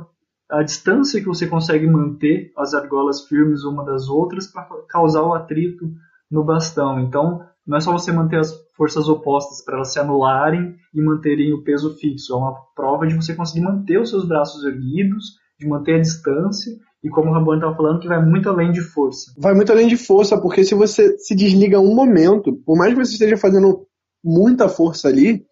é 0.52 0.60
a 0.60 0.64
distância 0.64 1.20
que 1.20 1.26
você 1.26 1.48
consegue 1.48 1.88
manter 1.88 2.52
as 2.58 2.74
argolas 2.74 3.26
firmes 3.28 3.64
uma 3.64 3.84
das 3.84 4.08
outras 4.08 4.48
para 4.48 4.68
causar 4.90 5.24
o 5.24 5.34
atrito 5.34 5.86
no 6.30 6.44
bastão. 6.44 7.00
Então, 7.00 7.44
não 7.66 7.78
é 7.78 7.82
só 7.82 7.92
você 7.92 8.12
manter 8.12 8.38
as 8.38 8.54
forças 8.76 9.08
opostas 9.08 9.64
para 9.64 9.76
elas 9.76 9.94
se 9.94 10.00
anularem 10.00 10.76
e 10.94 11.02
manterem 11.02 11.54
o 11.54 11.64
peso 11.64 11.96
fixo. 11.98 12.34
É 12.34 12.36
uma 12.36 12.56
prova 12.76 13.08
de 13.08 13.16
você 13.16 13.34
conseguir 13.34 13.62
manter 13.62 14.00
os 14.00 14.10
seus 14.10 14.28
braços 14.28 14.64
erguidos, 14.64 15.40
de 15.60 15.68
manter 15.68 15.96
a 15.96 16.02
distância 16.02 16.72
e, 17.04 17.10
como 17.10 17.32
o 17.32 17.34
Rabone 17.34 17.58
estava 17.58 17.76
falando, 17.76 18.00
que 18.00 18.08
vai 18.08 18.24
muito 18.24 18.48
além 18.48 18.72
de 18.72 18.82
força. 18.82 19.32
Vai 19.38 19.54
muito 19.54 19.72
além 19.72 19.88
de 19.88 19.98
força, 19.98 20.40
porque 20.40 20.64
se 20.64 20.76
você 20.76 21.18
se 21.18 21.34
desliga 21.34 21.80
um 21.80 21.96
momento, 21.96 22.54
por 22.66 22.78
mais 22.78 22.94
que 22.94 23.00
você 23.04 23.14
esteja 23.14 23.38
fazendo 23.38 23.88
muita 24.24 24.70
força 24.70 25.08
ali, 25.08 25.44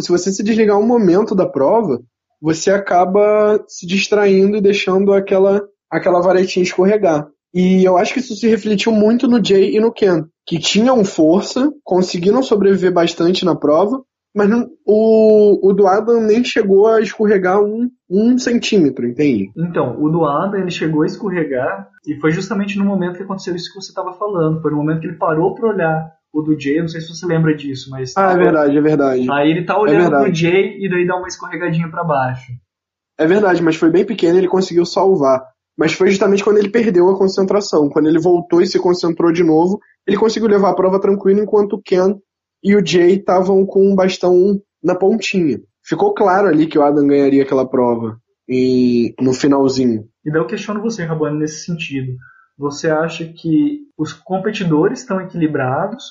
se 0.00 0.08
você 0.08 0.32
se 0.32 0.42
desligar 0.42 0.78
um 0.78 0.86
momento 0.86 1.34
da 1.34 1.46
prova, 1.46 2.02
você 2.42 2.70
acaba 2.70 3.62
se 3.68 3.86
distraindo 3.86 4.56
e 4.56 4.60
deixando 4.60 5.12
aquela, 5.12 5.62
aquela 5.90 6.20
varetinha 6.20 6.64
escorregar. 6.64 7.28
E 7.54 7.84
eu 7.84 7.96
acho 7.96 8.14
que 8.14 8.20
isso 8.20 8.34
se 8.34 8.48
refletiu 8.48 8.92
muito 8.92 9.28
no 9.28 9.44
Jay 9.44 9.76
e 9.76 9.80
no 9.80 9.92
Ken, 9.92 10.24
que 10.46 10.58
tinham 10.58 11.04
força, 11.04 11.70
conseguiram 11.84 12.42
sobreviver 12.42 12.92
bastante 12.92 13.44
na 13.44 13.54
prova, 13.54 14.02
mas 14.34 14.48
não- 14.48 14.68
o, 14.86 15.68
o 15.68 15.72
do 15.72 15.86
Adam 15.86 16.20
nem 16.22 16.44
chegou 16.44 16.86
a 16.88 17.00
escorregar 17.00 17.62
um, 17.62 17.90
um 18.08 18.38
centímetro, 18.38 19.06
entende? 19.06 19.50
Então, 19.56 20.00
o 20.00 20.08
do 20.08 20.24
Adam, 20.24 20.60
ele 20.60 20.70
chegou 20.70 21.02
a 21.02 21.06
escorregar 21.06 21.88
e 22.06 22.16
foi 22.20 22.30
justamente 22.30 22.78
no 22.78 22.84
momento 22.84 23.16
que 23.16 23.22
aconteceu 23.22 23.54
isso 23.54 23.72
que 23.72 23.80
você 23.80 23.90
estava 23.90 24.12
falando. 24.12 24.60
Foi 24.60 24.70
no 24.70 24.76
momento 24.78 25.00
que 25.00 25.06
ele 25.06 25.16
parou 25.16 25.54
para 25.54 25.68
olhar 25.68 26.12
o 26.32 26.42
do 26.42 26.58
Jay, 26.58 26.80
não 26.80 26.88
sei 26.88 27.00
se 27.00 27.08
você 27.08 27.26
lembra 27.26 27.54
disso, 27.56 27.90
mas... 27.90 28.16
Ah, 28.16 28.32
é 28.32 28.36
verdade, 28.36 28.76
é 28.76 28.80
verdade. 28.80 29.26
Aí 29.32 29.50
ele 29.50 29.64
tá 29.64 29.78
olhando 29.78 30.02
verdade. 30.02 30.24
pro 30.24 30.34
Jay 30.34 30.78
e 30.78 30.88
daí 30.88 31.06
dá 31.06 31.16
uma 31.16 31.26
escorregadinha 31.26 31.90
para 31.90 32.04
baixo. 32.04 32.52
É 33.18 33.26
verdade, 33.26 33.62
mas 33.62 33.76
foi 33.76 33.90
bem 33.90 34.04
pequeno 34.04 34.36
e 34.36 34.38
ele 34.38 34.48
conseguiu 34.48 34.86
salvar. 34.86 35.42
Mas 35.76 35.92
foi 35.92 36.10
justamente 36.10 36.44
quando 36.44 36.58
ele 36.58 36.68
perdeu 36.68 37.08
a 37.08 37.18
concentração. 37.18 37.88
Quando 37.88 38.06
ele 38.06 38.20
voltou 38.20 38.60
e 38.60 38.66
se 38.66 38.78
concentrou 38.78 39.32
de 39.32 39.42
novo, 39.42 39.80
ele 40.06 40.16
conseguiu 40.16 40.48
levar 40.48 40.70
a 40.70 40.74
prova 40.74 41.00
tranquilo, 41.00 41.40
enquanto 41.40 41.74
o 41.74 41.82
Ken 41.82 42.14
e 42.62 42.74
o 42.76 42.84
Jay 42.84 43.14
estavam 43.16 43.64
com 43.66 43.90
um 43.90 43.94
bastão 43.94 44.60
na 44.82 44.94
pontinha. 44.94 45.60
Ficou 45.84 46.14
claro 46.14 46.48
ali 46.48 46.66
que 46.66 46.78
o 46.78 46.82
Adam 46.82 47.06
ganharia 47.06 47.42
aquela 47.42 47.68
prova 47.68 48.18
em- 48.48 49.14
no 49.20 49.32
finalzinho. 49.32 50.04
E 50.24 50.30
daí 50.30 50.40
eu 50.40 50.46
questiono 50.46 50.80
você, 50.82 51.04
Rabano, 51.04 51.38
nesse 51.38 51.64
sentido. 51.64 52.12
Você 52.58 52.90
acha 52.90 53.24
que 53.24 53.80
os 53.96 54.12
competidores 54.12 55.00
estão 55.00 55.20
equilibrados 55.20 56.04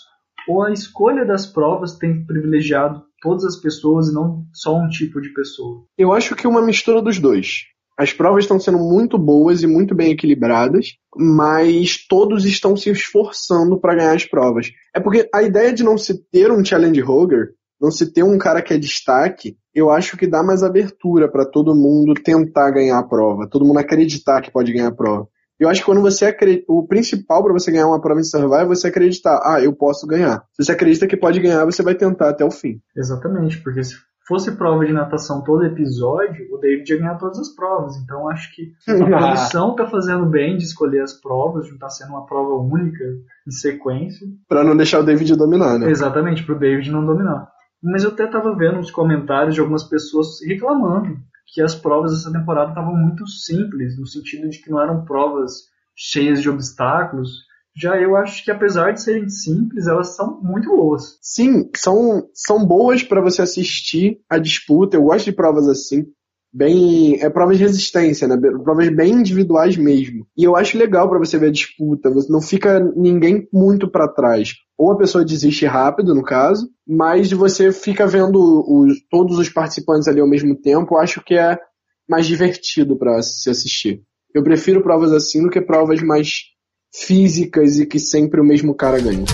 ou 0.47 0.63
a 0.63 0.71
escolha 0.71 1.23
das 1.25 1.45
provas 1.45 1.97
tem 1.97 2.25
privilegiado 2.25 3.03
todas 3.21 3.43
as 3.45 3.57
pessoas 3.57 4.07
e 4.07 4.13
não 4.13 4.45
só 4.53 4.75
um 4.75 4.87
tipo 4.89 5.21
de 5.21 5.31
pessoa? 5.33 5.83
Eu 5.97 6.11
acho 6.11 6.35
que 6.35 6.47
é 6.47 6.49
uma 6.49 6.61
mistura 6.61 7.01
dos 7.01 7.19
dois. 7.19 7.65
As 7.99 8.13
provas 8.13 8.45
estão 8.45 8.57
sendo 8.57 8.77
muito 8.77 9.17
boas 9.17 9.61
e 9.61 9.67
muito 9.67 9.93
bem 9.93 10.13
equilibradas, 10.13 10.93
mas 11.17 11.97
todos 12.07 12.45
estão 12.45 12.77
se 12.77 12.89
esforçando 12.89 13.77
para 13.77 13.93
ganhar 13.93 14.15
as 14.15 14.23
provas. 14.23 14.71
É 14.95 15.01
porque 15.01 15.27
a 15.35 15.43
ideia 15.43 15.73
de 15.73 15.83
não 15.83 15.97
se 15.97 16.17
ter 16.31 16.49
um 16.49 16.63
challenge 16.63 17.01
roger, 17.01 17.49
não 17.79 17.91
se 17.91 18.13
ter 18.13 18.23
um 18.23 18.37
cara 18.37 18.61
que 18.61 18.73
é 18.73 18.77
destaque, 18.77 19.57
eu 19.75 19.89
acho 19.89 20.15
que 20.15 20.25
dá 20.25 20.41
mais 20.41 20.63
abertura 20.63 21.29
para 21.29 21.45
todo 21.45 21.75
mundo 21.75 22.13
tentar 22.13 22.71
ganhar 22.71 22.99
a 22.99 23.03
prova, 23.03 23.49
todo 23.49 23.65
mundo 23.65 23.79
acreditar 23.79 24.41
que 24.41 24.49
pode 24.49 24.71
ganhar 24.71 24.87
a 24.87 24.95
prova. 24.95 25.27
Eu 25.59 25.67
acho 25.67 25.81
que 25.81 25.85
quando 25.85 25.99
você 25.99 26.27
acredita, 26.27 26.63
o 26.69 26.87
principal 26.87 27.43
para 27.43 27.51
você 27.51 27.69
ganhar 27.69 27.87
uma 27.87 27.99
prova 27.99 28.21
em 28.21 28.23
survival 28.23 28.61
é 28.61 28.65
você 28.65 28.87
acreditar, 28.87 29.41
ah, 29.43 29.59
eu 29.61 29.73
posso 29.73 30.07
ganhar. 30.07 30.41
Se 30.53 30.63
você 30.63 30.71
acredita 30.71 31.05
que 31.05 31.17
pode 31.17 31.41
ganhar, 31.41 31.65
você 31.65 31.83
vai 31.83 31.95
tentar 31.95 32.29
até 32.29 32.45
o 32.45 32.51
fim. 32.51 32.79
Exatamente, 32.95 33.61
porque 33.61 33.83
se 33.83 33.95
fosse 34.29 34.51
prova 34.51 34.85
de 34.85 34.93
natação 34.93 35.43
todo 35.43 35.65
episódio, 35.65 36.47
o 36.53 36.59
David 36.59 36.93
ia 36.93 36.99
ganhar 36.99 37.17
todas 37.17 37.39
as 37.39 37.49
provas. 37.49 37.97
Então 37.97 38.29
acho 38.29 38.53
que 38.55 38.71
a 38.87 38.93
produção 39.03 39.75
tá 39.75 39.87
fazendo 39.87 40.27
bem 40.27 40.55
de 40.55 40.65
escolher 40.65 41.01
as 41.01 41.13
provas, 41.13 41.65
de 41.65 41.71
não 41.71 41.79
tá 41.79 41.89
sendo 41.89 42.11
uma 42.11 42.27
prova 42.27 42.53
única 42.53 43.03
em 43.47 43.51
sequência. 43.51 44.27
Para 44.47 44.63
não 44.63 44.77
deixar 44.77 44.99
o 44.99 45.03
David 45.03 45.35
dominar, 45.35 45.79
né? 45.79 45.89
Exatamente, 45.89 46.43
pro 46.43 46.59
David 46.59 46.91
não 46.91 47.03
dominar. 47.03 47.49
Mas 47.81 48.03
eu 48.03 48.11
até 48.11 48.27
tava 48.27 48.55
vendo 48.55 48.77
uns 48.77 48.91
comentários 48.91 49.55
de 49.55 49.61
algumas 49.61 49.83
pessoas 49.83 50.39
reclamando 50.45 51.17
que 51.47 51.59
as 51.59 51.73
provas 51.73 52.11
dessa 52.11 52.31
temporada 52.31 52.69
estavam 52.69 52.95
muito 52.95 53.27
simples, 53.27 53.97
no 53.97 54.05
sentido 54.05 54.47
de 54.47 54.61
que 54.61 54.69
não 54.69 54.79
eram 54.79 55.03
provas 55.05 55.63
cheias 55.95 56.39
de 56.39 56.49
obstáculos. 56.49 57.48
Já 57.79 57.95
eu 57.99 58.17
acho 58.17 58.43
que 58.43 58.51
apesar 58.51 58.91
de 58.91 59.01
serem 59.01 59.29
simples, 59.29 59.87
elas 59.87 60.15
são 60.15 60.39
muito 60.41 60.69
boas. 60.69 61.17
Sim, 61.21 61.69
são, 61.77 62.27
são 62.33 62.65
boas 62.65 63.03
para 63.03 63.21
você 63.21 63.41
assistir 63.41 64.19
a 64.29 64.37
disputa. 64.37 64.97
Eu 64.97 65.03
gosto 65.03 65.25
de 65.25 65.31
provas 65.31 65.67
assim. 65.67 66.05
Bem. 66.51 67.21
É 67.21 67.29
provas 67.29 67.57
de 67.57 67.63
resistência, 67.63 68.27
né? 68.27 68.35
Provas 68.63 68.89
bem 68.89 69.13
individuais 69.13 69.77
mesmo. 69.77 70.27
E 70.35 70.43
eu 70.43 70.57
acho 70.57 70.77
legal 70.77 71.07
para 71.07 71.19
você 71.19 71.37
ver 71.37 71.47
a 71.47 71.51
disputa. 71.51 72.09
Você 72.09 72.29
não 72.29 72.41
fica 72.41 72.79
ninguém 72.97 73.47
muito 73.53 73.89
para 73.89 74.07
trás. 74.07 74.55
Ou 74.77 74.91
a 74.91 74.97
pessoa 74.97 75.23
desiste 75.23 75.65
rápido, 75.65 76.13
no 76.13 76.23
caso, 76.23 76.69
mas 76.87 77.31
você 77.31 77.71
fica 77.71 78.05
vendo 78.07 78.39
os, 78.67 78.97
todos 79.09 79.37
os 79.37 79.47
participantes 79.47 80.07
ali 80.07 80.19
ao 80.19 80.29
mesmo 80.29 80.53
tempo. 80.59 80.95
Eu 80.95 80.99
acho 80.99 81.23
que 81.23 81.35
é 81.35 81.57
mais 82.09 82.25
divertido 82.25 82.97
para 82.97 83.21
se 83.21 83.49
assistir. 83.49 84.01
Eu 84.33 84.43
prefiro 84.43 84.81
provas 84.81 85.13
assim 85.13 85.43
do 85.43 85.49
que 85.49 85.61
provas 85.61 86.01
mais 86.01 86.29
físicas 86.93 87.79
e 87.79 87.85
que 87.85 87.99
sempre 87.99 88.41
o 88.41 88.43
mesmo 88.43 88.73
cara 88.75 88.99
ganha. 88.99 89.25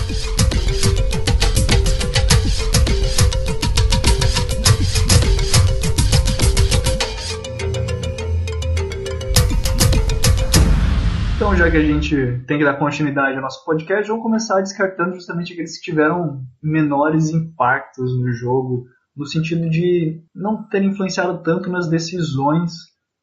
Então, 11.36 11.54
já 11.54 11.70
que 11.70 11.76
a 11.76 11.82
gente 11.82 12.16
tem 12.46 12.58
que 12.58 12.64
dar 12.64 12.78
continuidade 12.78 13.36
ao 13.36 13.42
nosso 13.42 13.64
podcast, 13.64 14.08
vamos 14.08 14.22
começar 14.22 14.60
descartando 14.60 15.14
justamente 15.14 15.52
aqueles 15.52 15.78
que 15.78 15.90
tiveram 15.90 16.42
menores 16.62 17.30
impactos 17.30 18.18
no 18.18 18.32
jogo, 18.32 18.84
no 19.16 19.26
sentido 19.26 19.70
de 19.70 20.22
não 20.34 20.66
terem 20.68 20.90
influenciado 20.90 21.42
tanto 21.42 21.70
nas 21.70 21.88
decisões 21.88 22.72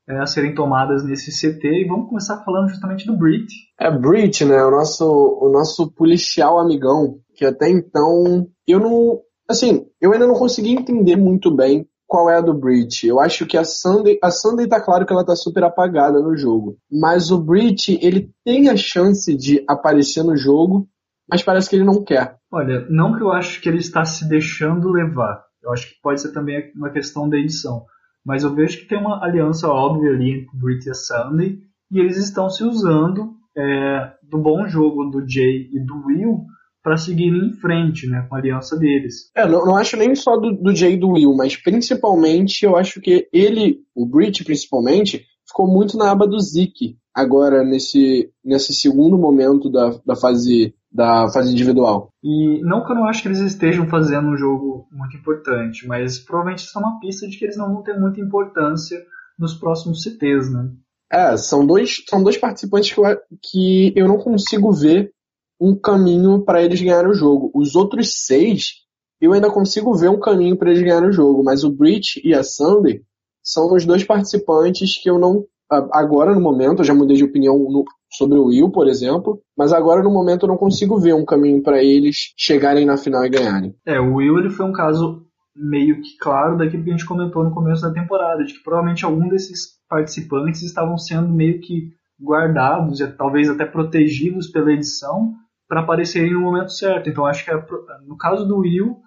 é, 0.07 0.17
a 0.19 0.25
serem 0.25 0.53
tomadas 0.53 1.03
nesse 1.03 1.31
CT. 1.31 1.67
E 1.67 1.87
vamos 1.87 2.09
começar 2.09 2.43
falando 2.43 2.69
justamente 2.69 3.05
do 3.05 3.17
Brit. 3.17 3.47
É 3.79 3.89
Brit, 3.91 4.45
né? 4.45 4.63
O 4.63 4.71
nosso, 4.71 5.05
o 5.05 5.49
nosso 5.51 5.91
policial 5.91 6.59
amigão, 6.59 7.19
que 7.35 7.45
até 7.45 7.69
então 7.69 8.47
eu 8.67 8.79
não. 8.79 9.19
Assim, 9.49 9.85
eu 10.01 10.13
ainda 10.13 10.27
não 10.27 10.35
consegui 10.35 10.71
entender 10.71 11.15
muito 11.15 11.53
bem 11.53 11.85
qual 12.13 12.29
é 12.29 12.37
a 12.37 12.41
do 12.41 12.53
Breach. 12.53 13.07
Eu 13.07 13.19
acho 13.19 13.45
que 13.47 13.57
a 13.57 13.63
Sunday, 13.63 14.19
a 14.21 14.29
Sunday 14.29 14.67
tá 14.67 14.79
claro 14.79 15.03
que 15.03 15.11
ela 15.11 15.25
tá 15.25 15.35
super 15.35 15.63
apagada 15.63 16.21
no 16.21 16.37
jogo, 16.37 16.77
mas 16.91 17.31
o 17.31 17.39
Breach, 17.39 17.97
ele 18.03 18.29
tem 18.45 18.69
a 18.69 18.77
chance 18.77 19.35
de 19.35 19.63
aparecer 19.67 20.23
no 20.23 20.37
jogo, 20.37 20.87
mas 21.27 21.41
parece 21.41 21.67
que 21.67 21.75
ele 21.75 21.83
não 21.83 22.03
quer. 22.03 22.37
Olha, 22.51 22.85
não 22.87 23.17
que 23.17 23.23
eu 23.23 23.31
acho 23.31 23.59
que 23.59 23.67
ele 23.67 23.79
está 23.79 24.05
se 24.05 24.29
deixando 24.29 24.91
levar. 24.91 25.43
Eu 25.63 25.71
acho 25.71 25.89
que 25.89 26.01
pode 26.03 26.21
ser 26.21 26.31
também 26.33 26.71
uma 26.75 26.91
questão 26.91 27.27
da 27.27 27.35
edição. 27.35 27.83
Mas 28.25 28.43
eu 28.43 28.53
vejo 28.53 28.79
que 28.79 28.87
tem 28.87 28.97
uma 28.97 29.23
aliança 29.23 29.67
óbvia 29.67 30.11
ali 30.11 30.31
entre 30.31 30.57
Brit 30.57 30.85
e 30.87 30.91
a 30.91 30.93
Sunday, 30.93 31.59
e 31.91 31.99
eles 31.99 32.17
estão 32.17 32.49
se 32.49 32.63
usando 32.63 33.33
é, 33.57 34.11
do 34.23 34.37
bom 34.37 34.67
jogo 34.67 35.05
do 35.05 35.27
Jay 35.27 35.69
e 35.71 35.79
do 35.79 36.05
Will 36.05 36.45
para 36.81 36.97
seguir 36.97 37.29
em 37.29 37.53
frente, 37.53 38.07
né, 38.07 38.25
com 38.27 38.35
a 38.35 38.39
aliança 38.39 38.77
deles. 38.77 39.31
É, 39.35 39.47
não, 39.47 39.65
não 39.65 39.77
acho 39.77 39.95
nem 39.95 40.13
só 40.15 40.35
do, 40.35 40.51
do 40.51 40.75
Jay 40.75 40.93
e 40.93 40.97
do 40.97 41.11
Will, 41.11 41.33
mas 41.33 41.55
principalmente 41.55 42.65
eu 42.65 42.75
acho 42.75 42.99
que 42.99 43.27
ele, 43.31 43.79
o 43.95 44.05
Brit 44.05 44.43
principalmente, 44.43 45.25
ficou 45.47 45.67
muito 45.67 45.97
na 45.97 46.11
aba 46.11 46.27
do 46.27 46.39
Zeke 46.39 46.97
agora 47.13 47.63
nesse, 47.63 48.29
nesse 48.43 48.73
segundo 48.73 49.17
momento 49.17 49.69
da, 49.69 49.97
da 50.05 50.15
fase 50.15 50.73
da 50.93 51.27
fase 51.29 51.51
individual. 51.51 52.09
E 52.23 52.61
não 52.61 52.85
que 52.85 52.91
eu 52.91 52.95
não 52.95 53.05
acho 53.05 53.21
que 53.21 53.27
eles 53.27 53.39
estejam 53.39 53.87
fazendo 53.87 54.27
um 54.27 54.37
jogo 54.37 54.87
muito 54.91 55.17
importante, 55.17 55.87
mas 55.87 56.19
provavelmente 56.19 56.65
isso 56.65 56.77
é 56.77 56.81
uma 56.81 56.99
pista 56.99 57.27
de 57.27 57.37
que 57.37 57.45
eles 57.45 57.57
não 57.57 57.73
vão 57.73 57.81
ter 57.81 57.99
muita 57.99 58.21
importância 58.21 59.03
nos 59.37 59.55
próximos 59.55 60.03
CTs, 60.03 60.51
né? 60.51 60.69
É, 61.11 61.35
são 61.37 61.65
dois, 61.65 62.03
são 62.07 62.23
dois 62.23 62.37
participantes 62.37 62.93
que 62.93 62.99
eu, 62.99 63.03
que 63.41 63.93
eu 63.95 64.07
não 64.07 64.17
consigo 64.17 64.71
ver 64.71 65.11
um 65.59 65.75
caminho 65.75 66.43
para 66.43 66.61
eles 66.61 66.81
ganharem 66.81 67.09
o 67.09 67.15
jogo. 67.15 67.51
Os 67.53 67.75
outros 67.75 68.25
seis, 68.25 68.83
eu 69.19 69.33
ainda 69.33 69.51
consigo 69.51 69.95
ver 69.95 70.09
um 70.09 70.19
caminho 70.19 70.57
para 70.57 70.69
eles 70.69 70.81
ganharem 70.81 71.09
o 71.09 71.13
jogo, 71.13 71.43
mas 71.43 71.63
o 71.63 71.71
Breach 71.71 72.21
e 72.23 72.33
a 72.33 72.43
Sunday 72.43 73.01
são 73.43 73.73
os 73.73 73.85
dois 73.85 74.03
participantes 74.03 74.97
que 75.01 75.09
eu 75.09 75.19
não. 75.19 75.45
Agora, 75.91 76.33
no 76.33 76.41
momento, 76.41 76.79
eu 76.79 76.85
já 76.85 76.93
mudei 76.93 77.15
de 77.15 77.23
opinião 77.23 77.57
no, 77.57 77.83
sobre 78.11 78.37
o 78.37 78.45
Will, 78.45 78.69
por 78.71 78.87
exemplo, 78.87 79.41
mas 79.57 79.73
agora 79.73 80.03
no 80.03 80.11
momento 80.11 80.43
eu 80.43 80.49
não 80.49 80.57
consigo 80.57 80.99
ver 80.99 81.13
um 81.13 81.25
caminho 81.25 81.61
para 81.61 81.83
eles 81.83 82.33
chegarem 82.37 82.85
na 82.85 82.97
final 82.97 83.25
e 83.25 83.29
ganharem. 83.29 83.75
É, 83.85 83.99
o 83.99 84.15
Will 84.15 84.39
ele 84.39 84.49
foi 84.49 84.65
um 84.65 84.73
caso 84.73 85.25
meio 85.55 86.01
que 86.01 86.17
claro 86.19 86.57
daquilo 86.57 86.83
que 86.83 86.89
a 86.89 86.93
gente 86.93 87.05
comentou 87.05 87.43
no 87.43 87.53
começo 87.53 87.81
da 87.81 87.91
temporada, 87.91 88.43
de 88.43 88.53
que 88.53 88.63
provavelmente 88.63 89.05
algum 89.05 89.27
desses 89.29 89.77
participantes 89.87 90.63
estavam 90.63 90.97
sendo 90.97 91.29
meio 91.29 91.59
que 91.61 91.91
guardados, 92.21 92.99
talvez 93.17 93.49
até 93.49 93.65
protegidos 93.65 94.47
pela 94.47 94.71
edição 94.71 95.33
para 95.67 95.81
aparecerem 95.81 96.33
no 96.33 96.41
momento 96.41 96.71
certo. 96.71 97.09
Então 97.09 97.25
acho 97.25 97.43
que 97.43 97.51
é 97.51 97.65
no 98.05 98.17
caso 98.17 98.47
do 98.47 98.59
Will, 98.59 98.97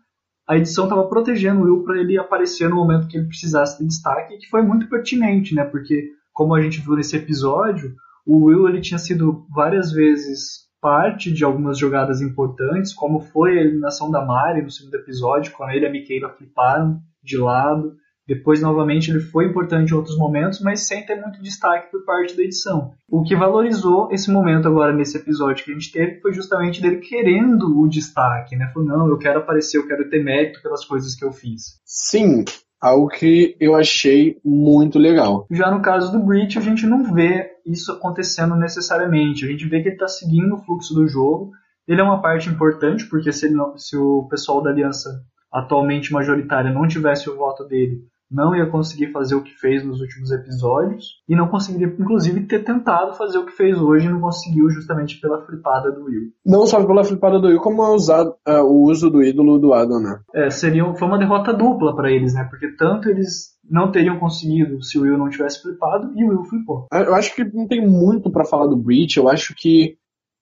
a 0.49 0.57
edição 0.57 0.85
estava 0.85 1.09
protegendo 1.09 1.61
o 1.61 1.65
Will 1.65 1.85
para 1.85 1.99
ele 1.99 2.19
aparecer 2.19 2.69
no 2.69 2.77
momento 2.77 3.09
que 3.09 3.17
ele 3.17 3.27
precisasse 3.27 3.79
de 3.79 3.87
destaque, 3.87 4.39
que 4.39 4.49
foi 4.49 4.63
muito 4.63 4.89
pertinente, 4.89 5.55
né? 5.55 5.65
Porque 5.65 6.11
como 6.37 6.55
a 6.55 6.61
gente 6.61 6.83
viu 6.83 6.95
nesse 6.95 7.17
episódio, 7.17 7.95
o 8.27 8.45
Will 8.45 8.69
ele 8.69 8.83
tinha 8.83 8.99
sido 8.99 9.47
várias 9.49 9.91
vezes 9.91 10.67
parte 10.79 11.33
de 11.33 11.43
algumas 11.43 11.79
jogadas 11.79 12.21
importantes, 12.21 12.93
como 12.93 13.21
foi 13.21 13.59
a 13.59 13.63
eliminação 13.63 14.11
da 14.11 14.23
Mari 14.23 14.61
no 14.61 14.71
segundo 14.71 14.95
episódio, 14.97 15.53
quando 15.57 15.71
ele 15.71 15.87
e 15.87 15.89
a 15.89 15.91
Michaela 15.91 16.35
fliparam 16.37 17.01
de 17.25 17.39
lado. 17.39 17.97
Depois, 18.29 18.61
novamente, 18.61 19.11
ele 19.11 19.21
foi 19.21 19.47
importante 19.47 19.93
em 19.93 19.95
outros 19.95 20.19
momentos, 20.19 20.61
mas 20.61 20.87
sem 20.87 21.07
ter 21.07 21.15
muito 21.19 21.41
destaque 21.41 21.91
por 21.91 22.05
parte 22.05 22.37
da 22.37 22.43
edição. 22.43 22.93
O 23.09 23.23
que 23.23 23.35
valorizou 23.35 24.13
esse 24.13 24.31
momento 24.31 24.69
agora 24.69 24.93
nesse 24.93 25.17
episódio 25.17 25.65
que 25.65 25.71
a 25.71 25.75
gente 25.75 25.91
teve 25.91 26.21
foi 26.21 26.35
justamente 26.35 26.83
dele 26.83 26.99
querendo 26.99 27.81
o 27.81 27.89
destaque, 27.89 28.57
né? 28.57 28.71
Falou, 28.75 28.87
não, 28.87 29.09
eu 29.09 29.17
quero 29.17 29.39
aparecer, 29.39 29.79
eu 29.79 29.87
quero 29.87 30.11
ter 30.11 30.23
mérito 30.23 30.61
pelas 30.61 30.85
coisas 30.85 31.15
que 31.15 31.25
eu 31.25 31.33
fiz. 31.33 31.81
Sim, 31.85 32.45
Algo 32.87 33.09
que 33.09 33.57
eu 33.59 33.75
achei 33.75 34.39
muito 34.45 34.97
legal. 34.97 35.45
Já 35.51 35.71
no 35.73 35.83
caso 35.83 36.13
do 36.13 36.25
Breach, 36.25 36.57
a 36.57 36.61
gente 36.61 36.87
não 36.87 37.13
vê 37.13 37.51
isso 37.67 37.91
acontecendo 37.91 38.55
necessariamente. 38.55 39.45
A 39.45 39.49
gente 39.49 39.67
vê 39.67 39.83
que 39.83 39.89
ele 39.89 39.97
está 39.97 40.07
seguindo 40.07 40.55
o 40.55 40.59
fluxo 40.59 40.95
do 40.95 41.09
jogo. 41.09 41.51
Ele 41.89 42.01
é 42.01 42.05
uma 42.05 42.23
parte 42.23 42.49
importante, 42.49 43.05
porque 43.07 43.33
se, 43.33 43.51
não, 43.51 43.77
se 43.77 43.97
o 43.97 44.29
pessoal 44.31 44.63
da 44.63 44.71
aliança 44.71 45.11
atualmente 45.53 46.13
majoritária 46.13 46.73
não 46.73 46.87
tivesse 46.87 47.29
o 47.29 47.37
voto 47.37 47.65
dele, 47.65 48.05
não 48.31 48.55
ia 48.55 48.67
conseguir 48.67 49.13
fazer 49.13 49.35
o 49.35 49.43
que 49.43 49.53
fez 49.53 49.85
nos 49.85 50.01
últimos 50.01 50.31
episódios 50.31 51.23
e 51.29 51.37
não 51.37 51.49
conseguiria, 51.49 51.95
inclusive, 51.99 52.47
ter 52.47 52.65
tentado 52.65 53.15
fazer 53.15 53.39
o 53.39 53.47
que 53.47 53.53
fez 53.53 53.79
hoje 53.81 54.07
e 54.07 54.11
não 54.11 54.21
conseguiu 54.21 54.69
justamente 54.71 55.21
pela 55.21 55.45
flipada 55.45 55.93
do 55.93 56.05
Will. 56.05 56.33
Não 56.45 56.67
só 56.67 56.85
pela 56.85 57.05
flipada 57.05 57.39
do 57.39 57.49
Will, 57.49 57.61
como 57.61 57.87
usado, 57.95 58.35
uh, 58.49 58.63
o 58.63 58.83
uso 58.85 59.11
do 59.11 59.23
ídolo 59.23 59.59
do 59.59 59.73
Adam, 59.73 60.01
né? 60.01 60.21
É, 60.35 60.51
seria, 60.51 60.85
foi 60.95 61.09
uma 61.09 61.19
derrota 61.19 61.53
dupla 61.53 61.95
para 61.95 62.11
eles, 62.11 62.35
né? 62.35 62.45
Porque 62.51 62.69
tanto 62.77 63.09
eles 63.09 63.57
não 63.69 63.91
teriam 63.91 64.19
conseguido 64.19 64.83
se 64.83 64.99
o 64.99 65.03
Will 65.03 65.19
não 65.19 65.29
tivesse 65.29 65.63
flipado 65.63 66.13
e 66.17 66.25
o 66.25 66.29
Will 66.29 66.45
flipou. 66.45 66.87
Eu 66.93 67.15
acho 67.15 67.35
que 67.35 67.45
não 67.45 67.67
tem 67.67 67.87
muito 67.87 68.31
para 68.31 68.45
falar 68.45 68.67
do 68.67 68.77
Breach, 68.77 69.17
eu 69.17 69.29
acho 69.29 69.55
que 69.57 69.97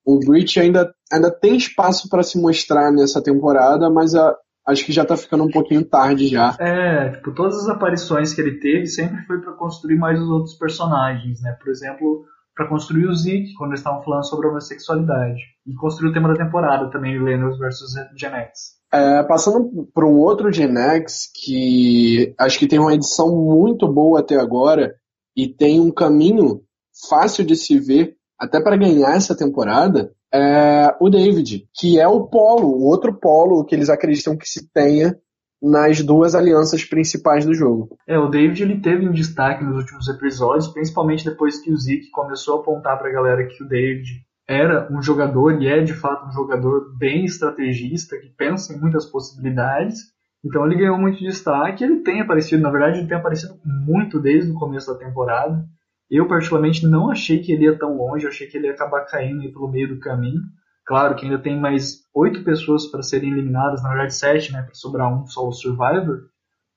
o 0.05 0.19
Breach 0.19 0.61
ainda, 0.61 0.95
ainda 1.11 1.31
tem 1.31 1.57
espaço 1.57 2.09
para 2.11 2.23
se 2.23 2.41
mostrar 2.41 2.93
nessa 2.93 3.23
temporada, 3.23 3.89
mas 3.89 4.15
a, 4.15 4.37
acho 4.67 4.85
que 4.85 4.93
já 4.93 5.05
tá 5.05 5.17
ficando 5.17 5.45
um 5.45 5.51
pouquinho 5.51 5.85
tarde 5.85 6.29
já. 6.29 6.57
É, 6.59 7.11
tipo, 7.11 7.33
todas 7.35 7.57
as 7.59 7.69
aparições 7.69 8.33
que 8.33 8.41
ele 8.41 8.59
teve 8.59 8.87
sempre 8.87 9.23
foi 9.27 9.41
para 9.41 9.53
construir 9.53 9.97
mais 9.97 10.21
os 10.21 10.29
outros 10.29 10.55
personagens, 10.55 11.41
né? 11.43 11.57
Por 11.63 11.71
exemplo, 11.71 12.25
para 12.55 12.69
construir 12.69 13.07
o 13.07 13.15
Zeke, 13.15 13.55
quando 13.55 13.71
eles 13.71 13.81
estavam 13.81 14.03
falando 14.03 14.27
sobre 14.27 14.47
a 14.47 14.51
homossexualidade. 14.51 15.41
E 15.67 15.75
construir 15.75 16.11
o 16.11 16.13
tema 16.13 16.29
da 16.29 16.45
temporada 16.45 16.91
também, 16.91 17.19
Millennials 17.19 17.59
vs 17.59 17.79
Gen 18.17 18.31
X. 18.31 18.75
É, 18.93 19.23
passando 19.25 19.89
por 19.93 20.05
um 20.05 20.19
outro 20.19 20.53
Gen 20.53 20.77
X 20.77 21.29
que 21.35 22.33
acho 22.39 22.59
que 22.59 22.69
tem 22.69 22.79
uma 22.79 22.95
edição 22.95 23.35
muito 23.35 23.93
boa 23.93 24.21
até 24.21 24.37
agora 24.37 24.95
e 25.37 25.49
tem 25.49 25.81
um 25.81 25.91
caminho 25.91 26.63
fácil 27.09 27.45
de 27.45 27.57
se 27.57 27.79
ver 27.79 28.17
até 28.39 28.61
para 28.61 28.77
ganhar 28.77 29.17
essa 29.17 29.37
temporada, 29.37 30.13
é 30.35 30.97
o 30.99 31.09
David, 31.09 31.69
que 31.73 32.01
é 32.01 32.09
o 32.09 32.27
polo, 32.27 32.67
o 32.67 32.85
outro 32.85 33.15
polo 33.15 33.65
que 33.65 33.75
eles 33.75 33.89
acreditam 33.89 34.37
que 34.37 34.49
se 34.49 34.69
tenha 34.73 35.17
nas 35.63 36.03
duas 36.03 36.35
alianças 36.35 36.85
principais 36.85 37.47
do 37.47 37.55
jogo. 37.55 37.97
É, 38.07 38.19
o 38.19 38.29
David 38.29 38.63
ele 38.63 38.81
teve 38.81 39.09
um 39.09 39.13
destaque 39.13 39.65
nos 39.65 39.77
últimos 39.77 40.09
episódios, 40.09 40.69
principalmente 40.69 41.25
depois 41.25 41.61
que 41.61 41.71
o 41.71 41.77
Zeke 41.77 42.11
começou 42.11 42.59
a 42.59 42.61
apontar 42.61 42.99
para 42.99 43.09
a 43.09 43.13
galera 43.13 43.47
que 43.47 43.63
o 43.63 43.69
David 43.69 44.25
era 44.47 44.93
um 44.93 45.01
jogador 45.01 45.63
e 45.63 45.69
é 45.69 45.81
de 45.81 45.95
fato 45.95 46.27
um 46.27 46.33
jogador 46.33 46.95
bem 46.99 47.25
estrategista, 47.25 48.19
que 48.19 48.29
pensa 48.29 48.75
em 48.75 48.81
muitas 48.81 49.07
possibilidades. 49.07 50.01
Então 50.45 50.67
ele 50.67 50.77
ganhou 50.77 50.99
muito 50.99 51.21
destaque, 51.21 51.83
ele 51.83 52.01
tem 52.01 52.21
aparecido, 52.21 52.63
na 52.63 52.71
verdade 52.71 52.99
ele 52.99 53.09
tem 53.09 53.17
aparecido 53.17 53.55
muito 53.65 54.21
desde 54.21 54.51
o 54.51 54.59
começo 54.59 54.93
da 54.93 54.99
temporada. 54.99 55.65
Eu, 56.11 56.29
particularmente, 56.29 56.87
não 56.87 57.11
achei 57.11 57.41
que 57.41 57.53
ele 57.53 57.65
ia 57.65 57.79
tão 57.79 57.97
longe, 57.97 58.27
achei 58.27 58.47
que 58.47 58.57
ele 58.57 58.67
ia 58.67 58.73
acabar 58.73 59.05
caindo 59.07 59.53
pelo 59.53 59.71
meio 59.71 59.89
do 59.89 60.01
caminho. 60.01 60.41
Claro 60.87 61.17
que 61.17 61.25
ainda 61.25 61.39
tem 61.39 61.59
mais 61.59 62.03
oito 62.15 62.45
pessoas 62.45 62.87
para 62.87 63.03
serem 63.03 63.33
eliminadas, 63.33 63.83
na 63.83 63.89
verdade 63.89 64.15
sete, 64.15 64.53
né, 64.53 64.63
para 64.63 64.75
sobrar 64.75 65.13
um 65.13 65.27
só 65.27 65.49
o 65.49 65.53
Survivor. 65.53 66.29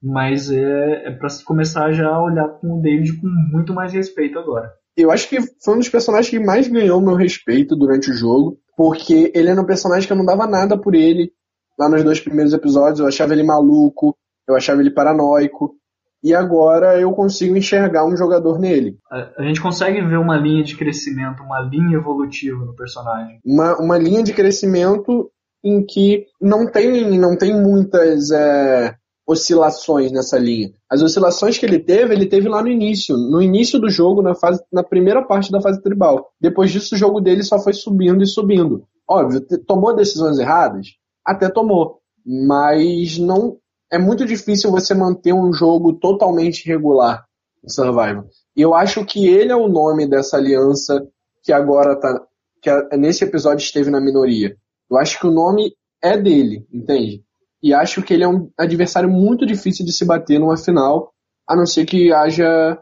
Mas 0.01 0.49
é, 0.49 1.07
é 1.07 1.11
para 1.11 1.27
começar 1.43 1.91
já 1.91 2.07
a 2.07 2.23
olhar 2.23 2.47
com 2.59 2.79
o 2.79 2.81
David 2.81 3.19
com 3.19 3.27
muito 3.27 3.73
mais 3.73 3.91
respeito 3.91 4.39
agora. 4.39 4.71
Eu 4.95 5.11
acho 5.11 5.27
que 5.27 5.37
foi 5.63 5.75
um 5.75 5.79
dos 5.79 5.89
personagens 5.89 6.29
que 6.29 6.39
mais 6.39 6.67
ganhou 6.67 7.01
meu 7.01 7.15
respeito 7.15 7.75
durante 7.75 8.09
o 8.09 8.13
jogo, 8.13 8.57
porque 8.75 9.31
ele 9.35 9.49
era 9.49 9.61
um 9.61 9.65
personagem 9.65 10.07
que 10.07 10.13
eu 10.13 10.17
não 10.17 10.25
dava 10.25 10.47
nada 10.47 10.79
por 10.79 10.95
ele 10.95 11.31
lá 11.77 11.89
nos 11.89 12.03
dois 12.03 12.19
primeiros 12.19 12.53
episódios. 12.53 12.99
Eu 12.99 13.07
achava 13.07 13.33
ele 13.33 13.43
maluco, 13.43 14.15
eu 14.47 14.55
achava 14.55 14.81
ele 14.81 14.89
paranoico, 14.89 15.75
e 16.23 16.33
agora 16.33 16.99
eu 16.99 17.11
consigo 17.11 17.55
enxergar 17.55 18.05
um 18.05 18.17
jogador 18.17 18.59
nele. 18.59 18.97
A, 19.11 19.43
gente 19.43 19.61
consegue 19.61 20.01
ver 20.01 20.17
uma 20.17 20.37
linha 20.37 20.63
de 20.63 20.75
crescimento, 20.75 21.43
uma 21.43 21.61
linha 21.61 21.97
evolutiva 21.97 22.65
no 22.65 22.75
personagem. 22.75 23.39
Uma, 23.45 23.77
uma 23.77 23.97
linha 23.97 24.23
de 24.23 24.33
crescimento 24.33 25.31
em 25.63 25.85
que 25.85 26.25
não 26.41 26.69
tem, 26.69 27.17
não 27.19 27.37
tem 27.37 27.53
muitas 27.53 28.31
é, 28.31 28.95
oscilações 29.27 30.11
nessa 30.11 30.37
linha. 30.39 30.71
As 30.89 31.01
oscilações 31.01 31.57
que 31.57 31.65
ele 31.65 31.79
teve, 31.79 32.13
ele 32.13 32.25
teve 32.25 32.47
lá 32.47 32.61
no 32.61 32.69
início, 32.69 33.15
no 33.17 33.41
início 33.41 33.79
do 33.79 33.89
jogo, 33.89 34.21
na, 34.21 34.33
fase, 34.33 34.63
na 34.71 34.83
primeira 34.83 35.21
parte 35.21 35.51
da 35.51 35.61
fase 35.61 35.81
tribal. 35.81 36.29
Depois 36.39 36.71
disso, 36.71 36.95
o 36.95 36.97
jogo 36.97 37.19
dele 37.19 37.43
só 37.43 37.59
foi 37.59 37.73
subindo 37.73 38.23
e 38.23 38.27
subindo. 38.27 38.83
Óbvio, 39.07 39.45
tomou 39.65 39.95
decisões 39.95 40.39
erradas? 40.39 40.87
Até 41.25 41.49
tomou. 41.49 41.99
Mas 42.25 43.17
não 43.17 43.57
é 43.91 43.97
muito 43.97 44.25
difícil 44.25 44.71
você 44.71 44.93
manter 44.93 45.33
um 45.33 45.51
jogo 45.53 45.93
totalmente 45.93 46.67
regular 46.67 47.25
em 47.63 47.69
Survival. 47.69 48.25
E 48.55 48.61
eu 48.61 48.73
acho 48.73 49.05
que 49.05 49.27
ele 49.27 49.51
é 49.51 49.55
o 49.55 49.67
nome 49.67 50.07
dessa 50.09 50.37
aliança 50.37 51.05
que 51.43 51.53
agora 51.53 51.95
tá. 51.99 52.21
que 52.61 52.97
nesse 52.97 53.23
episódio 53.23 53.63
esteve 53.63 53.89
na 53.89 54.01
minoria. 54.01 54.55
Eu 54.89 54.97
acho 54.97 55.19
que 55.19 55.27
o 55.27 55.31
nome 55.31 55.73
é 56.01 56.17
dele, 56.17 56.65
entende? 56.71 57.23
E 57.61 57.73
acho 57.73 58.01
que 58.03 58.13
ele 58.13 58.23
é 58.23 58.27
um 58.27 58.49
adversário 58.57 59.09
muito 59.09 59.45
difícil 59.45 59.85
de 59.85 59.91
se 59.91 60.05
bater 60.05 60.39
numa 60.39 60.57
final, 60.57 61.11
a 61.47 61.55
não 61.55 61.65
ser 61.65 61.85
que 61.85 62.13
haja, 62.13 62.79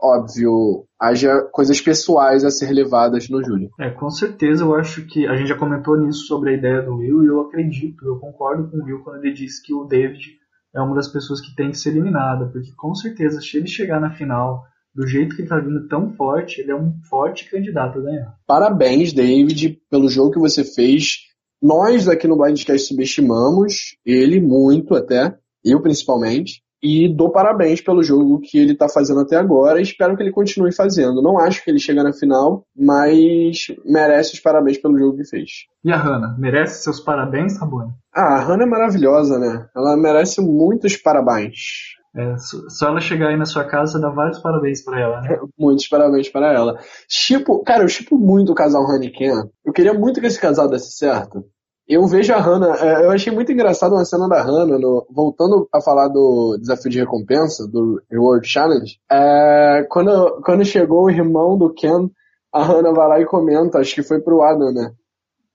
óbvio, 0.00 0.86
haja 1.00 1.42
coisas 1.52 1.80
pessoais 1.80 2.44
a 2.44 2.50
ser 2.50 2.72
levadas 2.72 3.28
no 3.28 3.42
Júlio. 3.42 3.70
É, 3.78 3.90
com 3.90 4.08
certeza 4.10 4.64
eu 4.64 4.74
acho 4.74 5.06
que 5.06 5.26
a 5.26 5.36
gente 5.36 5.48
já 5.48 5.58
comentou 5.58 5.96
nisso 5.98 6.26
sobre 6.26 6.50
a 6.50 6.56
ideia 6.56 6.82
do 6.82 6.96
Will 6.96 7.22
e 7.22 7.26
eu 7.26 7.40
acredito, 7.42 8.06
eu 8.06 8.18
concordo 8.18 8.70
com 8.70 8.78
o 8.78 8.84
Will 8.84 9.02
quando 9.02 9.24
ele 9.24 9.34
disse 9.34 9.62
que 9.62 9.74
o 9.74 9.84
David 9.84 10.38
é 10.74 10.80
uma 10.80 10.94
das 10.94 11.08
pessoas 11.08 11.40
que 11.40 11.54
tem 11.54 11.70
que 11.70 11.78
ser 11.78 11.90
eliminada, 11.90 12.46
porque 12.46 12.72
com 12.76 12.94
certeza, 12.94 13.40
se 13.40 13.56
ele 13.56 13.66
chegar 13.66 14.00
na 14.00 14.10
final 14.10 14.64
do 14.94 15.06
jeito 15.06 15.34
que 15.34 15.42
ele 15.42 15.48
tá 15.48 15.58
vindo 15.58 15.88
tão 15.88 16.12
forte, 16.14 16.60
ele 16.60 16.70
é 16.70 16.76
um 16.76 16.94
forte 17.08 17.50
candidato 17.50 17.98
a 17.98 18.02
ganhar. 18.02 18.34
Parabéns, 18.46 19.12
David, 19.12 19.80
pelo 19.90 20.08
jogo 20.08 20.32
que 20.32 20.38
você 20.38 20.64
fez. 20.64 21.18
Nós 21.60 22.08
aqui 22.08 22.28
no 22.28 22.36
Blindcast 22.36 22.88
subestimamos 22.88 23.96
ele 24.04 24.40
muito 24.40 24.94
até, 24.94 25.36
eu 25.64 25.80
principalmente, 25.80 26.62
e 26.84 27.08
dou 27.08 27.30
parabéns 27.30 27.80
pelo 27.80 28.02
jogo 28.02 28.38
que 28.40 28.58
ele 28.58 28.76
tá 28.76 28.86
fazendo 28.90 29.20
até 29.20 29.36
agora 29.36 29.78
e 29.78 29.82
espero 29.82 30.14
que 30.14 30.22
ele 30.22 30.30
continue 30.30 30.70
fazendo. 30.70 31.22
Não 31.22 31.38
acho 31.38 31.64
que 31.64 31.70
ele 31.70 31.78
chega 31.78 32.04
na 32.04 32.12
final, 32.12 32.66
mas 32.76 33.68
merece 33.86 34.34
os 34.34 34.40
parabéns 34.40 34.76
pelo 34.76 34.98
jogo 34.98 35.16
que 35.16 35.24
fez. 35.24 35.50
E 35.82 35.90
a 35.90 35.96
Hannah, 35.96 36.36
merece 36.38 36.82
seus 36.82 37.00
parabéns, 37.00 37.58
Rabone? 37.58 37.90
Ah, 38.14 38.34
a 38.34 38.40
Hannah 38.40 38.64
é 38.64 38.66
maravilhosa, 38.66 39.38
né? 39.38 39.66
Ela 39.74 39.96
merece 39.96 40.42
muitos 40.42 40.94
parabéns. 40.98 41.94
É, 42.14 42.36
só 42.68 42.88
ela 42.88 43.00
chegar 43.00 43.28
aí 43.28 43.36
na 43.36 43.46
sua 43.46 43.64
casa, 43.64 43.98
dá 43.98 44.10
vários 44.10 44.38
parabéns 44.38 44.84
pra 44.84 45.00
ela, 45.00 45.20
né? 45.22 45.38
Muitos 45.58 45.88
parabéns 45.88 46.28
para 46.28 46.52
ela. 46.52 46.78
Tipo, 47.08 47.64
cara, 47.64 47.82
eu 47.82 47.88
chipo 47.88 48.16
muito 48.16 48.52
o 48.52 48.54
casal 48.54 48.86
Hannah 48.86 49.06
e 49.06 49.10
Ken. 49.10 49.48
Eu 49.64 49.72
queria 49.72 49.94
muito 49.94 50.20
que 50.20 50.26
esse 50.26 50.40
casal 50.40 50.68
desse 50.68 50.92
certo. 50.92 51.44
Eu 51.86 52.06
vejo 52.06 52.32
a 52.32 52.38
Hannah, 52.38 52.76
é, 52.76 53.04
eu 53.04 53.10
achei 53.10 53.30
muito 53.30 53.52
engraçado 53.52 53.92
uma 53.92 54.04
cena 54.06 54.26
da 54.26 54.42
Hannah, 54.42 54.78
no, 54.78 55.06
voltando 55.10 55.68
a 55.70 55.82
falar 55.82 56.08
do 56.08 56.56
desafio 56.58 56.90
de 56.90 56.98
recompensa, 56.98 57.66
do 57.68 58.00
Reward 58.10 58.48
Challenge, 58.48 58.98
é, 59.10 59.86
quando, 59.90 60.40
quando 60.42 60.64
chegou 60.64 61.04
o 61.04 61.10
irmão 61.10 61.58
do 61.58 61.72
Ken, 61.74 62.08
a 62.50 62.62
Hannah 62.62 62.92
vai 62.92 63.08
lá 63.08 63.20
e 63.20 63.26
comenta, 63.26 63.78
acho 63.78 63.94
que 63.94 64.02
foi 64.02 64.20
pro 64.20 64.40
Adam, 64.40 64.72
né? 64.72 64.92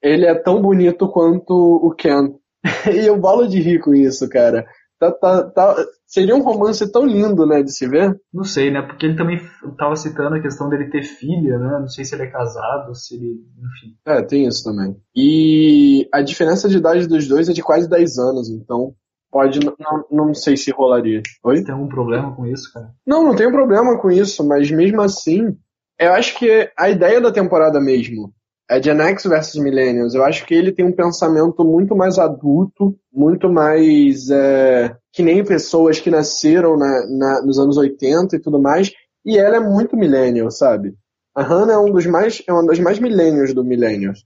Ele 0.02 0.26
é 0.26 0.36
tão 0.36 0.62
bonito 0.62 1.08
quanto 1.08 1.54
o 1.54 1.92
Ken. 1.96 2.36
e 2.94 3.08
eu 3.08 3.18
bolo 3.18 3.48
de 3.48 3.60
rir 3.60 3.80
com 3.80 3.96
isso, 3.96 4.28
cara. 4.30 4.66
Tá, 5.00 5.12
tá, 5.14 5.44
tá, 5.50 5.76
seria 6.06 6.36
um 6.36 6.42
romance 6.42 6.92
tão 6.92 7.06
lindo, 7.06 7.46
né, 7.46 7.64
de 7.64 7.72
se 7.72 7.88
ver. 7.88 8.20
Não 8.34 8.44
sei, 8.44 8.70
né? 8.70 8.82
Porque 8.82 9.06
ele 9.06 9.16
também 9.16 9.40
tava 9.78 9.96
citando 9.96 10.36
a 10.36 10.42
questão 10.42 10.70
dele 10.70 10.90
ter 10.90 11.04
filha, 11.04 11.58
né? 11.58 11.80
Não 11.80 11.88
sei 11.88 12.04
se 12.04 12.14
ele 12.16 12.24
é 12.24 12.30
casado, 12.30 12.94
se 12.94 13.16
ele. 13.16 13.40
Enfim. 13.58 13.96
É, 14.06 14.22
tem 14.22 14.46
isso 14.46 14.62
também. 14.62 14.98
E 15.16 16.06
a 16.14 16.22
diferença 16.22 16.68
de 16.68 16.78
idade 16.78 17.08
dos 17.08 17.28
dois 17.30 17.48
é 17.48 17.54
de 17.54 17.64
quase 17.64 17.90
10 17.90 18.18
anos, 18.18 18.50
então 18.50 18.94
pode. 19.32 19.60
Não, 19.66 20.06
não 20.12 20.34
sei 20.34 20.58
se 20.58 20.70
rolaria. 20.72 21.22
Oi? 21.46 21.64
Tem 21.64 21.74
algum 21.74 21.88
problema 21.88 22.36
com 22.36 22.46
isso, 22.46 22.74
cara? 22.74 22.92
Não, 23.08 23.24
não 23.24 23.36
tenho 23.36 23.52
problema 23.52 23.98
com 23.98 24.12
isso, 24.12 24.46
mas 24.46 24.70
mesmo 24.70 25.02
assim, 25.02 25.56
eu 25.98 26.12
acho 26.12 26.38
que 26.38 26.70
a 26.78 26.90
ideia 26.90 27.22
da 27.22 27.32
temporada 27.32 27.80
mesmo 27.80 28.34
é 28.70 28.82
Gen 28.82 29.02
X 29.02 29.24
versus 29.24 29.62
Millennials. 29.62 30.14
Eu 30.14 30.24
acho 30.24 30.46
que 30.46 30.54
ele 30.54 30.72
tem 30.72 30.86
um 30.86 30.92
pensamento 30.92 31.66
muito 31.66 31.96
mais 31.96 32.20
adulto, 32.20 32.96
muito 33.12 33.50
mais 33.50 34.30
é, 34.30 34.96
que 35.12 35.24
nem 35.24 35.44
pessoas 35.44 36.00
que 36.00 36.12
nasceram 36.12 36.78
na, 36.78 37.08
na, 37.08 37.42
nos 37.42 37.58
anos 37.58 37.78
80 37.78 38.36
e 38.36 38.40
tudo 38.40 38.62
mais. 38.62 38.92
E 39.26 39.38
ela 39.38 39.58
é 39.58 39.60
muito 39.60 39.98
millennial, 39.98 40.52
sabe? 40.52 40.94
A 41.36 41.42
Hannah 41.42 41.74
é 41.74 41.78
um 41.78 41.92
dos 41.92 42.06
mais 42.06 42.44
é 42.48 42.54
uma 42.54 42.66
das 42.66 42.80
mais 42.80 43.00
millennials 43.00 43.54
do 43.54 43.64
millennials. 43.64 44.24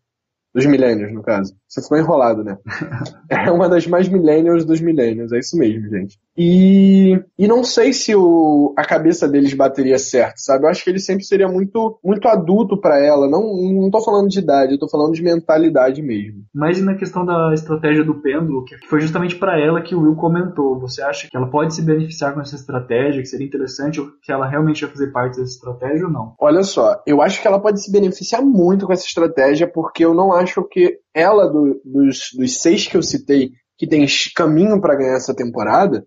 Dos 0.54 0.66
millennials, 0.66 1.14
no 1.14 1.24
caso. 1.24 1.56
Você 1.68 1.82
ficou 1.82 1.98
enrolado, 1.98 2.44
né? 2.44 2.58
é 3.30 3.50
uma 3.50 3.70
das 3.70 3.88
mais 3.88 4.08
millennials 4.08 4.66
dos 4.66 4.82
millennials, 4.82 5.32
é 5.32 5.40
isso 5.40 5.58
mesmo, 5.58 5.90
gente. 5.90 6.20
E, 6.38 7.20
e 7.38 7.48
não 7.48 7.64
sei 7.64 7.94
se 7.94 8.16
o, 8.16 8.74
a 8.78 8.84
cabeça 8.84 9.28
deles 9.28 9.54
bateria 9.54 9.98
certo, 9.98 10.38
sabe? 10.38 10.66
Eu 10.66 10.70
acho 10.70 10.84
que 10.84 10.90
ele 10.90 11.00
sempre 11.00 11.24
seria 11.24 11.48
muito, 11.48 12.00
muito 12.04 12.28
adulto 12.28 12.80
para 12.80 13.00
ela. 13.00 13.30
Não, 13.30 13.42
não 13.82 13.92
tô 13.92 14.02
falando 14.02 14.28
de 14.28 14.40
idade, 14.40 14.74
eu 14.74 14.80
tô 14.80 14.90
falando 14.90 15.14
de 15.14 15.22
mentalidade 15.22 16.02
mesmo. 16.02 16.44
Mas 16.54 16.80
e 16.80 16.84
na 16.84 16.96
questão 16.96 17.26
da 17.26 17.54
estratégia 17.54 18.04
do 18.04 18.22
pêndulo, 18.22 18.66
que 18.66 18.76
foi 18.88 19.00
justamente 19.00 19.36
para 19.36 19.60
ela 19.60 19.82
que 19.82 19.96
o 19.96 20.02
Will 20.02 20.16
comentou. 20.16 20.80
Você 20.80 21.02
acha 21.02 21.28
que 21.30 21.38
ela 21.38 21.50
pode 21.50 21.76
se 21.76 21.82
beneficiar 21.82 22.34
com 22.34 22.42
essa 22.42 22.56
estratégia, 22.56 23.22
que 23.22 23.28
seria 23.28 23.46
interessante, 23.46 24.02
ou 24.02 24.08
que 24.22 24.32
ela 24.32 24.48
realmente 24.48 24.84
vai 24.84 24.92
fazer 24.92 25.12
parte 25.12 25.38
dessa 25.38 25.54
estratégia 25.54 26.08
ou 26.08 26.12
não? 26.12 26.34
Olha 26.40 26.64
só, 26.64 27.02
eu 27.06 27.22
acho 27.22 27.42
que 27.42 27.48
ela 27.48 27.60
pode 27.60 27.82
se 27.82 27.92
beneficiar 27.92 28.42
muito 28.42 28.86
com 28.86 28.94
essa 28.94 29.06
estratégia, 29.06 29.68
porque 29.72 30.04
eu 30.04 30.14
não 30.14 30.34
acho 30.34 30.64
que 30.64 30.98
ela, 31.14 31.48
do, 31.48 31.80
dos, 31.86 32.30
dos 32.36 32.62
seis 32.62 32.88
que 32.88 32.98
eu 32.98 33.04
citei, 33.04 33.52
que 33.78 33.88
tem 33.88 34.06
caminho 34.36 34.80
para 34.80 34.96
ganhar 34.96 35.18
essa 35.18 35.36
temporada, 35.36 36.06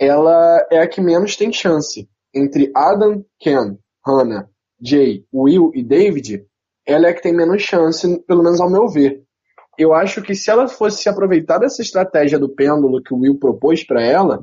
ela 0.00 0.66
é 0.70 0.78
a 0.78 0.88
que 0.88 1.00
menos 1.00 1.36
tem 1.36 1.52
chance. 1.52 2.08
Entre 2.34 2.72
Adam, 2.74 3.22
Ken, 3.38 3.76
Hannah, 4.06 4.48
Jay, 4.80 5.26
Will 5.32 5.70
e 5.74 5.82
David, 5.82 6.46
ela 6.86 7.08
é 7.08 7.10
a 7.10 7.14
que 7.14 7.20
tem 7.20 7.36
menos 7.36 7.60
chance, 7.60 8.18
pelo 8.26 8.42
menos 8.42 8.62
ao 8.62 8.70
meu 8.70 8.88
ver. 8.88 9.22
Eu 9.76 9.92
acho 9.92 10.22
que 10.22 10.34
se 10.34 10.50
ela 10.50 10.66
fosse 10.66 11.02
se 11.02 11.08
aproveitar 11.08 11.58
dessa 11.58 11.82
estratégia 11.82 12.38
do 12.38 12.48
pêndulo 12.48 13.02
que 13.02 13.12
o 13.12 13.18
Will 13.18 13.38
propôs 13.38 13.84
para 13.84 14.02
ela, 14.02 14.42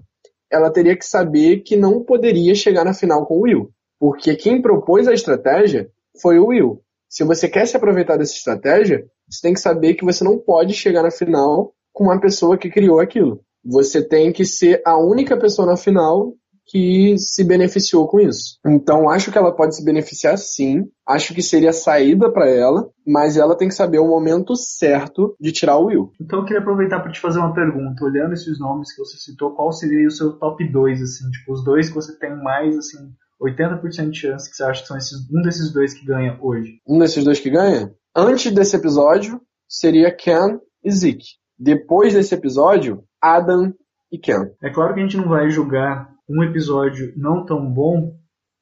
ela 0.52 0.72
teria 0.72 0.96
que 0.96 1.06
saber 1.06 1.62
que 1.62 1.76
não 1.76 2.04
poderia 2.04 2.54
chegar 2.54 2.86
na 2.86 2.94
final 2.94 3.26
com 3.26 3.38
o 3.38 3.42
Will. 3.42 3.72
Porque 4.00 4.36
quem 4.36 4.62
propôs 4.62 5.08
a 5.08 5.14
estratégia 5.14 5.90
foi 6.22 6.38
o 6.38 6.48
Will. 6.48 6.82
Se 7.10 7.24
você 7.24 7.50
quer 7.50 7.68
se 7.68 7.76
aproveitar 7.76 8.18
dessa 8.18 8.34
estratégia, 8.34 9.06
você 9.28 9.42
tem 9.42 9.54
que 9.54 9.60
saber 9.60 9.96
que 9.96 10.06
você 10.06 10.24
não 10.24 10.38
pode 10.38 10.74
chegar 10.74 11.02
na 11.02 11.12
final 11.12 11.74
com 11.92 12.04
uma 12.04 12.20
pessoa 12.20 12.58
que 12.58 12.70
criou 12.70 13.00
aquilo. 13.00 13.42
Você 13.68 14.02
tem 14.02 14.32
que 14.32 14.46
ser 14.46 14.82
a 14.86 14.98
única 14.98 15.38
pessoa 15.38 15.68
na 15.68 15.76
final 15.76 16.34
que 16.68 17.16
se 17.18 17.44
beneficiou 17.44 18.08
com 18.08 18.20
isso. 18.20 18.60
Então, 18.66 19.10
acho 19.10 19.32
que 19.32 19.38
ela 19.38 19.56
pode 19.56 19.76
se 19.76 19.84
beneficiar 19.84 20.38
sim. 20.38 20.84
Acho 21.08 21.34
que 21.34 21.42
seria 21.42 21.72
saída 21.72 22.32
para 22.32 22.50
ela, 22.50 22.90
mas 23.06 23.38
ela 23.38 23.58
tem 23.58 23.70
que 23.70 23.74
saber 23.74 24.00
o 24.00 24.08
momento 24.08 24.56
certo 24.56 25.36
de 25.40 25.52
tirar 25.52 25.78
o 25.78 25.86
Will. 25.86 26.12
Então, 26.20 26.40
eu 26.40 26.46
queria 26.46 26.62
aproveitar 26.62 27.00
para 27.00 27.12
te 27.12 27.20
fazer 27.20 27.40
uma 27.40 27.54
pergunta. 27.54 28.04
Olhando 28.04 28.34
esses 28.34 28.60
nomes 28.60 28.94
que 28.94 29.00
você 29.00 29.18
citou, 29.18 29.56
qual 29.56 29.72
seria 29.72 30.08
o 30.08 30.12
seu 30.12 30.34
top 30.34 30.70
2, 30.70 31.02
assim? 31.02 31.30
Tipo, 31.32 31.54
os 31.54 31.64
dois 31.64 31.90
que 31.90 31.96
você 31.96 32.18
tem 32.20 32.36
mais, 32.36 32.78
assim, 32.78 32.98
80% 33.42 34.10
de 34.10 34.20
chance 34.20 34.50
que 34.50 34.56
você 34.56 34.64
acha 34.64 34.82
que 34.82 34.88
são 34.88 34.98
esses, 34.98 35.30
um 35.32 35.42
desses 35.42 35.72
dois 35.72 35.94
que 35.94 36.06
ganha 36.06 36.38
hoje? 36.42 36.82
Um 36.88 37.00
desses 37.00 37.24
dois 37.24 37.40
que 37.40 37.50
ganha? 37.50 37.94
Antes 38.16 38.52
desse 38.52 38.76
episódio, 38.76 39.40
seria 39.70 40.14
Ken 40.14 40.60
e 40.84 40.92
Zeke. 40.92 41.38
Depois 41.60 42.14
desse 42.14 42.36
episódio, 42.36 43.04
Adam 43.22 43.74
e 44.12 44.18
Ken. 44.18 44.52
É 44.62 44.70
claro 44.70 44.94
que 44.94 45.00
a 45.00 45.04
gente 45.04 45.18
não 45.18 45.28
vai 45.28 45.50
julgar 45.50 46.10
um 46.30 46.44
episódio 46.44 47.14
não 47.18 47.46
tão 47.46 47.66
bom 47.66 48.16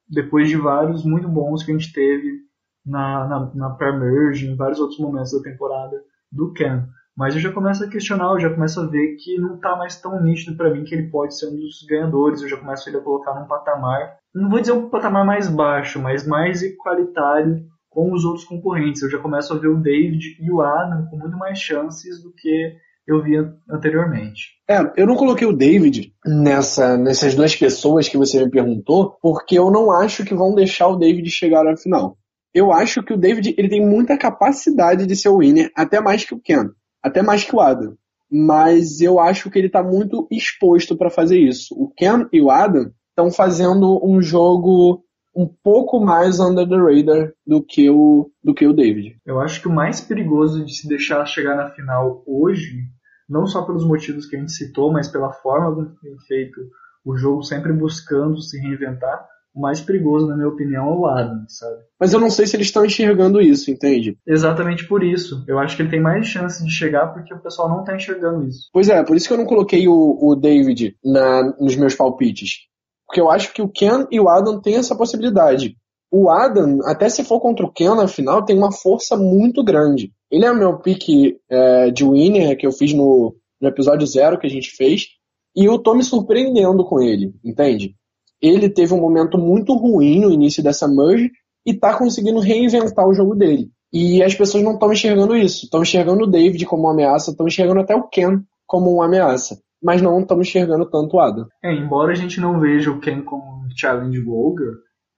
depois 0.10 0.50
de 0.50 0.56
vários 0.56 1.04
muito 1.04 1.28
bons 1.28 1.64
que 1.64 1.72
a 1.72 1.78
gente 1.78 1.91
teve 1.91 2.39
na, 2.86 3.28
na, 3.28 3.52
na 3.56 3.70
pré-merge, 3.72 4.48
em 4.48 4.56
vários 4.56 4.80
outros 4.80 5.00
momentos 5.00 5.32
da 5.32 5.41
temporada 5.41 6.00
do 6.32 6.54
Ken. 6.54 6.88
Mas 7.18 7.34
eu 7.34 7.41
já 7.41 7.52
começo 7.52 7.84
a 7.84 7.88
questionar, 7.88 8.34
eu 8.34 8.39
já 8.39 8.54
começo 8.54 8.80
a 8.80 8.86
ver 8.86 9.16
que 9.16 9.38
não 9.38 9.58
tá 9.58 9.76
mais 9.76 10.00
tão 10.00 10.22
nítido 10.22 10.56
para 10.58 10.70
mim 10.70 10.84
que 10.84 10.93
ele 10.93 11.10
pode 11.10 11.38
ser 11.38 11.48
um 11.48 11.56
dos 11.56 11.86
ganhadores. 11.89 12.41
Eu 12.41 12.50
já 12.50 12.58
começo 12.58 12.89
a 12.89 13.02
colocar 13.02 13.39
num 13.39 13.48
patamar, 13.48 14.18
não 14.34 14.50
vou 14.50 14.60
dizer 14.60 14.74
um 14.74 14.89
patamar 14.89 15.26
mais 15.26 15.50
baixo, 15.50 16.00
mas 16.00 16.28
mais 16.28 16.62
igualitário 16.62 17.66
com 17.89 18.12
os 18.12 18.26
outros 18.26 18.43
concorrentes. 18.43 19.02
Eu 19.02 19.10
já 19.10 19.18
começo 19.18 19.54
a 19.54 19.58
ver 19.58 19.70
o 19.70 19.82
David 19.82 20.38
e 20.39 20.52
o 20.52 20.62
Adam 20.62 21.08
com 21.10 21.18
muito 21.18 21.38
mais 21.38 21.58
chances 21.58 22.22
do 22.22 22.34
que 22.34 22.76
eu 23.08 23.22
via 23.22 23.53
anteriormente. 23.70 24.56
É, 24.68 24.80
eu 24.97 25.06
não 25.06 25.16
coloquei 25.16 25.47
o 25.47 25.56
David 25.56 26.14
nessa, 26.26 26.97
nessas 26.97 27.36
duas 27.36 27.56
pessoas 27.56 28.10
que 28.10 28.18
você 28.18 28.43
me 28.43 28.49
perguntou, 28.49 29.18
porque 29.22 29.58
eu 29.58 29.70
não 29.70 29.91
acho 29.91 30.26
que 30.26 30.34
vão 30.34 30.56
deixar 30.56 30.88
o 30.88 30.95
David 30.95 31.30
chegar 31.30 31.68
à 31.68 31.78
final. 31.78 32.18
Eu 32.53 32.72
acho 32.72 33.03
que 33.03 33.14
o 33.14 33.18
David 33.18 33.53
ele 33.58 33.70
tem 33.70 33.86
muita 33.86 34.18
capacidade 34.18 35.06
de 35.06 35.16
ser 35.16 35.30
o 35.30 35.39
winner, 35.39 35.72
até 35.76 35.99
mais 35.99 36.24
que 36.24 36.34
o 36.34 36.39
Ken, 36.39 36.70
até 37.03 37.22
mais 37.22 37.43
que 37.43 37.56
o 37.56 37.60
Adam. 37.60 37.95
Mas 38.32 39.01
eu 39.01 39.20
acho 39.20 39.51
que 39.51 39.60
ele 39.60 39.68
está 39.68 39.84
muito 39.84 40.28
exposto 40.32 40.97
para 40.97 41.12
fazer 41.12 41.38
isso. 41.38 41.76
O 41.76 41.89
Ken 41.89 42.26
e 42.34 42.41
o 42.41 42.49
Adam 42.49 42.91
estão 43.10 43.32
fazendo 43.32 43.99
um 44.03 44.22
jogo 44.22 45.03
um 45.36 45.48
pouco 45.48 46.00
mais 46.00 46.40
under 46.40 46.68
the 46.68 46.78
radar 46.78 47.34
do 47.46 47.62
que 47.62 47.90
o, 47.90 48.32
do 48.44 48.54
que 48.54 48.66
o 48.66 48.74
David. 48.74 49.18
Eu 49.26 49.42
acho 49.42 49.62
que 49.62 49.68
o 49.68 49.74
mais 49.74 50.00
perigoso 50.00 50.64
de 50.64 50.74
se 50.74 50.88
deixar 50.88 51.26
chegar 51.26 51.56
na 51.56 51.70
final 51.72 52.24
hoje, 52.26 52.84
não 53.28 53.46
só 53.46 53.64
pelos 53.64 53.86
motivos 53.86 54.26
que 54.26 54.36
a 54.36 54.40
gente 54.40 54.54
citou, 54.54 54.92
mas 54.92 55.08
pela 55.08 55.34
forma 55.34 55.74
como 55.74 55.96
tem 56.02 56.18
feito 56.28 56.62
o 57.04 57.16
jogo 57.16 57.44
sempre 57.44 57.72
buscando 57.72 58.42
se 58.42 58.60
reinventar, 58.60 59.28
o 59.56 59.62
mais 59.62 59.80
perigoso, 59.80 60.28
na 60.28 60.36
minha 60.36 60.50
opinião, 60.50 60.86
é 60.86 60.98
o 60.98 61.06
Adam, 61.06 61.46
sabe? 61.48 61.78
Mas 61.98 62.12
eu 62.12 62.20
não 62.20 62.30
sei 62.30 62.46
se 62.46 62.58
eles 62.58 62.68
estão 62.68 62.86
enxergando 62.86 63.42
isso, 63.42 63.72
entende? 63.72 64.18
Exatamente 64.28 64.86
por 64.86 65.02
isso. 65.02 65.46
Eu 65.48 65.58
acho 65.58 65.78
que 65.78 65.82
ele 65.82 65.90
tem 65.90 66.02
mais 66.02 66.28
chance 66.28 66.62
de 66.64 66.70
chegar 66.70 67.14
porque 67.14 67.34
o 67.34 67.40
pessoal 67.40 67.70
não 67.70 67.80
está 67.80 67.96
enxergando 67.96 68.46
isso. 68.46 68.70
Pois 68.74 68.90
é, 68.90 69.02
por 69.04 69.16
isso 69.16 69.28
que 69.28 69.34
eu 69.34 69.38
não 69.38 69.46
coloquei 69.46 69.88
o, 69.88 70.20
o 70.22 70.36
David 70.36 70.98
na, 71.04 71.56
nos 71.58 71.78
meus 71.78 71.96
palpites. 71.96 72.68
Porque 73.06 73.22
eu 73.22 73.30
acho 73.30 73.53
que 73.53 73.62
o 73.62 73.70
Ken 73.70 74.06
e 74.12 74.20
o 74.20 74.30
Adam 74.30 74.60
têm 74.60 74.76
essa 74.76 74.95
possibilidade. 74.95 75.76
O 76.12 76.30
Adam, 76.30 76.80
até 76.86 77.10
se 77.10 77.24
for 77.24 77.39
contra 77.39 77.66
o 77.66 77.72
Ken 77.72 77.95
na 77.95 78.08
final, 78.08 78.43
tem 78.43 78.58
uma 78.58 78.72
força 78.72 79.18
muito 79.18 79.64
grande. 79.64 80.12
Ele 80.32 80.45
é 80.45 80.51
o 80.51 80.58
meu 80.58 80.80
pick 80.80 81.38
é, 81.49 81.91
de 81.91 82.03
winner 82.03 82.58
que 82.58 82.66
eu 82.66 82.72
fiz 82.72 82.93
no, 82.93 83.36
no 83.60 83.68
episódio 83.68 84.08
zero 84.08 84.39
que 84.39 84.47
a 84.47 84.49
gente 84.49 84.72
fez. 84.72 85.08
E 85.56 85.66
eu 85.66 85.80
tô 85.80 85.93
me 85.93 86.03
surpreendendo 86.03 86.86
com 86.86 87.01
ele, 87.01 87.34
entende? 87.43 87.95
Ele 88.41 88.70
teve 88.70 88.93
um 88.93 88.99
momento 88.99 89.38
muito 89.38 89.74
ruim 89.74 90.20
no 90.20 90.32
início 90.32 90.62
dessa 90.62 90.88
merge 90.88 91.32
e 91.66 91.74
tá 91.74 91.97
conseguindo 91.97 92.39
reinventar 92.39 93.08
o 93.08 93.14
jogo 93.14 93.36
dele. 93.36 93.70
E 93.91 94.22
as 94.22 94.36
pessoas 94.36 94.64
não 94.64 94.74
estão 94.74 94.91
enxergando 94.91 95.36
isso. 95.36 95.66
Estão 95.66 95.82
enxergando 95.82 96.24
o 96.24 96.28
David 96.28 96.66
como 96.66 96.84
uma 96.84 96.91
ameaça, 96.91 97.32
estão 97.32 97.47
enxergando 97.47 97.80
até 97.80 97.95
o 97.95 98.08
Ken 98.08 98.41
como 98.68 98.91
uma 98.91 99.06
ameaça. 99.06 99.60
Mas 99.86 100.02
não 100.02 100.20
estamos 100.20 100.48
enxergando 100.48 100.90
tanto 100.90 101.16
o 101.16 101.20
Adam. 101.20 101.46
É, 101.64 101.72
embora 101.72 102.12
a 102.12 102.16
gente 102.16 102.42
não 102.42 102.60
veja 102.60 102.90
o 102.90 103.00
Ken 103.00 103.22
como 103.22 103.68
challenge 103.78 104.20
Golger, 104.20 104.74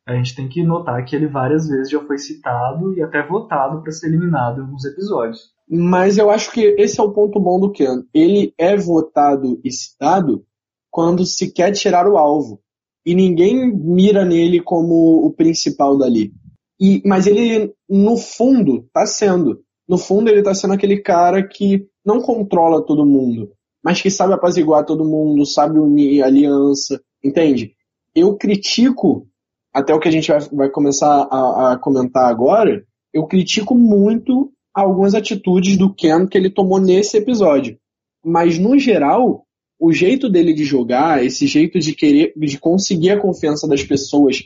a 0.05 0.13
gente 0.15 0.35
tem 0.35 0.49
que 0.49 0.61
notar 0.61 1.05
que 1.05 1.15
ele 1.15 1.25
várias 1.25 1.69
vezes 1.69 1.89
já 1.89 2.01
foi 2.05 2.17
citado 2.17 2.93
e 2.93 3.01
até 3.01 3.25
votado 3.25 3.81
para 3.81 3.93
ser 3.93 4.07
eliminado 4.07 4.59
em 4.59 4.65
alguns 4.65 4.83
episódios. 4.83 5.53
Mas 5.69 6.17
eu 6.17 6.29
acho 6.29 6.51
que 6.51 6.75
esse 6.77 6.99
é 6.99 7.03
o 7.03 7.13
ponto 7.13 7.39
bom 7.39 7.61
do 7.61 7.71
Ken. 7.71 8.03
Ele 8.13 8.53
é 8.57 8.75
votado 8.75 9.57
e 9.63 9.71
citado 9.71 10.43
quando 10.91 11.25
se 11.25 11.53
quer 11.53 11.71
tirar 11.71 12.05
o 12.05 12.17
alvo. 12.17 12.59
E 13.05 13.15
ninguém 13.15 13.73
mira 13.73 14.25
nele 14.25 14.61
como 14.61 15.25
o 15.25 15.31
principal 15.31 15.97
dali. 15.97 16.33
E, 16.77 17.01
mas 17.05 17.25
ele, 17.25 17.73
no 17.89 18.17
fundo, 18.17 18.85
tá 18.93 19.05
sendo. 19.05 19.61
No 19.87 19.97
fundo, 19.97 20.29
ele 20.29 20.43
tá 20.43 20.53
sendo 20.53 20.73
aquele 20.73 21.01
cara 21.01 21.41
que 21.47 21.87
não 22.05 22.21
controla 22.21 22.85
todo 22.85 23.05
mundo, 23.05 23.51
mas 23.87 24.01
que 24.01 24.11
sabe 24.11 24.33
apaziguar 24.33 24.83
todo 24.83 25.05
mundo, 25.05 25.45
sabe 25.45 25.79
unir 25.79 26.21
aliança, 26.21 27.01
entende? 27.23 27.73
Eu 28.13 28.35
critico, 28.35 29.25
até 29.73 29.93
o 29.93 29.99
que 30.01 30.09
a 30.09 30.11
gente 30.11 30.27
vai, 30.27 30.41
vai 30.41 30.69
começar 30.69 31.25
a, 31.31 31.71
a 31.71 31.77
comentar 31.77 32.25
agora, 32.25 32.85
eu 33.13 33.25
critico 33.25 33.73
muito 33.73 34.51
algumas 34.73 35.15
atitudes 35.15 35.77
do 35.77 35.93
Ken 35.93 36.27
que 36.27 36.37
ele 36.37 36.49
tomou 36.49 36.81
nesse 36.81 37.15
episódio. 37.15 37.79
Mas, 38.25 38.59
no 38.59 38.77
geral, 38.77 39.45
o 39.79 39.93
jeito 39.93 40.27
dele 40.27 40.53
de 40.53 40.65
jogar, 40.65 41.23
esse 41.23 41.47
jeito 41.47 41.79
de 41.79 41.95
querer, 41.95 42.33
de 42.35 42.59
conseguir 42.59 43.11
a 43.11 43.21
confiança 43.21 43.69
das 43.69 43.85
pessoas 43.85 44.43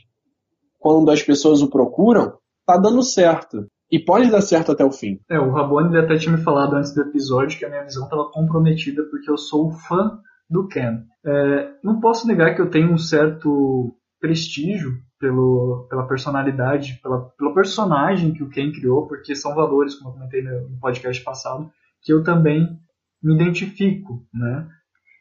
quando 0.78 1.10
as 1.10 1.24
pessoas 1.24 1.64
o 1.64 1.68
procuram, 1.68 2.34
tá 2.64 2.78
dando 2.78 3.02
certo. 3.02 3.66
E 3.92 4.00
pode 4.00 4.32
dar 4.32 4.42
certo 4.42 4.72
até 4.72 4.86
o 4.86 4.92
fim. 4.92 5.20
É, 5.30 5.38
o 5.38 5.52
Rabone 5.52 5.98
até 5.98 6.16
tinha 6.16 6.36
me 6.36 6.42
falado 6.42 6.76
antes 6.76 6.94
do 6.94 7.02
episódio 7.02 7.60
que 7.60 7.66
a 7.66 7.70
minha 7.70 7.84
visão 7.84 8.06
estava 8.06 8.30
comprometida 8.32 9.04
porque 9.12 9.30
eu 9.30 9.38
sou 9.38 9.72
fã 9.72 10.18
do 10.50 10.68
Ken. 10.68 11.04
É, 11.26 11.72
não 11.84 12.00
posso 12.00 12.26
negar 12.26 12.56
que 12.56 12.62
eu 12.62 12.70
tenho 12.70 12.92
um 12.92 12.98
certo 12.98 13.94
prestígio 14.20 14.94
pelo, 15.20 15.88
pela 15.90 16.08
personalidade, 16.08 17.00
pela, 17.04 17.30
pelo 17.38 17.54
personagem 17.54 18.34
que 18.34 18.44
o 18.44 18.50
Ken 18.50 18.72
criou, 18.72 19.08
porque 19.08 19.36
são 19.36 19.54
valores, 19.54 19.96
como 19.96 20.10
eu 20.10 20.14
comentei 20.14 20.42
no 20.42 20.80
podcast 20.80 21.22
passado, 21.24 21.70
que 22.02 22.14
eu 22.14 22.24
também 22.24 22.80
me 23.22 23.36
identifico, 23.36 24.26
né? 24.34 24.68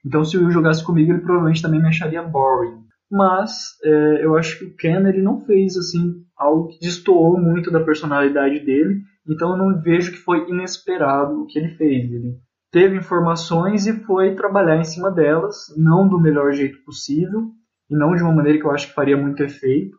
Então, 0.05 0.25
se 0.25 0.37
o 0.37 0.41
Will 0.41 0.51
jogasse 0.51 0.85
comigo, 0.85 1.13
ele 1.13 1.21
provavelmente 1.21 1.61
também 1.61 1.81
me 1.81 1.89
acharia 1.89 2.23
boring. 2.23 2.81
Mas 3.11 3.77
é, 3.85 4.25
eu 4.25 4.37
acho 4.37 4.59
que 4.59 4.65
o 4.65 4.77
Ken 4.77 5.07
ele 5.07 5.21
não 5.21 5.41
fez 5.41 5.77
assim 5.77 6.25
algo 6.41 6.69
que 6.69 6.81
destoou 6.81 7.39
muito 7.39 7.71
da 7.71 7.81
personalidade 7.81 8.65
dele. 8.65 9.03
Então, 9.29 9.51
eu 9.51 9.59
não 9.59 9.81
vejo 9.81 10.11
que 10.11 10.19
foi 10.19 10.49
inesperado 10.49 11.43
o 11.43 11.47
que 11.47 11.59
ele 11.59 11.77
fez. 11.77 12.11
Ele 12.11 12.39
teve 12.73 12.97
informações 12.97 13.87
e 13.87 13.93
foi 14.05 14.35
trabalhar 14.35 14.79
em 14.79 14.85
cima 14.85 15.11
delas, 15.11 15.67
não 15.77 16.09
do 16.09 16.19
melhor 16.19 16.53
jeito 16.53 16.83
possível 16.85 17.51
e 17.91 17.97
não 17.97 18.15
de 18.15 18.23
uma 18.23 18.33
maneira 18.33 18.59
que 18.59 18.65
eu 18.65 18.71
acho 18.71 18.89
que 18.89 18.95
faria 18.95 19.17
muito 19.17 19.43
efeito, 19.43 19.99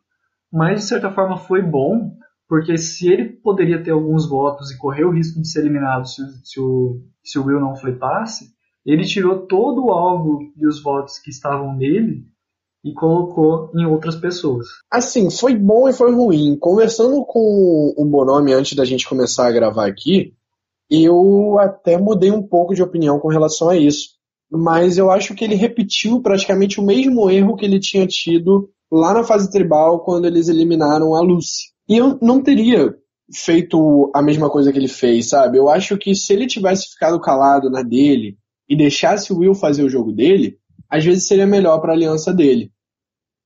mas 0.52 0.80
de 0.80 0.88
certa 0.88 1.12
forma 1.12 1.38
foi 1.38 1.62
bom, 1.62 2.14
porque 2.48 2.78
se 2.78 3.12
ele 3.12 3.26
poderia 3.26 3.84
ter 3.84 3.92
alguns 3.92 4.28
votos 4.28 4.72
e 4.72 4.78
correr 4.78 5.04
o 5.04 5.12
risco 5.12 5.42
de 5.42 5.48
ser 5.48 5.60
eliminado 5.60 6.08
se, 6.08 6.22
se, 6.44 6.60
o, 6.60 7.02
se 7.24 7.38
o 7.38 7.46
Will 7.46 7.60
não 7.60 7.76
flipasse, 7.76 8.46
ele 8.86 9.04
tirou 9.04 9.46
todo 9.46 9.86
o 9.86 9.92
alvo 9.92 10.40
e 10.56 10.66
os 10.66 10.82
votos 10.82 11.20
que 11.20 11.30
estavam 11.30 11.76
nele 11.76 12.26
e 12.84 12.94
colocou 12.94 13.70
em 13.76 13.86
outras 13.86 14.16
pessoas. 14.16 14.68
Assim, 14.90 15.30
foi 15.30 15.56
bom 15.56 15.88
e 15.88 15.94
foi 15.94 16.12
ruim. 16.14 16.58
Conversando 16.60 17.24
com 17.26 17.94
o 17.96 18.06
Bonomi 18.06 18.54
antes 18.54 18.76
da 18.76 18.86
gente 18.86 19.08
começar 19.08 19.48
a 19.48 19.52
gravar 19.52 19.88
aqui, 19.88 20.34
eu 20.90 21.58
até 21.60 21.98
mudei 21.98 22.32
um 22.32 22.42
pouco 22.42 22.74
de 22.74 22.82
opinião 22.82 23.20
com 23.20 23.28
relação 23.28 23.70
a 23.70 23.78
isso. 23.78 24.10
Mas 24.50 24.98
eu 24.98 25.10
acho 25.10 25.34
que 25.36 25.46
ele 25.46 25.56
repetiu 25.56 26.22
praticamente 26.22 26.80
o 26.80 26.84
mesmo 26.84 27.30
erro 27.30 27.56
que 27.56 27.66
ele 27.66 27.80
tinha 27.80 28.06
tido 28.06 28.70
lá 28.92 29.14
na 29.14 29.24
fase 29.24 29.50
tribal 29.50 30.04
quando 30.04 30.26
eles 30.26 30.50
eliminaram 30.50 31.16
a 31.16 31.22
Lucy. 31.22 31.72
E 31.88 31.98
eu 31.98 32.18
não 32.22 32.42
teria 32.42 32.94
feito 33.34 34.12
a 34.14 34.22
mesma 34.22 34.50
coisa 34.50 34.74
que 34.74 34.78
ele 34.78 34.90
fez, 34.90 35.30
sabe? 35.30 35.58
Eu 35.58 35.70
acho 35.70 35.98
que 35.98 36.14
se 36.14 36.34
ele 36.34 36.48
tivesse 36.48 36.90
ficado 36.92 37.22
calado 37.22 37.70
na 37.70 37.82
dele, 37.82 38.38
e 38.72 38.76
deixasse 38.76 39.34
o 39.34 39.40
Will 39.40 39.54
fazer 39.54 39.84
o 39.84 39.90
jogo 39.90 40.14
dele, 40.14 40.58
às 40.92 41.06
vezes 41.06 41.26
seria 41.26 41.48
melhor 41.48 41.80
para 41.80 41.94
a 41.94 41.96
aliança 41.96 42.34
dele. 42.34 42.72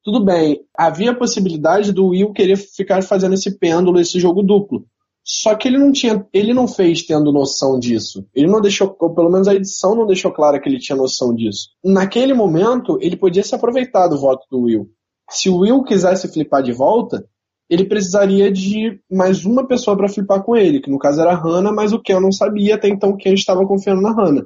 Tudo 0.04 0.24
bem, 0.24 0.62
havia 0.76 1.12
a 1.12 1.16
possibilidade 1.16 1.92
do 1.92 2.08
Will 2.08 2.34
querer 2.34 2.58
ficar 2.58 3.02
fazendo 3.04 3.34
esse 3.34 3.58
pêndulo, 3.58 4.00
esse 4.00 4.20
jogo 4.20 4.44
duplo. 4.44 4.86
Só 5.24 5.56
que 5.56 5.68
ele 5.68 5.80
não 5.80 5.92
tinha, 5.92 6.24
ele 6.32 6.54
não 6.54 6.68
fez 6.68 7.04
tendo 7.04 7.32
noção 7.32 7.80
disso. 7.80 8.28
Ele 8.36 8.48
não 8.48 8.62
deixou, 8.62 8.96
ou 9.00 9.14
pelo 9.16 9.32
menos 9.32 9.48
a 9.48 9.56
edição 9.56 9.96
não 9.96 10.06
deixou 10.06 10.32
clara 10.32 10.60
que 10.60 10.70
ele 10.70 10.78
tinha 10.78 10.96
noção 10.96 11.34
disso. 11.34 11.70
Naquele 11.84 12.34
momento, 12.34 13.00
ele 13.02 13.18
podia 13.18 13.42
se 13.42 13.56
aproveitar 13.56 14.08
do 14.08 14.20
voto 14.20 14.46
do 14.52 14.62
Will. 14.62 14.90
Se 15.30 15.50
o 15.50 15.58
Will 15.58 15.84
quisesse 15.84 16.32
flipar 16.32 16.62
de 16.62 16.72
volta, 16.72 17.28
ele 17.68 17.86
precisaria 17.86 18.52
de 18.52 19.00
mais 19.12 19.44
uma 19.44 19.68
pessoa 19.68 19.98
para 19.98 20.10
flipar 20.10 20.44
com 20.44 20.56
ele, 20.56 20.80
que 20.80 20.92
no 20.92 21.00
caso 21.00 21.22
era 21.22 21.32
a 21.32 21.36
Hannah, 21.36 21.72
mas 21.72 21.92
o 21.92 22.00
Ken 22.00 22.20
não 22.20 22.32
sabia, 22.32 22.76
até 22.76 22.88
então 22.88 23.10
o 23.10 23.18
Ken 23.18 23.34
estava 23.34 23.66
confiando 23.66 24.02
na 24.02 24.12
Hannah 24.12 24.46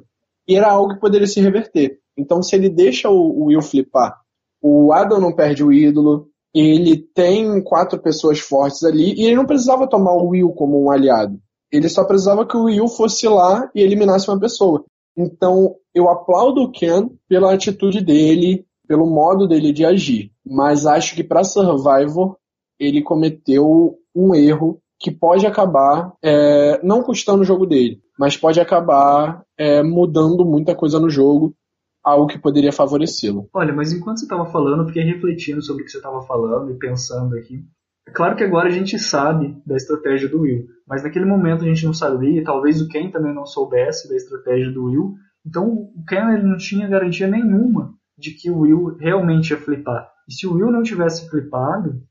e 0.50 0.56
era 0.56 0.68
algo 0.68 0.94
que 0.94 1.00
poderia 1.00 1.28
se 1.28 1.40
reverter. 1.40 1.99
Então, 2.20 2.42
se 2.42 2.54
ele 2.54 2.68
deixa 2.68 3.08
o, 3.08 3.44
Will 3.44 3.62
flipar, 3.62 4.20
o 4.62 4.92
Adam 4.92 5.18
não 5.18 5.34
perde 5.34 5.64
o 5.64 5.72
ídolo, 5.72 6.28
ele 6.54 6.96
tem 6.96 7.62
quatro 7.62 7.98
pessoas 8.00 8.38
fortes 8.40 8.84
ali, 8.84 9.14
e 9.14 9.24
ele 9.24 9.36
não 9.36 9.46
precisava 9.46 9.88
tomar 9.88 10.12
o 10.12 10.28
Will 10.28 10.50
como 10.50 10.84
um 10.84 10.90
aliado. 10.90 11.40
Ele 11.72 11.88
só 11.88 12.04
precisava 12.04 12.46
que 12.46 12.56
o 12.56 12.64
Will 12.64 12.88
fosse 12.88 13.26
lá 13.26 13.70
e 13.74 13.80
eliminasse 13.80 14.28
uma 14.28 14.38
pessoa. 14.38 14.84
Então, 15.16 15.76
eu 15.94 16.08
aplaudo 16.08 16.62
o 16.62 16.70
Ken 16.70 17.08
pela 17.28 17.54
atitude 17.54 18.04
dele, 18.04 18.66
pelo 18.86 19.06
modo 19.06 19.46
dele 19.46 19.72
de 19.72 19.84
agir. 19.84 20.30
Mas 20.44 20.84
acho 20.84 21.14
que 21.14 21.24
para 21.24 21.44
Survivor, 21.44 22.36
ele 22.78 23.02
cometeu 23.02 23.96
um 24.14 24.34
erro 24.34 24.80
que 24.98 25.10
pode 25.10 25.46
acabar 25.46 26.12
é, 26.22 26.78
não 26.84 27.02
custando 27.02 27.40
o 27.40 27.44
jogo 27.44 27.64
dele, 27.66 28.00
mas 28.18 28.36
pode 28.36 28.60
acabar 28.60 29.42
é, 29.58 29.82
mudando 29.82 30.44
muita 30.44 30.74
coisa 30.74 31.00
no 31.00 31.08
jogo, 31.08 31.54
algo 32.02 32.26
que 32.26 32.38
poderia 32.38 32.72
favorecê-lo. 32.72 33.48
Olha, 33.52 33.72
mas 33.72 33.92
enquanto 33.92 34.18
você 34.18 34.24
estava 34.24 34.46
falando, 34.46 34.82
eu 34.82 34.86
fiquei 34.86 35.02
refletindo 35.02 35.62
sobre 35.62 35.82
o 35.82 35.84
que 35.84 35.90
você 35.90 35.98
estava 35.98 36.22
falando 36.22 36.70
e 36.70 36.78
pensando 36.78 37.36
aqui. 37.36 37.64
É 38.08 38.10
claro 38.10 38.34
que 38.34 38.42
agora 38.42 38.68
a 38.68 38.72
gente 38.72 38.98
sabe 38.98 39.60
da 39.64 39.76
estratégia 39.76 40.28
do 40.28 40.40
Will, 40.40 40.66
mas 40.88 41.02
naquele 41.02 41.24
momento 41.24 41.62
a 41.62 41.66
gente 41.66 41.84
não 41.84 41.92
sabia, 41.92 42.40
e 42.40 42.44
talvez 42.44 42.80
o 42.80 42.88
Ken 42.88 43.10
também 43.10 43.34
não 43.34 43.46
soubesse 43.46 44.08
da 44.08 44.16
estratégia 44.16 44.72
do 44.72 44.86
Will. 44.86 45.14
Então 45.46 45.68
o 45.94 46.04
Ken 46.06 46.32
ele 46.32 46.42
não 46.42 46.56
tinha 46.56 46.88
garantia 46.88 47.28
nenhuma 47.28 47.94
de 48.18 48.32
que 48.32 48.50
o 48.50 48.60
Will 48.60 48.96
realmente 48.98 49.50
ia 49.50 49.58
flipar. 49.58 50.10
E 50.28 50.32
se 50.32 50.46
o 50.46 50.54
Will 50.54 50.70
não 50.70 50.82
tivesse 50.82 51.28
flipado, 51.28 52.02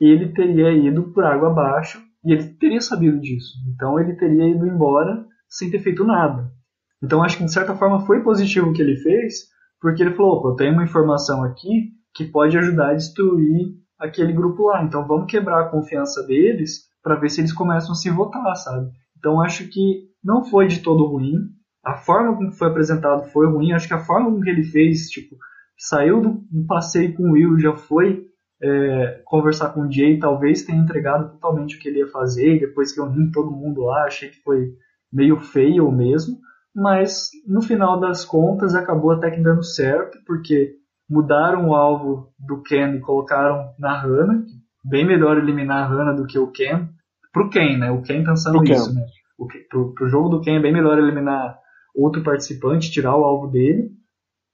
ele 0.00 0.32
teria 0.32 0.72
ido 0.72 1.12
por 1.12 1.24
água 1.24 1.50
abaixo 1.50 2.00
e 2.24 2.32
ele 2.32 2.54
teria 2.54 2.80
sabido 2.80 3.20
disso. 3.20 3.54
Então 3.68 4.00
ele 4.00 4.14
teria 4.14 4.48
ido 4.48 4.66
embora 4.66 5.24
sem 5.48 5.70
ter 5.70 5.80
feito 5.80 6.04
nada. 6.04 6.50
Então 7.04 7.22
acho 7.22 7.36
que 7.36 7.44
de 7.44 7.52
certa 7.52 7.76
forma 7.76 8.00
foi 8.06 8.22
positivo 8.22 8.70
o 8.70 8.72
que 8.72 8.80
ele 8.80 8.96
fez, 8.96 9.48
porque 9.80 10.02
ele 10.02 10.14
falou: 10.14 10.48
eu 10.48 10.56
tenho 10.56 10.72
uma 10.72 10.84
informação 10.84 11.44
aqui 11.44 11.92
que 12.14 12.24
pode 12.24 12.56
ajudar 12.56 12.90
a 12.90 12.94
destruir 12.94 13.74
aquele 13.98 14.32
grupo 14.32 14.68
lá. 14.68 14.82
Então 14.82 15.06
vamos 15.06 15.30
quebrar 15.30 15.60
a 15.60 15.68
confiança 15.68 16.26
deles 16.26 16.84
para 17.02 17.16
ver 17.16 17.28
se 17.28 17.40
eles 17.40 17.52
começam 17.52 17.92
a 17.92 17.94
se 17.94 18.10
votar, 18.10 18.56
sabe? 18.56 18.90
Então 19.18 19.40
acho 19.40 19.68
que 19.68 20.08
não 20.22 20.44
foi 20.44 20.66
de 20.66 20.80
todo 20.80 21.06
ruim. 21.06 21.34
A 21.84 21.94
forma 21.94 22.34
como 22.34 22.52
foi 22.52 22.68
apresentado 22.68 23.24
foi 23.30 23.46
ruim. 23.46 23.72
Acho 23.72 23.88
que 23.88 23.94
a 23.94 24.04
forma 24.04 24.30
como 24.30 24.48
ele 24.48 24.64
fez, 24.64 25.10
tipo, 25.10 25.36
saiu 25.76 26.22
do, 26.22 26.42
do 26.50 26.66
passeio 26.66 27.14
com 27.14 27.24
o 27.24 27.32
Will, 27.32 27.58
já 27.58 27.76
foi 27.76 28.24
é, 28.62 29.20
conversar 29.26 29.74
com 29.74 29.82
o 29.82 29.92
Jay, 29.92 30.18
talvez 30.18 30.64
tenha 30.64 30.80
entregado 30.80 31.32
totalmente 31.32 31.76
o 31.76 31.78
que 31.78 31.88
ele 31.88 31.98
ia 31.98 32.08
fazer. 32.08 32.60
Depois 32.60 32.92
que 32.92 33.00
eu 33.00 33.10
vi 33.10 33.30
todo 33.30 33.50
mundo 33.50 33.82
lá, 33.82 34.04
achei 34.04 34.30
que 34.30 34.42
foi 34.42 34.72
meio 35.12 35.38
feio 35.38 35.90
mesmo, 35.92 36.38
mas 36.74 37.30
no 37.46 37.62
final 37.62 38.00
das 38.00 38.24
contas 38.24 38.74
acabou 38.74 39.12
até 39.12 39.30
que 39.30 39.40
dando 39.40 39.62
certo, 39.62 40.18
porque 40.26 40.74
mudaram 41.08 41.68
o 41.68 41.74
alvo 41.74 42.32
do 42.38 42.62
Ken 42.62 42.94
e 42.94 43.00
colocaram 43.00 43.72
na 43.78 44.00
Hannah, 44.00 44.42
bem 44.84 45.06
melhor 45.06 45.38
eliminar 45.38 45.84
a 45.84 45.86
Hannah 45.86 46.12
do 46.12 46.26
que 46.26 46.38
o 46.38 46.50
Ken, 46.50 46.88
pro 47.32 47.48
Ken, 47.48 47.78
né? 47.78 47.90
O 47.90 48.02
Ken 48.02 48.24
pensando 48.24 48.58
pro 48.58 48.62
nisso, 48.62 48.88
Ken. 48.88 49.00
né? 49.00 49.06
O, 49.38 49.46
pro, 49.68 49.94
pro 49.94 50.08
jogo 50.08 50.28
do 50.28 50.40
Ken 50.40 50.56
é 50.56 50.62
bem 50.62 50.72
melhor 50.72 50.98
eliminar 50.98 51.58
outro 51.94 52.22
participante, 52.22 52.90
tirar 52.90 53.16
o 53.16 53.24
alvo 53.24 53.48
dele. 53.48 53.90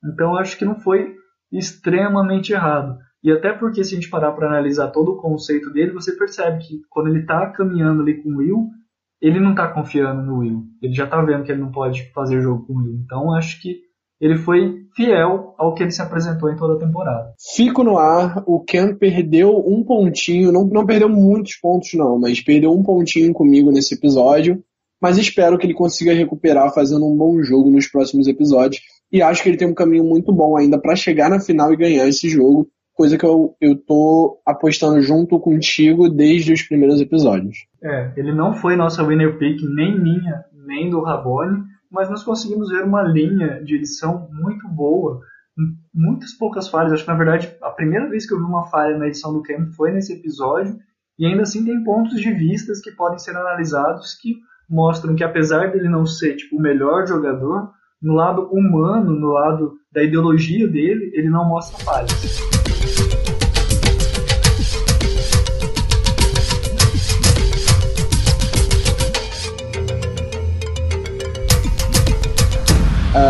Então 0.04 0.36
acho 0.36 0.58
que 0.58 0.64
não 0.64 0.78
foi 0.80 1.14
extremamente 1.52 2.52
errado. 2.52 2.98
E 3.22 3.30
até 3.30 3.52
porque 3.52 3.84
se 3.84 3.94
a 3.94 4.00
gente 4.00 4.10
parar 4.10 4.32
para 4.32 4.48
analisar 4.48 4.88
todo 4.88 5.12
o 5.12 5.20
conceito 5.20 5.70
dele, 5.72 5.92
você 5.92 6.16
percebe 6.16 6.58
que 6.58 6.80
quando 6.88 7.08
ele 7.08 7.20
está 7.20 7.50
caminhando 7.50 8.02
ali 8.02 8.22
com 8.22 8.30
o 8.30 8.36
Will, 8.38 8.68
ele 9.20 9.38
não 9.40 9.50
está 9.50 9.68
confiando 9.68 10.22
no 10.22 10.38
Will. 10.38 10.64
Ele 10.82 10.94
já 10.94 11.04
está 11.04 11.20
vendo 11.22 11.44
que 11.44 11.52
ele 11.52 11.60
não 11.60 11.70
pode 11.70 12.10
fazer 12.12 12.40
jogo 12.40 12.66
com 12.66 12.72
o 12.72 12.76
Will. 12.78 13.00
Então 13.04 13.34
acho 13.34 13.60
que 13.60 13.80
ele 14.20 14.36
foi 14.36 14.84
fiel 14.94 15.54
ao 15.58 15.74
que 15.74 15.82
ele 15.82 15.90
se 15.90 16.02
apresentou 16.02 16.50
em 16.50 16.56
toda 16.56 16.74
a 16.74 16.86
temporada. 16.86 17.32
Fico 17.54 17.82
no 17.82 17.98
ar, 17.98 18.42
o 18.46 18.60
Ken 18.60 18.94
perdeu 18.94 19.56
um 19.66 19.82
pontinho, 19.82 20.52
não, 20.52 20.66
não 20.66 20.84
perdeu 20.84 21.08
muitos 21.08 21.56
pontos 21.56 21.94
não, 21.94 22.18
mas 22.18 22.42
perdeu 22.42 22.70
um 22.70 22.82
pontinho 22.82 23.32
comigo 23.32 23.72
nesse 23.72 23.94
episódio, 23.94 24.62
mas 25.00 25.16
espero 25.16 25.56
que 25.56 25.66
ele 25.66 25.72
consiga 25.72 26.12
recuperar 26.12 26.74
fazendo 26.74 27.06
um 27.06 27.16
bom 27.16 27.42
jogo 27.42 27.70
nos 27.70 27.86
próximos 27.86 28.28
episódios. 28.28 28.82
E 29.10 29.22
acho 29.22 29.42
que 29.42 29.48
ele 29.48 29.56
tem 29.56 29.68
um 29.68 29.74
caminho 29.74 30.04
muito 30.04 30.32
bom 30.32 30.56
ainda 30.56 30.78
para 30.78 30.94
chegar 30.94 31.30
na 31.30 31.40
final 31.40 31.72
e 31.72 31.76
ganhar 31.76 32.06
esse 32.06 32.28
jogo, 32.28 32.68
coisa 33.01 33.16
que 33.16 33.24
eu, 33.24 33.57
eu 33.62 33.74
tô 33.76 34.42
apostando 34.44 35.01
junto 35.01 35.40
contigo 35.40 36.07
desde 36.07 36.53
os 36.53 36.61
primeiros 36.61 37.01
episódios. 37.01 37.66
É, 37.82 38.12
ele 38.14 38.30
não 38.30 38.53
foi 38.53 38.76
nossa 38.76 39.03
winner 39.03 39.38
pick, 39.38 39.62
nem 39.62 39.98
minha, 39.98 40.44
nem 40.66 40.90
do 40.90 41.01
Rabone, 41.01 41.62
mas 41.90 42.11
nós 42.11 42.22
conseguimos 42.22 42.68
ver 42.68 42.84
uma 42.84 43.03
linha 43.03 43.64
de 43.64 43.76
edição 43.76 44.28
muito 44.30 44.68
boa, 44.68 45.18
muitas 45.94 46.34
poucas 46.34 46.68
falhas. 46.68 46.92
Acho 46.92 47.05
que 47.05 47.11
na 47.11 47.16
verdade 47.16 47.51
a 47.62 47.70
primeira 47.70 48.07
vez 48.07 48.28
que 48.28 48.34
eu 48.34 48.38
vi 48.38 48.44
uma 48.44 48.66
falha 48.66 48.98
na 48.98 49.07
edição 49.07 49.32
do 49.32 49.42
Camp 49.42 49.70
foi 49.70 49.92
nesse 49.92 50.12
episódio, 50.12 50.76
e 51.18 51.24
ainda 51.24 51.40
assim 51.40 51.64
tem 51.64 51.82
pontos 51.82 52.20
de 52.20 52.30
vistas 52.34 52.82
que 52.82 52.90
podem 52.90 53.18
ser 53.18 53.34
analisados 53.34 54.12
que 54.20 54.36
mostram 54.68 55.16
que 55.16 55.24
apesar 55.24 55.72
dele 55.72 55.88
não 55.88 56.05
ser 56.05 56.36
tipo, 56.36 56.59
o 56.59 56.61
melhor 56.61 57.07
jogador, 57.07 57.70
no 58.03 58.12
lado 58.12 58.42
humano, 58.53 59.18
no 59.18 59.28
lado 59.28 59.72
da 59.90 60.03
ideologia 60.03 60.68
dele, 60.68 61.11
ele 61.14 61.30
não 61.30 61.48
mostra 61.48 61.82
falhas. 61.82 62.59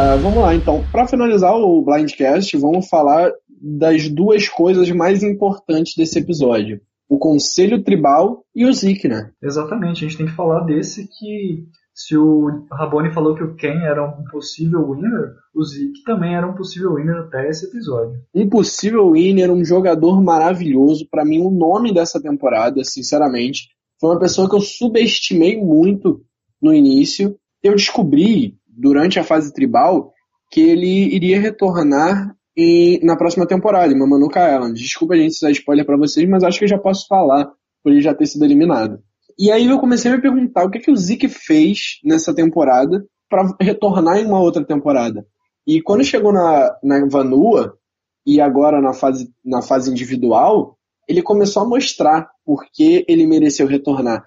Uh, 0.01 0.19
vamos 0.23 0.39
lá, 0.39 0.55
então. 0.55 0.83
Para 0.91 1.07
finalizar 1.07 1.55
o 1.55 1.83
Blindcast, 1.83 2.57
vamos 2.57 2.89
falar 2.89 3.31
das 3.61 4.09
duas 4.09 4.49
coisas 4.49 4.91
mais 4.93 5.23
importantes 5.23 5.95
desse 5.95 6.19
episódio: 6.19 6.81
o 7.07 7.19
Conselho 7.19 7.83
Tribal 7.83 8.43
e 8.55 8.65
o 8.65 8.73
Zeke, 8.73 9.07
né? 9.07 9.31
Exatamente, 9.43 10.03
a 10.03 10.09
gente 10.09 10.17
tem 10.17 10.27
que 10.27 10.33
falar 10.33 10.61
desse 10.61 11.07
que 11.07 11.67
se 11.93 12.17
o 12.17 12.65
Rabone 12.73 13.13
falou 13.13 13.35
que 13.35 13.45
o 13.45 13.55
Ken 13.57 13.83
era 13.83 14.03
um 14.03 14.25
possível 14.31 14.91
winner, 14.91 15.35
o 15.55 15.63
Zeke 15.63 16.03
também 16.07 16.35
era 16.35 16.49
um 16.49 16.55
possível 16.55 16.95
winner 16.95 17.17
até 17.17 17.51
esse 17.51 17.67
episódio. 17.67 18.23
Um 18.35 18.49
possível 18.49 19.11
winner, 19.11 19.53
um 19.53 19.63
jogador 19.63 20.23
maravilhoso. 20.23 21.07
Para 21.11 21.27
mim, 21.27 21.43
o 21.43 21.51
nome 21.51 21.93
dessa 21.93 22.19
temporada, 22.19 22.83
sinceramente, 22.85 23.69
foi 24.01 24.09
uma 24.09 24.19
pessoa 24.19 24.49
que 24.49 24.57
eu 24.57 24.63
subestimei 24.63 25.63
muito 25.63 26.23
no 26.63 26.73
início. 26.73 27.37
Eu 27.63 27.75
descobri, 27.75 28.57
durante 28.81 29.19
a 29.19 29.25
fase 29.25 29.53
tribal, 29.53 30.13
que 30.51 30.61
ele 30.61 31.15
iria 31.15 31.41
retornar 31.41 32.35
em, 32.57 32.99
na 33.05 33.17
próxima 33.17 33.47
temporada, 33.47 33.93
em 33.93 33.99
Mamanuca 33.99 34.53
Island. 34.53 34.81
Desculpa, 34.81 35.17
gente, 35.17 35.35
se 35.35 35.47
é 35.47 35.51
spoiler 35.51 35.85
para 35.85 35.97
vocês, 35.97 36.29
mas 36.29 36.43
acho 36.43 36.59
que 36.59 36.65
eu 36.65 36.69
já 36.69 36.79
posso 36.79 37.07
falar, 37.07 37.51
por 37.83 37.93
ele 37.93 38.01
já 38.01 38.15
ter 38.15 38.27
sido 38.27 38.45
eliminado. 38.45 38.99
E 39.39 39.51
aí 39.51 39.67
eu 39.67 39.79
comecei 39.79 40.11
a 40.11 40.17
me 40.17 40.23
perguntar 40.23 40.65
o 40.65 40.71
que, 40.71 40.81
que 40.81 40.91
o 40.91 40.97
Zeke 40.97 41.29
fez 41.29 41.99
nessa 42.05 42.35
temporada 42.35 43.05
para 43.29 43.55
retornar 43.61 44.19
em 44.19 44.27
uma 44.27 44.41
outra 44.41 44.65
temporada. 44.65 45.25
E 45.67 45.81
quando 45.81 46.05
chegou 46.05 46.33
na, 46.33 46.77
na 46.83 47.07
Vanua, 47.07 47.79
e 48.27 48.41
agora 48.41 48.81
na 48.81 48.93
fase, 48.93 49.31
na 49.45 49.63
fase 49.63 49.91
individual, 49.91 50.77
ele 51.09 51.23
começou 51.23 51.63
a 51.63 51.69
mostrar 51.69 52.29
por 52.45 52.65
que 52.73 53.05
ele 53.09 53.27
mereceu 53.27 53.67
retornar. 53.67 54.25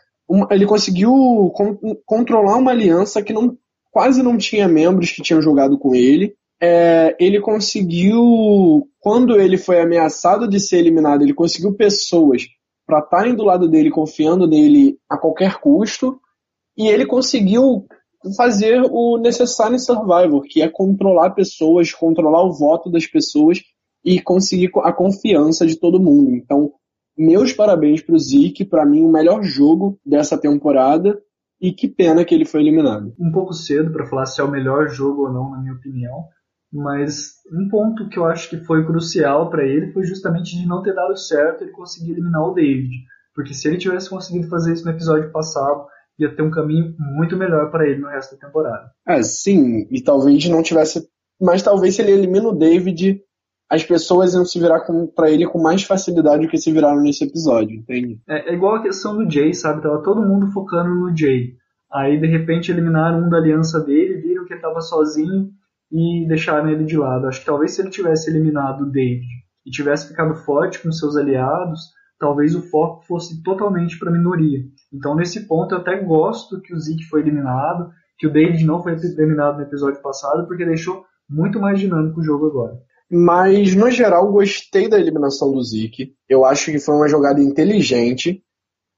Ele 0.49 0.65
conseguiu 0.65 1.11
con 1.53 1.77
controlar 2.05 2.57
uma 2.57 2.71
aliança 2.71 3.21
que 3.21 3.33
não, 3.33 3.57
quase 3.93 4.23
não 4.23 4.37
tinha 4.37 4.67
membros 4.67 5.11
que 5.11 5.21
tinham 5.21 5.41
jogado 5.41 5.77
com 5.77 5.93
ele. 5.93 6.35
É, 6.59 7.15
ele 7.19 7.39
conseguiu, 7.39 8.89
quando 8.99 9.39
ele 9.39 9.55
foi 9.55 9.79
ameaçado 9.79 10.47
de 10.47 10.59
ser 10.59 10.79
eliminado, 10.79 11.21
ele 11.21 11.33
conseguiu 11.33 11.73
pessoas 11.75 12.43
para 12.87 12.99
estarem 12.99 13.35
do 13.35 13.43
lado 13.43 13.69
dele, 13.69 13.91
confiando 13.91 14.47
nele 14.47 14.97
a 15.07 15.17
qualquer 15.17 15.59
custo, 15.59 16.19
e 16.75 16.87
ele 16.87 17.05
conseguiu 17.05 17.85
fazer 18.35 18.81
o 18.89 19.17
necessário 19.17 19.75
em 19.75 19.79
Survivor, 19.79 20.41
que 20.41 20.61
é 20.61 20.67
controlar 20.67 21.31
pessoas, 21.31 21.93
controlar 21.93 22.43
o 22.43 22.53
voto 22.53 22.89
das 22.89 23.05
pessoas 23.05 23.61
e 24.03 24.19
conseguir 24.19 24.71
a 24.77 24.91
confiança 24.91 25.67
de 25.67 25.75
todo 25.75 26.01
mundo. 26.01 26.31
Então, 26.31 26.71
meus 27.15 27.53
parabéns 27.53 28.01
para 28.01 28.15
o 28.15 28.19
Zeke, 28.19 28.65
para 28.65 28.85
mim 28.85 29.03
o 29.03 29.11
melhor 29.11 29.43
jogo 29.43 29.99
dessa 30.03 30.37
temporada 30.37 31.21
e 31.63 31.71
que 31.71 31.87
pena 31.87 32.25
que 32.25 32.35
ele 32.35 32.43
foi 32.43 32.59
eliminado. 32.59 33.15
Um 33.17 33.31
pouco 33.31 33.53
cedo 33.53 33.89
para 33.89 34.05
falar 34.05 34.25
se 34.25 34.41
é 34.41 34.43
o 34.43 34.51
melhor 34.51 34.89
jogo 34.89 35.27
ou 35.27 35.31
não, 35.31 35.49
na 35.49 35.61
minha 35.61 35.73
opinião, 35.73 36.25
mas 36.69 37.35
um 37.49 37.69
ponto 37.69 38.09
que 38.09 38.19
eu 38.19 38.25
acho 38.25 38.49
que 38.49 38.65
foi 38.65 38.85
crucial 38.85 39.49
para 39.49 39.65
ele 39.65 39.93
foi 39.93 40.03
justamente 40.03 40.59
de 40.59 40.67
não 40.67 40.83
ter 40.83 40.93
dado 40.93 41.15
certo 41.15 41.63
ele 41.63 41.71
conseguir 41.71 42.11
eliminar 42.11 42.43
o 42.43 42.53
David. 42.53 42.91
Porque 43.33 43.53
se 43.53 43.69
ele 43.69 43.77
tivesse 43.77 44.09
conseguido 44.09 44.49
fazer 44.49 44.73
isso 44.73 44.83
no 44.83 44.91
episódio 44.91 45.31
passado, 45.31 45.85
ia 46.19 46.35
ter 46.35 46.41
um 46.41 46.51
caminho 46.51 46.93
muito 46.99 47.37
melhor 47.37 47.71
para 47.71 47.87
ele 47.87 48.01
no 48.01 48.09
resto 48.09 48.35
da 48.35 48.45
temporada. 48.45 48.91
É, 49.07 49.23
sim, 49.23 49.87
e 49.89 50.03
talvez 50.03 50.49
não 50.49 50.61
tivesse. 50.61 51.07
Mas 51.39 51.63
talvez 51.63 51.95
se 51.95 52.01
ele 52.01 52.11
elimina 52.11 52.49
o 52.49 52.57
David, 52.57 53.21
as 53.73 53.83
pessoas 53.83 54.35
iam 54.35 54.45
se 54.45 54.59
virar 54.59 54.85
para 55.15 55.31
ele 55.31 55.47
com 55.47 55.59
mais 55.59 55.81
facilidade 55.81 56.43
do 56.43 56.47
que 56.47 56.59
se 56.59 56.71
viraram 56.71 57.01
nesse 57.01 57.23
episódio, 57.23 57.75
entende? 57.75 58.21
É, 58.29 58.51
é, 58.51 58.53
igual 58.53 58.75
a 58.75 58.83
questão 58.83 59.17
do 59.17 59.29
Jay, 59.29 59.51
sabe? 59.51 59.81
Tava 59.81 60.03
todo 60.03 60.21
mundo 60.21 60.51
focando 60.51 60.93
no 60.93 61.17
Jay. 61.17 61.55
Aí 61.91 62.19
de 62.19 62.27
repente 62.27 62.71
eliminaram 62.71 63.25
um 63.25 63.29
da 63.29 63.37
aliança 63.37 63.79
dele, 63.79 64.21
viram 64.21 64.45
que 64.45 64.53
ele 64.53 64.61
tava 64.61 64.79
sozinho 64.79 65.49
e 65.91 66.23
deixaram 66.27 66.69
ele 66.69 66.85
de 66.85 66.95
lado. 66.95 67.25
Acho 67.25 67.39
que 67.39 67.47
talvez 67.47 67.73
se 67.73 67.81
ele 67.81 67.89
tivesse 67.89 68.29
eliminado 68.29 68.81
o 68.81 68.91
David 68.91 69.25
e 69.65 69.71
tivesse 69.71 70.07
ficado 70.07 70.35
forte 70.35 70.79
com 70.79 70.91
seus 70.91 71.17
aliados, 71.17 71.81
talvez 72.19 72.55
o 72.55 72.61
foco 72.61 73.03
fosse 73.07 73.41
totalmente 73.41 73.97
para 73.97 74.09
a 74.09 74.13
minoria. 74.13 74.59
Então, 74.93 75.15
nesse 75.15 75.47
ponto, 75.47 75.73
eu 75.73 75.79
até 75.79 75.99
gosto 75.99 76.61
que 76.61 76.75
o 76.75 76.79
Zeke 76.79 77.05
foi 77.05 77.21
eliminado, 77.21 77.89
que 78.19 78.27
o 78.27 78.31
David 78.31 78.63
não 78.65 78.83
foi 78.83 78.93
eliminado 78.93 79.57
no 79.57 79.63
episódio 79.63 79.99
passado, 79.99 80.45
porque 80.45 80.63
deixou 80.63 81.03
muito 81.27 81.59
mais 81.59 81.79
dinâmico 81.79 82.19
o 82.19 82.23
jogo 82.23 82.45
agora. 82.45 82.77
Mas, 83.09 83.75
no 83.75 83.91
geral, 83.91 84.31
gostei 84.31 84.89
da 84.89 84.99
eliminação 84.99 85.51
do 85.51 85.61
Zeke. 85.63 86.13
Eu 86.27 86.45
acho 86.45 86.71
que 86.71 86.79
foi 86.79 86.95
uma 86.95 87.07
jogada 87.07 87.41
inteligente, 87.41 88.43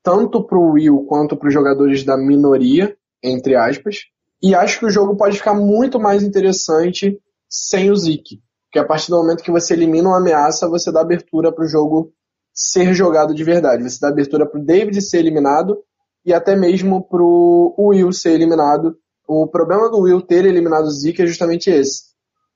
tanto 0.04 0.44
para 0.44 0.58
o 0.58 0.72
Will 0.72 1.06
quanto 1.06 1.36
para 1.36 1.48
os 1.48 1.54
jogadores 1.54 2.04
da 2.04 2.18
minoria, 2.18 2.96
entre 3.24 3.56
aspas. 3.56 4.02
E 4.42 4.54
acho 4.54 4.80
que 4.80 4.86
o 4.86 4.92
jogo 4.92 5.18
pode 5.18 5.38
ficar 5.38 5.54
muito 5.54 6.00
mais 6.00 6.24
interessante 6.24 7.20
sem 7.50 7.92
o 7.92 7.96
Zeke. 7.96 8.42
Porque 8.66 8.80
a 8.80 8.86
partir 8.86 9.10
do 9.10 9.18
momento 9.18 9.44
que 9.44 9.52
você 9.52 9.74
elimina 9.74 10.10
uma 10.10 10.18
ameaça, 10.18 10.70
você 10.70 10.92
dá 10.92 11.02
abertura 11.02 11.52
para 11.52 11.66
o 11.66 11.68
jogo 11.68 12.14
ser 12.54 12.94
jogado 12.94 13.34
de 13.34 13.44
verdade. 13.44 13.84
Você 13.84 14.00
dá 14.00 14.10
abertura 14.10 14.46
para 14.46 14.60
o 14.60 14.64
David 14.64 15.02
ser 15.02 15.20
eliminado 15.20 15.78
e 16.26 16.34
até 16.34 16.56
mesmo 16.56 17.04
para 17.08 17.22
o 17.22 17.74
Will 17.78 18.12
ser 18.12 18.32
eliminado. 18.32 18.98
O 19.28 19.48
problema 19.48 19.90
do 19.90 20.00
Will 20.00 20.22
ter 20.22 20.46
eliminado 20.46 20.86
o 20.86 20.92
Zeke 20.92 21.22
é 21.22 21.26
justamente 21.26 21.70
esse. 21.70 22.15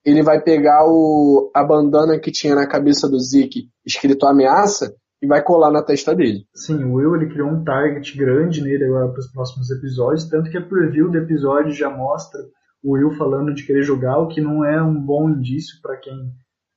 Ele 0.09 0.23
vai 0.23 0.41
pegar 0.41 0.85
o, 0.87 1.51
a 1.53 1.63
bandana 1.63 2.19
que 2.19 2.31
tinha 2.31 2.55
na 2.55 2.67
cabeça 2.67 3.07
do 3.07 3.19
Zeke 3.19 3.69
escrito 3.85 4.25
ameaça 4.25 4.93
e 5.21 5.27
vai 5.27 5.43
colar 5.43 5.71
na 5.71 5.83
testa 5.83 6.15
dele. 6.15 6.45
Sim, 6.55 6.83
o 6.83 6.93
Will 6.93 7.15
ele 7.15 7.29
criou 7.29 7.49
um 7.49 7.63
target 7.63 8.17
grande 8.17 8.61
nele 8.61 8.85
agora 8.85 9.09
para 9.09 9.19
os 9.19 9.31
próximos 9.31 9.69
episódios, 9.69 10.29
tanto 10.29 10.49
que 10.49 10.57
a 10.57 10.65
preview 10.65 11.11
do 11.11 11.17
episódio 11.17 11.71
já 11.73 11.89
mostra 11.89 12.39
o 12.81 12.93
Will 12.93 13.11
falando 13.11 13.53
de 13.53 13.65
querer 13.65 13.83
jogar, 13.83 14.17
o 14.17 14.27
que 14.27 14.39
não 14.39 14.63
é 14.63 14.81
um 14.81 14.99
bom 14.99 15.29
indício 15.29 15.81
para 15.81 15.97
quem 15.97 16.15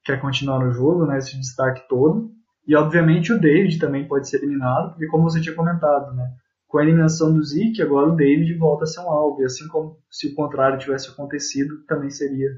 quer 0.04 0.20
continuar 0.20 0.58
no 0.58 0.72
jogo, 0.72 1.06
né, 1.06 1.18
esse 1.18 1.38
destaque 1.38 1.86
todo. 1.88 2.30
E 2.66 2.74
obviamente 2.74 3.32
o 3.32 3.40
David 3.40 3.78
também 3.78 4.06
pode 4.06 4.28
ser 4.28 4.38
eliminado, 4.38 4.90
porque 4.90 5.06
como 5.06 5.24
você 5.24 5.40
tinha 5.40 5.54
comentado, 5.54 6.12
né, 6.14 6.26
com 6.66 6.78
a 6.78 6.82
eliminação 6.82 7.32
do 7.32 7.42
Zeke, 7.42 7.82
agora 7.82 8.08
o 8.08 8.16
David 8.16 8.54
volta 8.58 8.84
a 8.84 8.86
ser 8.86 9.00
um 9.00 9.10
alvo, 9.10 9.42
e 9.42 9.44
assim 9.44 9.68
como 9.68 9.96
se 10.10 10.28
o 10.28 10.34
contrário 10.34 10.78
tivesse 10.78 11.08
acontecido, 11.08 11.84
também 11.86 12.10
seria 12.10 12.50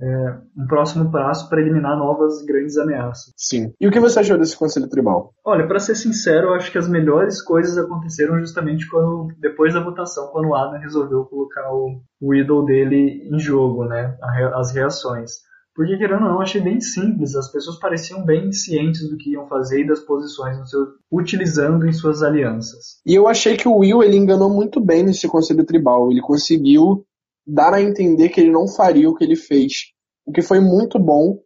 é, 0.00 0.38
um 0.56 0.66
próximo 0.66 1.10
passo 1.10 1.48
para 1.48 1.60
eliminar 1.60 1.96
novas 1.96 2.44
grandes 2.44 2.76
ameaças. 2.76 3.32
Sim. 3.36 3.72
E 3.80 3.86
o 3.86 3.90
que 3.90 4.00
você 4.00 4.20
achou 4.20 4.38
desse 4.38 4.56
Conselho 4.56 4.88
Tribal? 4.88 5.32
Olha, 5.44 5.66
para 5.66 5.78
ser 5.78 5.94
sincero, 5.94 6.48
eu 6.48 6.54
acho 6.54 6.70
que 6.70 6.78
as 6.78 6.88
melhores 6.88 7.42
coisas 7.42 7.78
aconteceram 7.78 8.38
justamente 8.38 8.88
quando, 8.88 9.28
depois 9.38 9.74
da 9.74 9.80
votação, 9.80 10.28
quando 10.28 10.48
o 10.48 10.54
Adam 10.54 10.80
resolveu 10.80 11.24
colocar 11.24 11.72
o, 11.72 12.00
o 12.20 12.34
ídolo 12.34 12.64
dele 12.64 13.28
em 13.30 13.38
jogo, 13.38 13.84
né? 13.84 14.16
As 14.54 14.72
reações. 14.72 15.46
Porque, 15.76 15.98
querendo 15.98 16.22
ou 16.22 16.28
não, 16.28 16.36
eu 16.36 16.40
achei 16.40 16.60
bem 16.60 16.80
simples. 16.80 17.36
As 17.36 17.52
pessoas 17.52 17.78
pareciam 17.78 18.24
bem 18.24 18.50
cientes 18.50 19.10
do 19.10 19.18
que 19.18 19.32
iam 19.32 19.46
fazer 19.46 19.82
e 19.82 19.86
das 19.86 20.00
posições 20.00 20.56
seu, 20.70 20.86
utilizando 21.12 21.86
em 21.86 21.92
suas 21.92 22.22
alianças. 22.22 22.98
E 23.04 23.14
eu 23.14 23.28
achei 23.28 23.58
que 23.58 23.68
o 23.68 23.76
Will 23.76 24.02
ele 24.02 24.16
enganou 24.16 24.48
muito 24.48 24.80
bem 24.80 25.02
nesse 25.02 25.28
conselho 25.28 25.66
tribal. 25.66 26.10
Ele 26.10 26.22
conseguiu 26.22 27.04
dar 27.46 27.72
a 27.74 27.82
entender 27.82 28.28
que 28.30 28.40
ele 28.40 28.50
não 28.50 28.66
faria 28.66 29.08
o 29.08 29.14
que 29.14 29.24
ele 29.24 29.36
fez. 29.36 29.92
O 30.26 30.32
que 30.32 30.42
foi 30.42 30.60
muito 30.60 30.98
bom 30.98 31.38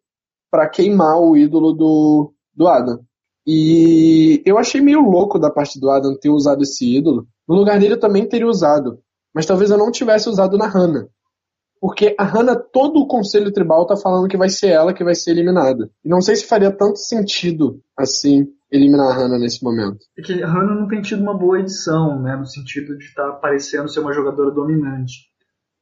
para 0.51 0.69
queimar 0.69 1.21
o 1.21 1.37
ídolo 1.37 1.73
do, 1.73 2.33
do 2.55 2.67
Adam. 2.67 3.01
E 3.47 4.43
eu 4.45 4.59
achei 4.59 4.81
meio 4.81 5.01
louco 5.01 5.39
da 5.39 5.51
parte 5.51 5.79
do 5.79 5.91
Adam 5.91 6.17
ter 6.19 6.31
usado 6.31 6.63
esse 6.63 6.97
ídolo. 6.97 7.27
No 7.49 7.55
lugar 7.55 7.79
dele 7.79 7.95
eu 7.95 8.01
também 8.01 8.29
teria 8.29 8.47
usado. 8.47 8.99
Mas 9.35 9.47
talvez 9.47 9.71
eu 9.71 9.79
não 9.79 9.91
tivesse 9.91 10.29
usado 10.29 10.57
na 10.57 10.67
Hannah. 10.67 11.07
Porque 11.81 12.15
a 12.19 12.25
Hannah, 12.25 12.57
todo 12.57 13.01
o 13.01 13.07
conselho 13.07 13.53
tribal 13.53 13.87
tá 13.87 13.97
falando 13.97 14.29
que 14.29 14.37
vai 14.37 14.51
ser 14.51 14.69
ela 14.69 14.93
que 14.93 15.03
vai 15.03 15.15
ser 15.15 15.31
eliminada. 15.31 15.91
E 16.05 16.09
não 16.09 16.21
sei 16.21 16.37
se 16.37 16.47
faria 16.47 16.71
tanto 16.71 16.99
sentido, 16.99 17.81
assim, 17.97 18.47
eliminar 18.71 19.11
a 19.11 19.15
Hannah 19.15 19.39
nesse 19.39 19.65
momento. 19.65 19.99
É 20.19 20.21
que 20.21 20.43
a 20.43 20.47
Hannah 20.47 20.75
não 20.75 20.87
tem 20.87 21.01
tido 21.01 21.23
uma 21.23 21.37
boa 21.37 21.59
edição, 21.59 22.21
né? 22.21 22.37
No 22.37 22.45
sentido 22.45 22.99
de 22.99 23.05
estar 23.05 23.31
tá 23.31 23.33
parecendo 23.39 23.89
ser 23.89 24.01
uma 24.01 24.13
jogadora 24.13 24.51
dominante. 24.51 25.30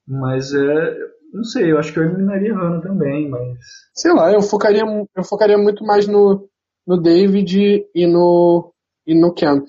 Mas 0.09 0.55
é, 0.55 0.97
Não 1.33 1.45
sei, 1.45 1.71
eu 1.71 1.79
acho 1.79 1.93
que 1.93 1.99
eu 1.99 2.05
eliminaria 2.05 2.55
a 2.55 2.59
Hannah 2.59 2.81
também, 2.81 3.29
mas. 3.29 3.59
Sei 3.95 4.13
lá, 4.13 4.33
eu 4.33 4.41
focaria, 4.41 4.83
eu 5.15 5.25
focaria 5.25 5.59
muito 5.59 5.85
mais 5.85 6.07
no, 6.07 6.49
no 6.87 6.97
David 6.97 7.85
e 7.95 8.07
no, 8.07 8.73
e 9.07 9.15
no 9.15 9.35
Ken. 9.35 9.63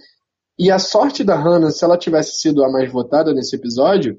E 0.58 0.72
a 0.72 0.80
sorte 0.80 1.24
da 1.24 1.36
Hannah, 1.36 1.72
se 1.72 1.84
ela 1.84 1.98
tivesse 1.98 2.38
sido 2.38 2.64
a 2.64 2.72
mais 2.72 2.92
votada 2.92 3.34
nesse 3.34 3.56
episódio, 3.56 4.18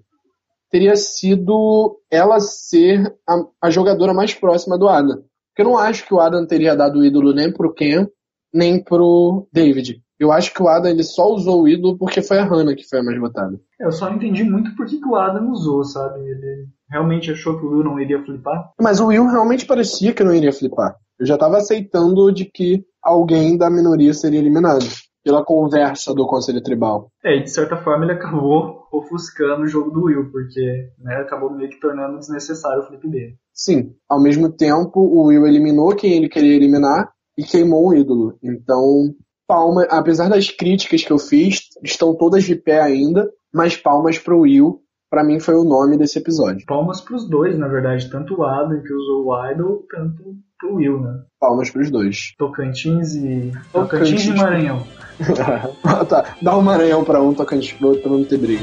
teria 0.71 0.95
sido 0.97 1.99
ela 2.11 2.39
ser 2.41 3.14
a, 3.29 3.43
a 3.62 3.71
jogadora 3.71 4.14
mais 4.14 4.35
próxima 4.35 4.79
do 4.79 4.89
Adam. 4.89 5.23
Porque 5.49 5.62
eu 5.62 5.64
não 5.64 5.79
acho 5.79 6.07
que 6.07 6.14
o 6.14 6.21
Adam 6.21 6.47
teria 6.47 6.77
dado 6.77 7.01
o 7.01 7.05
ídolo 7.05 7.33
nem 7.33 7.53
pro 7.53 7.75
Ken, 7.75 8.07
nem 8.53 8.83
pro 8.83 9.49
David. 9.53 10.03
Eu 10.21 10.31
acho 10.31 10.53
que 10.53 10.62
o 10.62 10.68
Adam 10.68 10.91
ele 10.91 11.03
só 11.03 11.33
usou 11.33 11.62
o 11.62 11.68
ídolo 11.68 11.97
porque 11.97 12.21
foi 12.21 12.39
a 12.39 12.45
Hannah 12.45 12.77
que 12.77 12.87
foi 12.87 13.01
a 13.01 13.03
mais 13.03 13.18
votada. 13.18 13.59
Eu 13.81 13.91
só 13.91 14.11
entendi 14.11 14.45
muito 14.45 14.77
por 14.77 14.85
que, 14.85 15.01
que 15.01 15.09
o 15.09 15.16
Adam 15.16 15.51
usou, 15.51 15.83
sabe? 15.83 16.21
Ele 16.21 16.66
realmente 16.91 17.31
achou 17.33 17.59
que 17.59 17.64
o 17.64 17.71
Will 17.71 17.85
não 17.85 17.99
iria 17.99 18.23
flipar. 18.23 18.71
Mas 18.79 19.01
o 19.01 19.07
Will 19.07 19.27
realmente 19.27 19.64
parecia 19.64 20.12
que 20.12 20.23
não 20.23 20.35
iria 20.35 20.53
flipar. 20.53 20.95
Eu 21.18 21.25
já 21.25 21.39
tava 21.39 21.57
aceitando 21.57 22.31
de 22.31 22.45
que 22.45 22.85
alguém 23.03 23.57
da 23.57 23.71
minoria 23.71 24.12
seria 24.12 24.39
eliminado. 24.39 24.85
Pela 25.23 25.45
conversa 25.45 26.14
do 26.14 26.27
Conselho 26.27 26.62
Tribal. 26.62 27.11
É, 27.23 27.37
e 27.37 27.43
de 27.43 27.51
certa 27.51 27.77
forma 27.77 28.05
ele 28.05 28.12
acabou 28.12 28.85
ofuscando 28.93 29.62
o 29.62 29.66
jogo 29.66 29.91
do 29.91 30.05
Will, 30.05 30.31
porque 30.31 30.91
né, 30.99 31.16
acabou 31.16 31.51
meio 31.51 31.68
que 31.68 31.79
tornando 31.79 32.18
desnecessário 32.18 32.83
o 32.83 32.87
flip 32.87 33.07
dele. 33.07 33.37
Sim, 33.53 33.95
ao 34.09 34.21
mesmo 34.21 34.51
tempo 34.51 35.01
o 35.01 35.27
Will 35.27 35.47
eliminou 35.47 35.95
quem 35.95 36.16
ele 36.16 36.29
queria 36.29 36.57
eliminar 36.57 37.11
e 37.37 37.43
queimou 37.43 37.89
o 37.89 37.95
ídolo. 37.95 38.39
Então, 38.43 39.14
palma, 39.51 39.84
apesar 39.90 40.28
das 40.28 40.48
críticas 40.48 41.03
que 41.03 41.12
eu 41.12 41.18
fiz, 41.18 41.62
estão 41.82 42.16
todas 42.16 42.44
de 42.44 42.55
pé 42.55 42.80
ainda, 42.80 43.28
mas 43.53 43.76
palmas 43.76 44.16
pro 44.16 44.42
Will, 44.42 44.78
para 45.11 45.24
mim 45.24 45.40
foi 45.40 45.57
o 45.57 45.64
nome 45.64 45.98
desse 45.98 46.20
episódio. 46.20 46.64
Palmas 46.68 47.01
pros 47.01 47.28
dois, 47.28 47.59
na 47.59 47.66
verdade, 47.66 48.09
tanto 48.09 48.38
o 48.38 48.44
Adam 48.44 48.80
que 48.80 48.94
usou 48.94 49.26
o 49.26 49.51
Idol, 49.51 49.84
tanto 49.90 50.22
pro 50.57 50.76
Will, 50.76 51.01
né? 51.01 51.24
Palmas 51.40 51.68
pros 51.68 51.90
dois. 51.90 52.32
Tocantins 52.38 53.16
e. 53.16 53.51
Tocantins, 53.72 54.24
e 54.26 54.34
Maranhão. 54.34 54.86
tá, 56.09 56.36
dá 56.40 56.57
um 56.57 56.62
Maranhão 56.62 57.03
pra 57.03 57.20
um, 57.20 57.34
Tocantins 57.34 57.72
pro 57.72 57.88
outro 57.88 58.03
pra 58.03 58.12
não 58.12 58.24
ter 58.24 58.38
briga. 58.38 58.62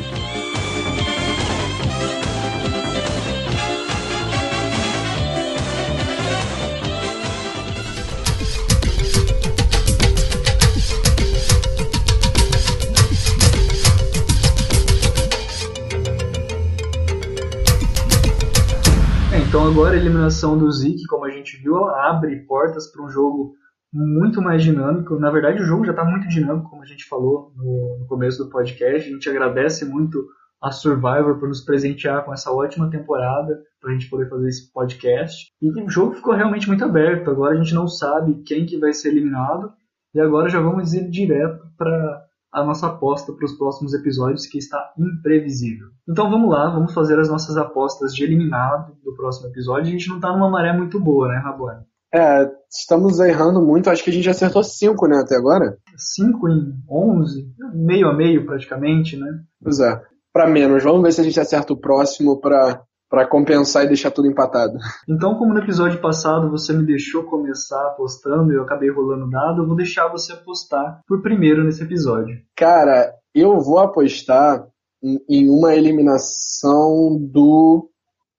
Então 19.68 19.82
agora 19.82 19.96
a 19.96 20.00
eliminação 20.00 20.58
do 20.58 20.72
Zeke, 20.72 21.04
como 21.10 21.26
a 21.26 21.30
gente 21.30 21.58
viu, 21.58 21.76
ela 21.76 22.10
abre 22.10 22.38
portas 22.46 22.90
para 22.90 23.04
um 23.04 23.10
jogo 23.10 23.54
muito 23.92 24.42
mais 24.42 24.64
dinâmico. 24.64 25.20
Na 25.20 25.30
verdade, 25.30 25.62
o 25.62 25.66
jogo 25.66 25.84
já 25.84 25.92
está 25.92 26.06
muito 26.06 26.26
dinâmico, 26.30 26.70
como 26.70 26.84
a 26.84 26.86
gente 26.86 27.04
falou 27.04 27.52
no, 27.54 27.98
no, 28.00 28.08
começo 28.08 28.42
do 28.42 28.50
podcast. 28.50 29.10
A 29.10 29.12
gente 29.12 29.30
agradece 29.30 29.84
muito 29.84 30.26
a 30.64 30.72
Survivor 30.72 31.38
por 31.38 31.50
nos 31.50 31.66
presentear 31.66 32.24
com 32.24 32.32
essa 32.32 32.50
ótima 32.50 32.90
temporada 32.90 33.62
para 33.82 33.92
a 33.92 33.94
gente 33.94 34.10
poder 34.10 34.30
fazer 34.30 34.48
esse 34.48 34.72
podcast. 34.72 35.48
E 35.62 35.70
o 35.70 35.90
jogo 35.90 36.14
ficou 36.14 36.34
realmente 36.34 36.66
muito 36.66 36.86
aberto. 36.86 37.30
Agora 37.30 37.54
a 37.54 37.62
gente 37.62 37.76
não 37.76 37.90
sabe 37.90 38.42
quem 38.46 38.66
que 38.66 38.80
vai 38.80 38.94
ser 38.94 39.10
eliminado. 39.10 39.74
E 40.16 40.22
agora 40.22 40.48
já 40.48 40.62
vamos 40.62 40.94
ir 40.94 41.10
direto 41.10 41.66
para 41.78 42.26
a 42.58 42.66
nossa 42.66 42.88
aposta 42.88 43.32
para 43.32 43.46
os 43.46 43.58
próximos 43.58 43.94
episódios, 43.94 44.48
que 44.48 44.58
está 44.58 44.94
imprevisível. 44.98 45.88
Então 46.10 46.30
vamos 46.30 46.50
lá, 46.50 46.70
vamos 46.70 46.94
fazer 46.94 47.20
as 47.20 47.30
nossas 47.30 47.56
apostas 47.58 48.14
de 48.14 48.24
eliminado 48.24 48.96
do 49.04 49.16
próximo 49.16 49.50
episódio. 49.50 49.88
A 49.88 49.92
gente 49.92 50.10
não 50.10 50.18
está 50.18 50.32
numa 50.32 50.50
maré 50.50 50.76
muito 50.76 51.00
boa, 51.00 51.28
né, 51.28 51.40
Rabone? 51.44 51.86
É, 52.14 52.50
estamos 52.70 53.20
errando 53.20 53.62
muito. 53.62 53.90
Acho 53.90 54.04
que 54.04 54.10
a 54.10 54.14
gente 54.14 54.30
acertou 54.30 54.64
5, 54.64 55.08
né, 55.08 55.18
até 55.18 55.36
agora? 55.36 55.78
5 55.96 56.50
em 56.50 56.74
11, 56.90 57.48
meio 57.74 58.08
a 58.08 58.14
meio 58.16 58.46
praticamente, 58.46 59.18
né? 59.18 59.28
Pois 59.62 59.80
é, 59.80 60.02
para 60.34 60.50
menos. 60.50 60.84
Vamos 60.84 61.02
ver 61.04 61.12
se 61.12 61.22
a 61.22 61.24
gente 61.24 61.40
acerta 61.40 61.74
o 61.74 61.80
próximo 61.80 62.40
para 62.40 62.82
para 63.10 63.28
compensar 63.28 63.86
e 63.86 63.88
deixar 63.88 64.12
tudo 64.12 64.28
empatado. 64.28 64.78
Então, 65.08 65.36
como 65.36 65.54
no 65.54 65.60
episódio 65.60 66.00
passado 66.02 66.50
você 66.50 66.74
me 66.74 66.86
deixou 66.86 67.24
começar 67.24 67.82
apostando 67.88 68.52
e 68.52 68.56
eu 68.56 68.64
acabei 68.64 68.90
rolando 68.90 69.30
dado, 69.30 69.62
eu 69.62 69.68
vou 69.68 69.76
deixar 69.76 70.08
você 70.08 70.34
apostar 70.34 71.02
por 71.08 71.22
primeiro 71.22 71.64
nesse 71.64 71.84
episódio. 71.84 72.38
Cara, 72.56 73.14
eu 73.34 73.60
vou 73.60 73.80
apostar 73.80 74.68
em 75.02 75.50
uma 75.50 75.76
eliminação 75.76 77.18
do 77.20 77.90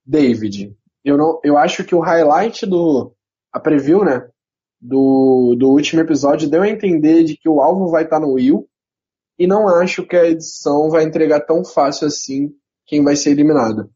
David. 0.04 0.76
Eu 1.04 1.16
não, 1.16 1.40
eu 1.42 1.56
acho 1.56 1.84
que 1.84 1.94
o 1.94 2.00
highlight 2.00 2.66
do 2.66 3.12
a 3.52 3.58
preview, 3.58 4.04
né, 4.04 4.28
do, 4.80 5.56
do 5.58 5.70
último 5.70 6.02
episódio 6.02 6.50
deu 6.50 6.62
a 6.62 6.68
entender 6.68 7.24
de 7.24 7.36
que 7.36 7.48
o 7.48 7.60
alvo 7.60 7.90
vai 7.90 8.04
estar 8.04 8.20
no 8.20 8.32
Will 8.32 8.68
e 9.38 9.46
não 9.46 9.68
acho 9.68 10.06
que 10.06 10.16
a 10.16 10.28
edição 10.28 10.90
vai 10.90 11.04
entregar 11.04 11.40
tão 11.40 11.64
fácil 11.64 12.06
assim 12.06 12.52
quem 12.86 13.02
vai 13.02 13.16
ser 13.16 13.30
eliminado. 13.30 13.90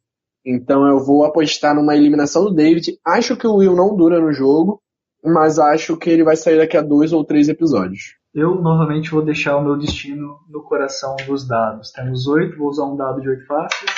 Então 0.44 0.86
eu 0.86 0.98
vou 0.98 1.24
apostar 1.24 1.74
numa 1.74 1.96
eliminação 1.96 2.44
do 2.44 2.54
David. 2.54 2.98
Acho 3.06 3.36
que 3.36 3.46
o 3.46 3.56
Will 3.56 3.76
não 3.76 3.96
dura 3.96 4.20
no 4.20 4.32
jogo, 4.32 4.80
mas 5.24 5.58
acho 5.58 5.96
que 5.96 6.10
ele 6.10 6.24
vai 6.24 6.36
sair 6.36 6.58
daqui 6.58 6.76
a 6.76 6.82
dois 6.82 7.12
ou 7.12 7.24
três 7.24 7.48
episódios. 7.48 8.16
Eu 8.34 8.54
novamente 8.56 9.10
vou 9.10 9.22
deixar 9.22 9.56
o 9.56 9.62
meu 9.62 9.76
destino 9.76 10.38
no 10.48 10.62
coração 10.62 11.14
dos 11.26 11.46
dados. 11.46 11.92
Temos 11.92 12.26
oito, 12.26 12.56
vou 12.56 12.68
usar 12.68 12.86
um 12.86 12.96
dado 12.96 13.20
de 13.20 13.28
oito 13.28 13.46
faces. 13.46 13.90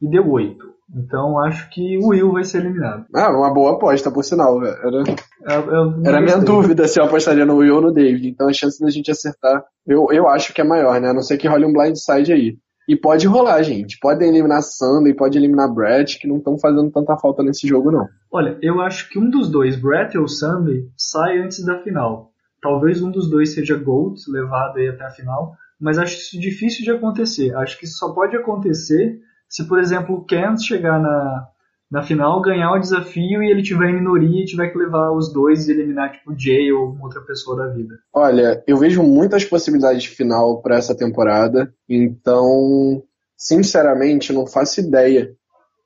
E 0.00 0.08
deu 0.08 0.28
oito. 0.30 0.72
Então 0.94 1.38
acho 1.38 1.70
que 1.70 1.98
o 1.98 2.08
Will 2.08 2.32
vai 2.32 2.44
ser 2.44 2.58
eliminado. 2.58 3.06
Ah, 3.14 3.30
uma 3.30 3.52
boa 3.52 3.74
aposta, 3.74 4.10
por 4.10 4.24
sinal. 4.24 4.62
Era, 4.64 5.04
eu, 5.46 5.70
eu 5.70 6.02
era 6.04 6.20
minha 6.20 6.38
dúvida 6.38 6.88
se 6.88 7.00
eu 7.00 7.04
apostaria 7.04 7.46
no 7.46 7.56
Will 7.56 7.76
ou 7.76 7.82
no 7.82 7.92
David. 7.92 8.28
Então 8.28 8.48
a 8.48 8.52
chance 8.52 8.80
da 8.80 8.90
gente 8.90 9.10
acertar, 9.10 9.62
eu, 9.86 10.06
eu 10.10 10.28
acho 10.28 10.52
que 10.52 10.60
é 10.60 10.64
maior, 10.64 11.00
né? 11.00 11.10
A 11.10 11.14
não 11.14 11.22
ser 11.22 11.38
que 11.38 11.48
role 11.48 11.64
um 11.64 11.72
blindside 11.72 12.32
aí. 12.32 12.58
E 12.88 12.96
pode 12.96 13.26
rolar, 13.26 13.62
gente. 13.62 13.98
Pode 14.00 14.24
eliminar 14.24 14.62
Sandy, 14.62 15.14
pode 15.14 15.38
eliminar 15.38 15.72
Brett, 15.72 16.18
que 16.18 16.26
não 16.26 16.38
estão 16.38 16.58
fazendo 16.58 16.90
tanta 16.90 17.16
falta 17.16 17.42
nesse 17.42 17.66
jogo, 17.66 17.90
não. 17.90 18.08
Olha, 18.30 18.58
eu 18.60 18.80
acho 18.80 19.08
que 19.08 19.18
um 19.18 19.30
dos 19.30 19.50
dois, 19.50 19.76
Brett 19.76 20.16
ou 20.18 20.26
Sandy, 20.26 20.88
sai 20.96 21.38
antes 21.38 21.64
da 21.64 21.78
final. 21.82 22.32
Talvez 22.60 23.02
um 23.02 23.10
dos 23.10 23.28
dois 23.28 23.54
seja 23.54 23.76
Gold, 23.76 24.20
levado 24.28 24.78
aí 24.78 24.88
até 24.88 25.04
a 25.04 25.10
final, 25.10 25.54
mas 25.80 25.98
acho 25.98 26.16
isso 26.16 26.40
difícil 26.40 26.84
de 26.84 26.90
acontecer. 26.90 27.54
Acho 27.56 27.78
que 27.78 27.84
isso 27.84 27.98
só 27.98 28.12
pode 28.12 28.36
acontecer 28.36 29.18
se, 29.48 29.66
por 29.68 29.78
exemplo, 29.78 30.14
o 30.14 30.24
Kent 30.24 30.60
chegar 30.60 30.98
na, 30.98 31.46
na 31.92 32.02
final, 32.02 32.40
ganhar 32.40 32.72
o 32.72 32.78
desafio 32.78 33.42
e 33.42 33.50
ele 33.50 33.62
tiver 33.62 33.90
em 33.90 33.96
minoria 33.96 34.40
e 34.40 34.46
tiver 34.46 34.70
que 34.70 34.78
levar 34.78 35.12
os 35.12 35.30
dois 35.30 35.68
e 35.68 35.72
eliminar 35.72 36.10
tipo 36.10 36.34
Jay 36.34 36.72
ou 36.72 36.96
outra 37.02 37.20
pessoa 37.20 37.54
da 37.54 37.68
vida. 37.68 37.98
Olha, 38.14 38.64
eu 38.66 38.78
vejo 38.78 39.02
muitas 39.02 39.44
possibilidades 39.44 40.04
de 40.04 40.08
final 40.08 40.62
para 40.62 40.78
essa 40.78 40.96
temporada, 40.96 41.70
então, 41.86 43.02
sinceramente, 43.36 44.32
não 44.32 44.46
faço 44.46 44.80
ideia 44.80 45.34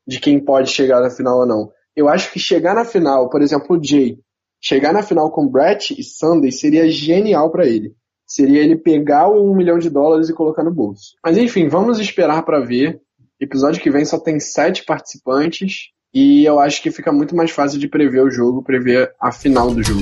de 0.06 0.20
quem 0.20 0.38
pode 0.38 0.70
chegar 0.70 1.00
na 1.00 1.10
final 1.10 1.40
ou 1.40 1.46
não. 1.46 1.72
Eu 1.96 2.08
acho 2.08 2.30
que 2.32 2.38
chegar 2.38 2.76
na 2.76 2.84
final, 2.84 3.28
por 3.28 3.42
exemplo, 3.42 3.76
o 3.76 3.82
Jay, 3.82 4.16
chegar 4.60 4.92
na 4.92 5.02
final 5.02 5.32
com 5.32 5.48
Brett 5.48 5.92
e 5.98 6.04
Sunday 6.04 6.52
seria 6.52 6.88
genial 6.88 7.50
para 7.50 7.66
ele. 7.66 7.96
Seria 8.24 8.62
ele 8.62 8.76
pegar 8.76 9.26
o 9.26 9.50
um 9.50 9.56
milhão 9.56 9.76
de 9.76 9.90
dólares 9.90 10.28
e 10.28 10.34
colocar 10.34 10.62
no 10.62 10.72
bolso. 10.72 11.16
Mas 11.24 11.36
enfim, 11.36 11.66
vamos 11.66 11.98
esperar 11.98 12.44
para 12.44 12.60
ver. 12.60 13.00
Episódio 13.40 13.82
que 13.82 13.90
vem 13.90 14.04
só 14.04 14.20
tem 14.20 14.38
sete 14.38 14.84
participantes. 14.84 15.95
E 16.18 16.46
eu 16.46 16.58
acho 16.58 16.82
que 16.82 16.90
fica 16.90 17.12
muito 17.12 17.36
mais 17.36 17.50
fácil 17.50 17.78
de 17.78 17.86
prever 17.86 18.22
o 18.22 18.30
jogo, 18.30 18.62
prever 18.62 19.12
a 19.20 19.30
final 19.30 19.70
do 19.70 19.82
jogo. 19.82 20.00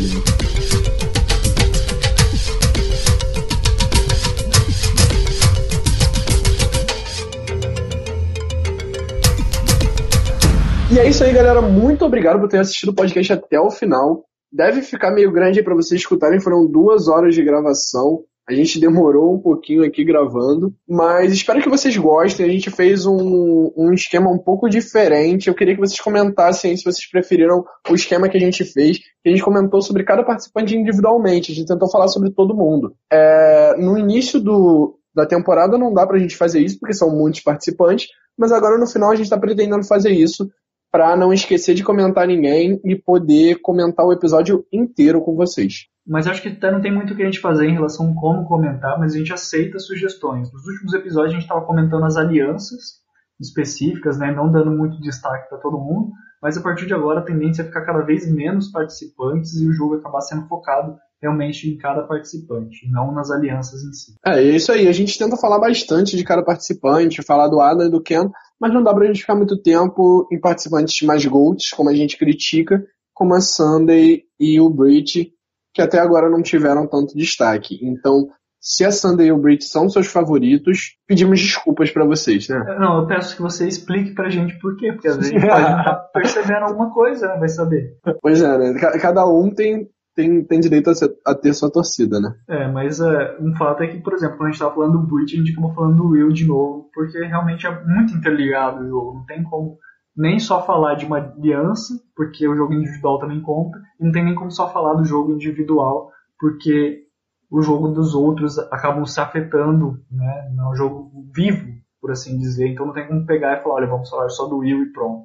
E 10.93 10.99
é 11.01 11.09
isso 11.09 11.25
aí, 11.25 11.33
galera. 11.33 11.61
Muito 11.61 12.05
obrigado 12.05 12.39
por 12.39 12.49
ter 12.49 12.59
assistido 12.59 12.91
o 12.91 12.95
podcast 12.95 13.33
até 13.33 13.59
o 13.59 13.69
final. 13.69 14.25
Deve 14.53 14.83
ficar 14.83 15.11
meio 15.11 15.33
grande 15.33 15.65
para 15.65 15.75
vocês 15.75 16.01
escutarem. 16.01 16.39
Foram 16.39 16.65
duas 16.65 17.09
horas 17.09 17.35
de 17.35 17.43
gravação. 17.43 18.23
A 18.47 18.53
gente 18.53 18.78
demorou 18.78 19.34
um 19.34 19.38
pouquinho 19.38 19.82
aqui 19.82 20.05
gravando, 20.05 20.74
mas 20.86 21.32
espero 21.32 21.62
que 21.62 21.68
vocês 21.68 21.97
gostem. 21.97 22.45
A 22.45 22.49
gente 22.49 22.70
fez 22.70 23.07
um, 23.07 23.72
um 23.74 23.92
esquema 23.92 24.30
um 24.30 24.38
pouco 24.38 24.68
diferente. 24.68 25.49
Eu 25.49 25.55
queria 25.55 25.74
que 25.74 25.80
vocês 25.80 25.99
comentassem 25.99 26.76
se 26.76 26.84
vocês 26.84 27.09
preferiram 27.11 27.64
o 27.88 27.95
esquema 27.95 28.28
que 28.28 28.36
a 28.36 28.40
gente 28.40 28.62
fez. 28.62 29.01
A 29.24 29.30
gente 29.30 29.42
comentou 29.42 29.80
sobre 29.80 30.05
cada 30.05 30.22
participante 30.22 30.76
individualmente. 30.76 31.53
A 31.53 31.55
gente 31.55 31.68
tentou 31.68 31.90
falar 31.90 32.09
sobre 32.09 32.30
todo 32.30 32.55
mundo. 32.55 32.95
É, 33.11 33.76
no 33.78 33.97
início 33.97 34.38
do, 34.38 34.99
da 35.14 35.24
temporada 35.24 35.78
não 35.78 35.95
dá 35.95 36.07
pra 36.07 36.18
gente 36.18 36.36
fazer 36.36 36.61
isso, 36.61 36.78
porque 36.78 36.95
são 36.95 37.09
muitos 37.11 37.40
participantes, 37.40 38.09
mas 38.36 38.53
agora 38.53 38.76
no 38.76 38.86
final 38.86 39.11
a 39.11 39.14
gente 39.14 39.24
está 39.26 39.38
pretendendo 39.38 39.84
fazer 39.84 40.11
isso 40.11 40.51
para 40.92 41.16
não 41.16 41.32
esquecer 41.32 41.74
de 41.74 41.82
comentar 41.82 42.26
ninguém 42.26 42.78
e 42.84 42.95
poder 42.95 43.61
comentar 43.62 44.05
o 44.05 44.12
episódio 44.12 44.66
inteiro 44.70 45.22
com 45.22 45.34
vocês. 45.34 45.86
Mas 46.07 46.27
acho 46.27 46.43
que 46.43 46.49
até 46.49 46.71
não 46.71 46.83
tem 46.83 46.93
muito 46.93 47.15
o 47.15 47.17
que 47.17 47.23
a 47.23 47.27
gente 47.27 47.41
fazer 47.41 47.67
em 47.67 47.73
relação 47.73 48.11
a 48.11 48.15
como 48.15 48.47
comentar, 48.47 48.99
mas 48.99 49.15
a 49.15 49.19
gente 49.19 49.33
aceita 49.33 49.79
sugestões. 49.79 50.53
Nos 50.53 50.67
últimos 50.67 50.93
episódios 50.93 51.33
a 51.33 51.35
gente 51.35 51.43
estava 51.43 51.65
comentando 51.65 52.05
as 52.05 52.17
alianças 52.17 53.03
específicas, 53.41 54.19
né, 54.19 54.31
não 54.31 54.51
dando 54.51 54.71
muito 54.71 55.01
destaque 55.01 55.49
para 55.49 55.59
todo 55.59 55.79
mundo, 55.79 56.13
mas 56.41 56.57
a 56.57 56.63
partir 56.63 56.87
de 56.87 56.95
agora 56.95 57.21
a 57.21 57.25
tendência 57.25 57.63
é 57.63 57.65
ficar 57.65 57.85
cada 57.85 58.03
vez 58.03 58.31
menos 58.31 58.71
participantes 58.71 59.55
e 59.55 59.67
o 59.67 59.73
jogo 59.73 59.97
acabar 59.97 60.21
sendo 60.21 60.47
focado 60.47 60.95
realmente 61.21 61.69
em 61.69 61.79
cada 61.79 62.03
participante, 62.03 62.87
não 62.91 63.13
nas 63.13 63.31
alianças 63.31 63.83
em 63.83 63.93
si. 63.95 64.15
É, 64.25 64.39
é 64.39 64.57
isso 64.57 64.71
aí. 64.71 64.87
A 64.87 64.93
gente 64.93 65.19
tenta 65.19 65.39
falar 65.39 65.59
bastante 65.59 66.19
de 66.19 66.23
cada 66.23 66.45
participante, 66.45 67.23
falar 67.23 67.49
do 67.49 67.61
Adam 67.61 67.87
e 67.87 67.91
do 67.91 68.03
Ken, 68.03 68.31
mas 68.61 68.75
não 68.75 68.83
dá 68.83 68.93
pra 68.93 69.07
gente 69.07 69.23
ficar 69.23 69.35
muito 69.35 69.61
tempo 69.61 70.29
em 70.31 70.39
participantes 70.39 71.01
mais 71.01 71.25
GOATs, 71.25 71.71
como 71.71 71.89
a 71.89 71.95
gente 71.95 72.19
critica, 72.19 72.85
como 73.15 73.35
a 73.35 73.41
Sunday 73.41 74.23
e 74.39 74.61
o 74.61 74.69
Brit, 74.69 75.33
que 75.75 75.83
até 75.83 75.99
agora 75.99 76.31
não 76.31 76.41
tiveram 76.41 76.87
tanto 76.87 77.16
destaque. 77.16 77.81
Então, 77.83 78.29
se 78.61 78.85
a 78.85 78.91
Sunday 78.91 79.27
e 79.27 79.33
o 79.33 79.37
Brit 79.37 79.64
são 79.64 79.91
seus 79.91 80.07
favoritos, 80.07 80.97
pedimos 81.07 81.41
desculpas 81.41 81.91
para 81.91 82.07
vocês, 82.07 82.49
né? 82.49 82.59
Não, 82.79 83.01
eu 83.01 83.07
peço 83.07 83.37
que 83.37 83.43
você 83.43 83.66
explique 83.66 84.14
pra 84.14 84.31
gente 84.31 84.59
por 84.61 84.77
quê, 84.77 84.93
porque 84.93 85.09
às 85.09 85.16
vezes 85.16 85.33
a 85.33 85.35
gente 85.35 85.47
pode 85.47 85.61
estar 85.61 85.95
percebendo 86.14 86.64
alguma 86.64 86.91
coisa, 86.91 87.27
né? 87.27 87.37
Vai 87.39 87.49
saber. 87.49 87.99
Pois 88.22 88.41
é, 88.41 88.57
né? 88.57 88.81
Cada 89.03 89.27
um 89.27 89.53
tem, 89.53 89.87
tem, 90.14 90.43
tem 90.45 90.61
direito 90.61 90.89
a, 90.89 90.95
ser, 90.95 91.11
a, 91.27 91.35
ter 91.35 91.53
sua 91.53 91.70
torcida, 91.70 92.18
né? 92.20 92.33
É, 92.49 92.68
mas 92.72 93.01
é, 93.01 93.37
um 93.41 93.55
fato 93.57 93.83
é 93.83 93.89
que, 93.89 94.01
por 94.01 94.14
exemplo, 94.14 94.39
quando 94.39 94.49
a 94.49 94.53
gente 94.53 94.61
tava 94.61 94.75
falando 94.75 94.99
do 94.99 95.07
Brit, 95.07 95.35
a 95.35 95.39
gente 95.39 95.53
acabou 95.53 95.75
falando 95.75 95.97
do 95.97 96.09
Will 96.11 96.33
de 96.33 96.47
novo, 96.47 96.89
porque 96.95 97.18
realmente 97.18 97.66
é 97.66 97.85
muito 97.85 98.14
interligado 98.14 98.83
o 98.83 98.89
jogo, 98.89 99.14
não 99.18 99.27
tem 99.27 99.43
como 99.43 99.77
nem 100.17 100.39
só 100.39 100.65
falar 100.65 100.95
de 100.95 101.07
uma 101.07 101.19
aliança, 101.19 101.95
porque 102.15 102.47
o 102.47 102.55
jogo 102.55 102.75
individual 102.75 103.19
também 103.19 103.41
conta, 103.41 103.79
e 104.01 104.05
não 104.05 104.12
tem 104.12 104.25
nem 104.25 104.35
como 104.35 104.51
só 104.51 104.73
falar 104.73 104.95
do 104.95 105.05
jogo 105.05 105.33
individual, 105.33 106.11
porque 106.39 107.05
o 107.51 107.62
jogo 107.62 107.89
dos 107.89 108.15
outros 108.15 108.59
acabam 108.59 109.05
se 109.05 109.21
afetando, 109.21 109.99
né? 110.11 110.53
Não 110.55 110.67
é 110.67 110.71
um 110.71 110.77
jogo 110.77 111.11
vivo, 111.35 111.69
por 112.01 112.11
assim 112.11 112.39
dizer, 112.39 112.69
então 112.69 112.87
não 112.87 112.93
tem 112.93 113.07
como 113.07 113.27
pegar 113.27 113.59
e 113.59 113.62
falar, 113.62 113.77
olha, 113.77 113.87
vamos 113.87 114.11
falar 114.11 114.29
só 114.29 114.47
do 114.47 114.59
Will 114.59 114.83
e 114.83 114.93
pronto. 114.93 115.25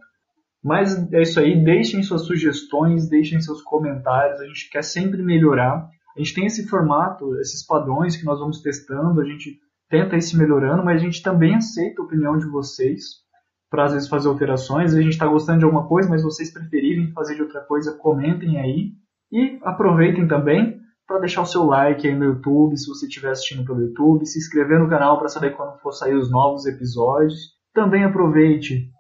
Mas 0.64 1.12
é 1.14 1.22
isso 1.22 1.40
aí, 1.40 1.64
deixem 1.64 2.04
suas 2.04 2.26
sugestões, 2.26 3.10
deixem 3.10 3.42
seus 3.42 3.62
comentários, 3.62 4.42
a 4.42 4.46
gente 4.46 4.70
quer 4.70 4.84
sempre 4.84 5.24
melhorar. 5.24 5.90
A 6.16 6.20
gente 6.20 6.34
tem 6.34 6.46
esse 6.46 6.68
formato, 6.68 7.36
esses 7.40 7.66
padrões 7.66 8.18
que 8.18 8.26
nós 8.26 8.40
vamos 8.40 8.62
testando, 8.62 9.22
a 9.22 9.26
gente 9.26 9.58
tenta 9.90 10.18
ir 10.18 10.22
se 10.22 10.38
melhorando, 10.38 10.84
mas 10.84 11.02
a 11.02 11.04
gente 11.04 11.22
também 11.22 11.56
aceita 11.56 12.02
a 12.02 12.06
opinião 12.06 12.38
de 12.38 12.46
vocês 12.48 13.04
para 13.70 13.86
às 13.86 13.94
vezes 13.94 14.10
fazer 14.10 14.28
alterações. 14.28 14.94
A 14.94 15.02
gente 15.02 15.14
está 15.14 15.28
gostando 15.28 15.60
de 15.60 15.66
alguma 15.66 15.88
coisa, 15.88 16.10
mas 16.10 16.24
vocês 16.24 16.52
preferirem 16.52 17.12
fazer 17.12 17.36
de 17.36 17.42
outra 17.42 17.62
coisa, 17.62 17.98
comentem 17.98 18.60
aí. 18.60 18.92
E 19.32 19.60
aproveitem 19.64 20.28
também 20.28 20.80
para 21.08 21.20
deixar 21.20 21.42
o 21.42 21.46
seu 21.46 21.66
like 21.66 22.08
aí 22.08 22.16
no 22.16 22.26
YouTube, 22.26 22.78
se 22.78 22.88
você 22.88 23.08
estiver 23.08 23.32
assistindo 23.32 23.66
pelo 23.66 23.82
YouTube, 23.82 24.26
se 24.26 24.38
inscrever 24.38 24.80
no 24.80 24.90
canal 24.90 25.18
para 25.18 25.28
saber 25.28 25.56
quando 25.56 25.80
for 25.80 25.92
sair 25.92 26.16
os 26.16 26.32
novos 26.32 26.66
episódios. 26.66 27.58
Também 27.74 28.04
aproveite 28.04 28.92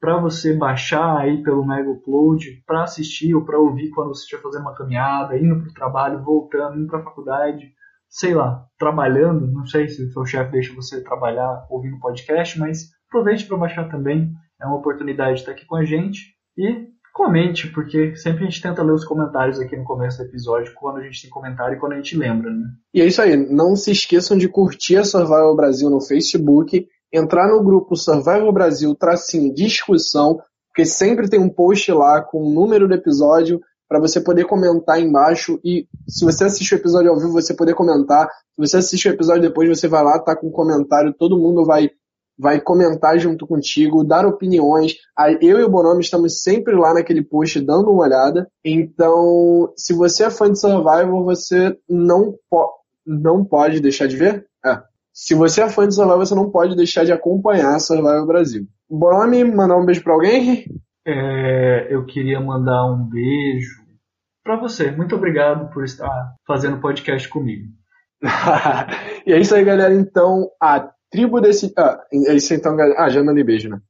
para 0.00 0.20
você 0.20 0.56
baixar 0.56 1.18
aí 1.18 1.42
pelo 1.42 1.66
Mega 1.66 1.90
Upload, 1.90 2.62
para 2.64 2.84
assistir 2.84 3.34
ou 3.34 3.44
para 3.44 3.58
ouvir 3.58 3.90
quando 3.90 4.08
você 4.08 4.22
estiver 4.22 4.42
fazendo 4.42 4.62
uma 4.62 4.74
caminhada, 4.74 5.36
indo 5.36 5.56
para 5.60 5.70
o 5.70 5.74
trabalho, 5.74 6.22
voltando, 6.22 6.78
indo 6.78 6.86
para 6.86 7.00
a 7.00 7.04
faculdade, 7.04 7.72
sei 8.08 8.34
lá, 8.34 8.64
trabalhando. 8.78 9.46
Não 9.48 9.66
sei 9.66 9.88
se 9.88 10.04
o 10.04 10.12
seu 10.12 10.24
chefe 10.24 10.52
deixa 10.52 10.74
você 10.74 11.02
trabalhar 11.02 11.66
ouvindo 11.68 11.98
podcast, 11.98 12.58
mas 12.58 12.90
aproveite 13.08 13.46
para 13.46 13.56
baixar 13.56 13.90
também. 13.90 14.30
É 14.60 14.66
uma 14.66 14.76
oportunidade 14.76 15.34
de 15.34 15.40
estar 15.40 15.52
aqui 15.52 15.66
com 15.66 15.76
a 15.76 15.84
gente. 15.84 16.34
E 16.56 16.88
comente, 17.18 17.66
porque 17.72 18.14
sempre 18.14 18.44
a 18.44 18.44
gente 18.48 18.62
tenta 18.62 18.82
ler 18.82 18.92
os 18.92 19.04
comentários 19.04 19.58
aqui 19.58 19.76
no 19.76 19.84
começo 19.84 20.18
do 20.18 20.24
episódio, 20.24 20.72
quando 20.74 20.98
a 20.98 21.02
gente 21.02 21.22
tem 21.22 21.30
comentário 21.30 21.76
e 21.76 21.80
quando 21.80 21.92
a 21.92 21.96
gente 21.96 22.16
lembra, 22.16 22.48
né? 22.48 22.66
E 22.94 23.00
é 23.00 23.06
isso 23.06 23.20
aí. 23.20 23.36
Não 23.36 23.74
se 23.74 23.90
esqueçam 23.90 24.38
de 24.38 24.48
curtir 24.48 24.96
a 24.96 25.04
Survival 25.04 25.56
Brasil 25.56 25.90
no 25.90 26.00
Facebook, 26.00 26.86
entrar 27.12 27.48
no 27.48 27.62
grupo 27.62 27.96
Survival 27.96 28.52
Brasil 28.52 28.94
tracinho 28.94 29.52
discussão, 29.52 30.40
porque 30.68 30.84
sempre 30.84 31.28
tem 31.28 31.40
um 31.40 31.48
post 31.48 31.90
lá 31.90 32.22
com 32.22 32.40
o 32.40 32.54
número 32.54 32.86
do 32.86 32.94
episódio 32.94 33.60
para 33.88 33.98
você 33.98 34.20
poder 34.20 34.44
comentar 34.44 35.00
embaixo 35.00 35.58
e 35.64 35.88
se 36.06 36.24
você 36.24 36.44
assiste 36.44 36.74
o 36.74 36.76
episódio 36.76 37.10
ao 37.10 37.18
vivo, 37.18 37.32
você 37.32 37.54
poder 37.54 37.74
comentar. 37.74 38.28
Se 38.28 38.58
você 38.58 38.76
assiste 38.76 39.08
o 39.08 39.12
episódio 39.12 39.42
depois, 39.42 39.68
você 39.68 39.88
vai 39.88 40.04
lá, 40.04 40.20
tá 40.20 40.36
com 40.36 40.48
um 40.48 40.52
comentário, 40.52 41.14
todo 41.14 41.38
mundo 41.38 41.64
vai 41.64 41.90
vai 42.38 42.60
comentar 42.60 43.18
junto 43.18 43.46
contigo, 43.46 44.04
dar 44.04 44.24
opiniões. 44.24 44.94
Eu 45.40 45.58
e 45.58 45.64
o 45.64 45.68
Bonomi 45.68 46.00
estamos 46.00 46.42
sempre 46.42 46.74
lá 46.74 46.94
naquele 46.94 47.22
post 47.22 47.60
dando 47.60 47.90
uma 47.90 48.04
olhada. 48.04 48.48
Então, 48.64 49.72
se 49.76 49.92
você 49.92 50.24
é 50.24 50.30
fã 50.30 50.50
de 50.50 50.60
Survival, 50.60 51.24
você 51.24 51.76
não, 51.88 52.34
po 52.48 52.70
não 53.04 53.44
pode 53.44 53.80
deixar 53.80 54.06
de 54.06 54.16
ver. 54.16 54.46
É. 54.64 54.80
Se 55.12 55.34
você 55.34 55.62
é 55.62 55.68
fã 55.68 55.88
de 55.88 55.94
Survival, 55.94 56.18
você 56.18 56.34
não 56.34 56.50
pode 56.50 56.76
deixar 56.76 57.04
de 57.04 57.12
acompanhar 57.12 57.80
Survival 57.80 58.26
Brasil. 58.26 58.66
Bonomi, 58.88 59.44
mandar 59.44 59.76
um 59.76 59.84
beijo 59.84 60.04
para 60.04 60.14
alguém? 60.14 60.64
É, 61.06 61.88
eu 61.90 62.04
queria 62.06 62.40
mandar 62.40 62.86
um 62.86 63.08
beijo 63.08 63.82
para 64.44 64.56
você. 64.56 64.90
Muito 64.90 65.16
obrigado 65.16 65.70
por 65.72 65.84
estar 65.84 66.34
fazendo 66.46 66.80
podcast 66.80 67.28
comigo. 67.28 67.66
e 69.26 69.32
é 69.32 69.38
isso 69.38 69.54
aí, 69.54 69.64
galera. 69.64 69.94
Então, 69.94 70.48
a 70.60 70.90
Tribo 71.10 71.40
desse. 71.40 71.72
Ah, 71.76 72.00
é 72.12 72.34
isso 72.34 72.54
então, 72.54 72.76
galera. 72.76 73.00
Ah, 73.00 73.08
já 73.08 73.22
mandei 73.22 73.44
beijo, 73.44 73.68
né? 73.68 73.80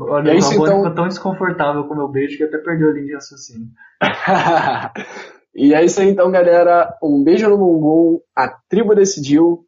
Olha, 0.00 0.30
é 0.30 0.36
isso, 0.36 0.52
então... 0.52 0.78
ficou 0.78 0.94
tão 0.94 1.08
desconfortável 1.08 1.84
com 1.84 1.94
o 1.94 1.96
meu 1.96 2.08
beijo 2.08 2.36
que 2.36 2.44
até 2.44 2.58
perdeu 2.58 2.90
a 2.90 2.92
linha 2.92 3.06
de 3.06 3.14
raciocínio. 3.14 3.68
e 5.54 5.74
é 5.74 5.84
isso 5.84 6.00
aí 6.00 6.08
então, 6.08 6.30
galera. 6.30 6.96
Um 7.02 7.22
beijo 7.22 7.48
no 7.48 7.58
bumbum. 7.58 8.20
A 8.36 8.48
tribo 8.68 8.94
decidiu. 8.94 9.66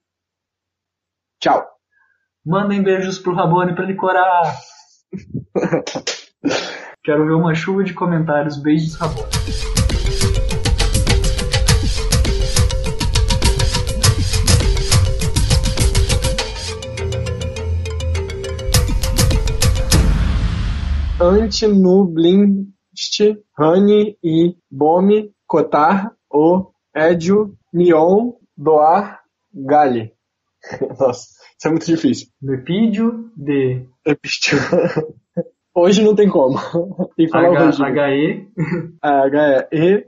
Tchau. 1.40 1.66
Mandem 2.44 2.82
beijos 2.82 3.18
pro 3.18 3.34
Rabone 3.34 3.74
pra 3.74 3.84
ele 3.84 3.94
corar. 3.94 4.54
Quero 7.02 7.26
ver 7.26 7.32
uma 7.32 7.54
chuva 7.54 7.84
de 7.84 7.94
comentários. 7.94 8.60
Beijos, 8.60 8.94
Rabone. 8.96 9.83
Antinublinst, 21.24 22.66
Rani 23.58 24.18
e 24.22 24.54
Bomi, 24.70 25.30
Cotar, 25.46 26.12
O, 26.30 26.70
Edio, 26.94 27.56
Nion, 27.72 28.32
Doar, 28.56 29.20
Gali. 29.52 30.12
Nossa, 30.98 31.28
isso 31.58 31.66
é 31.66 31.70
muito 31.70 31.86
difícil. 31.86 32.28
Lepídio 32.42 33.30
de. 33.36 33.86
Epistio. 34.04 34.58
Hoje 35.74 36.04
não 36.04 36.14
tem 36.14 36.28
como. 36.28 36.56
Tem 37.16 37.26
que 37.26 37.32
falar 37.32 37.48
H, 37.48 37.66
hoje. 37.66 37.82
HE. 37.82 38.48
H-E. 39.02 40.04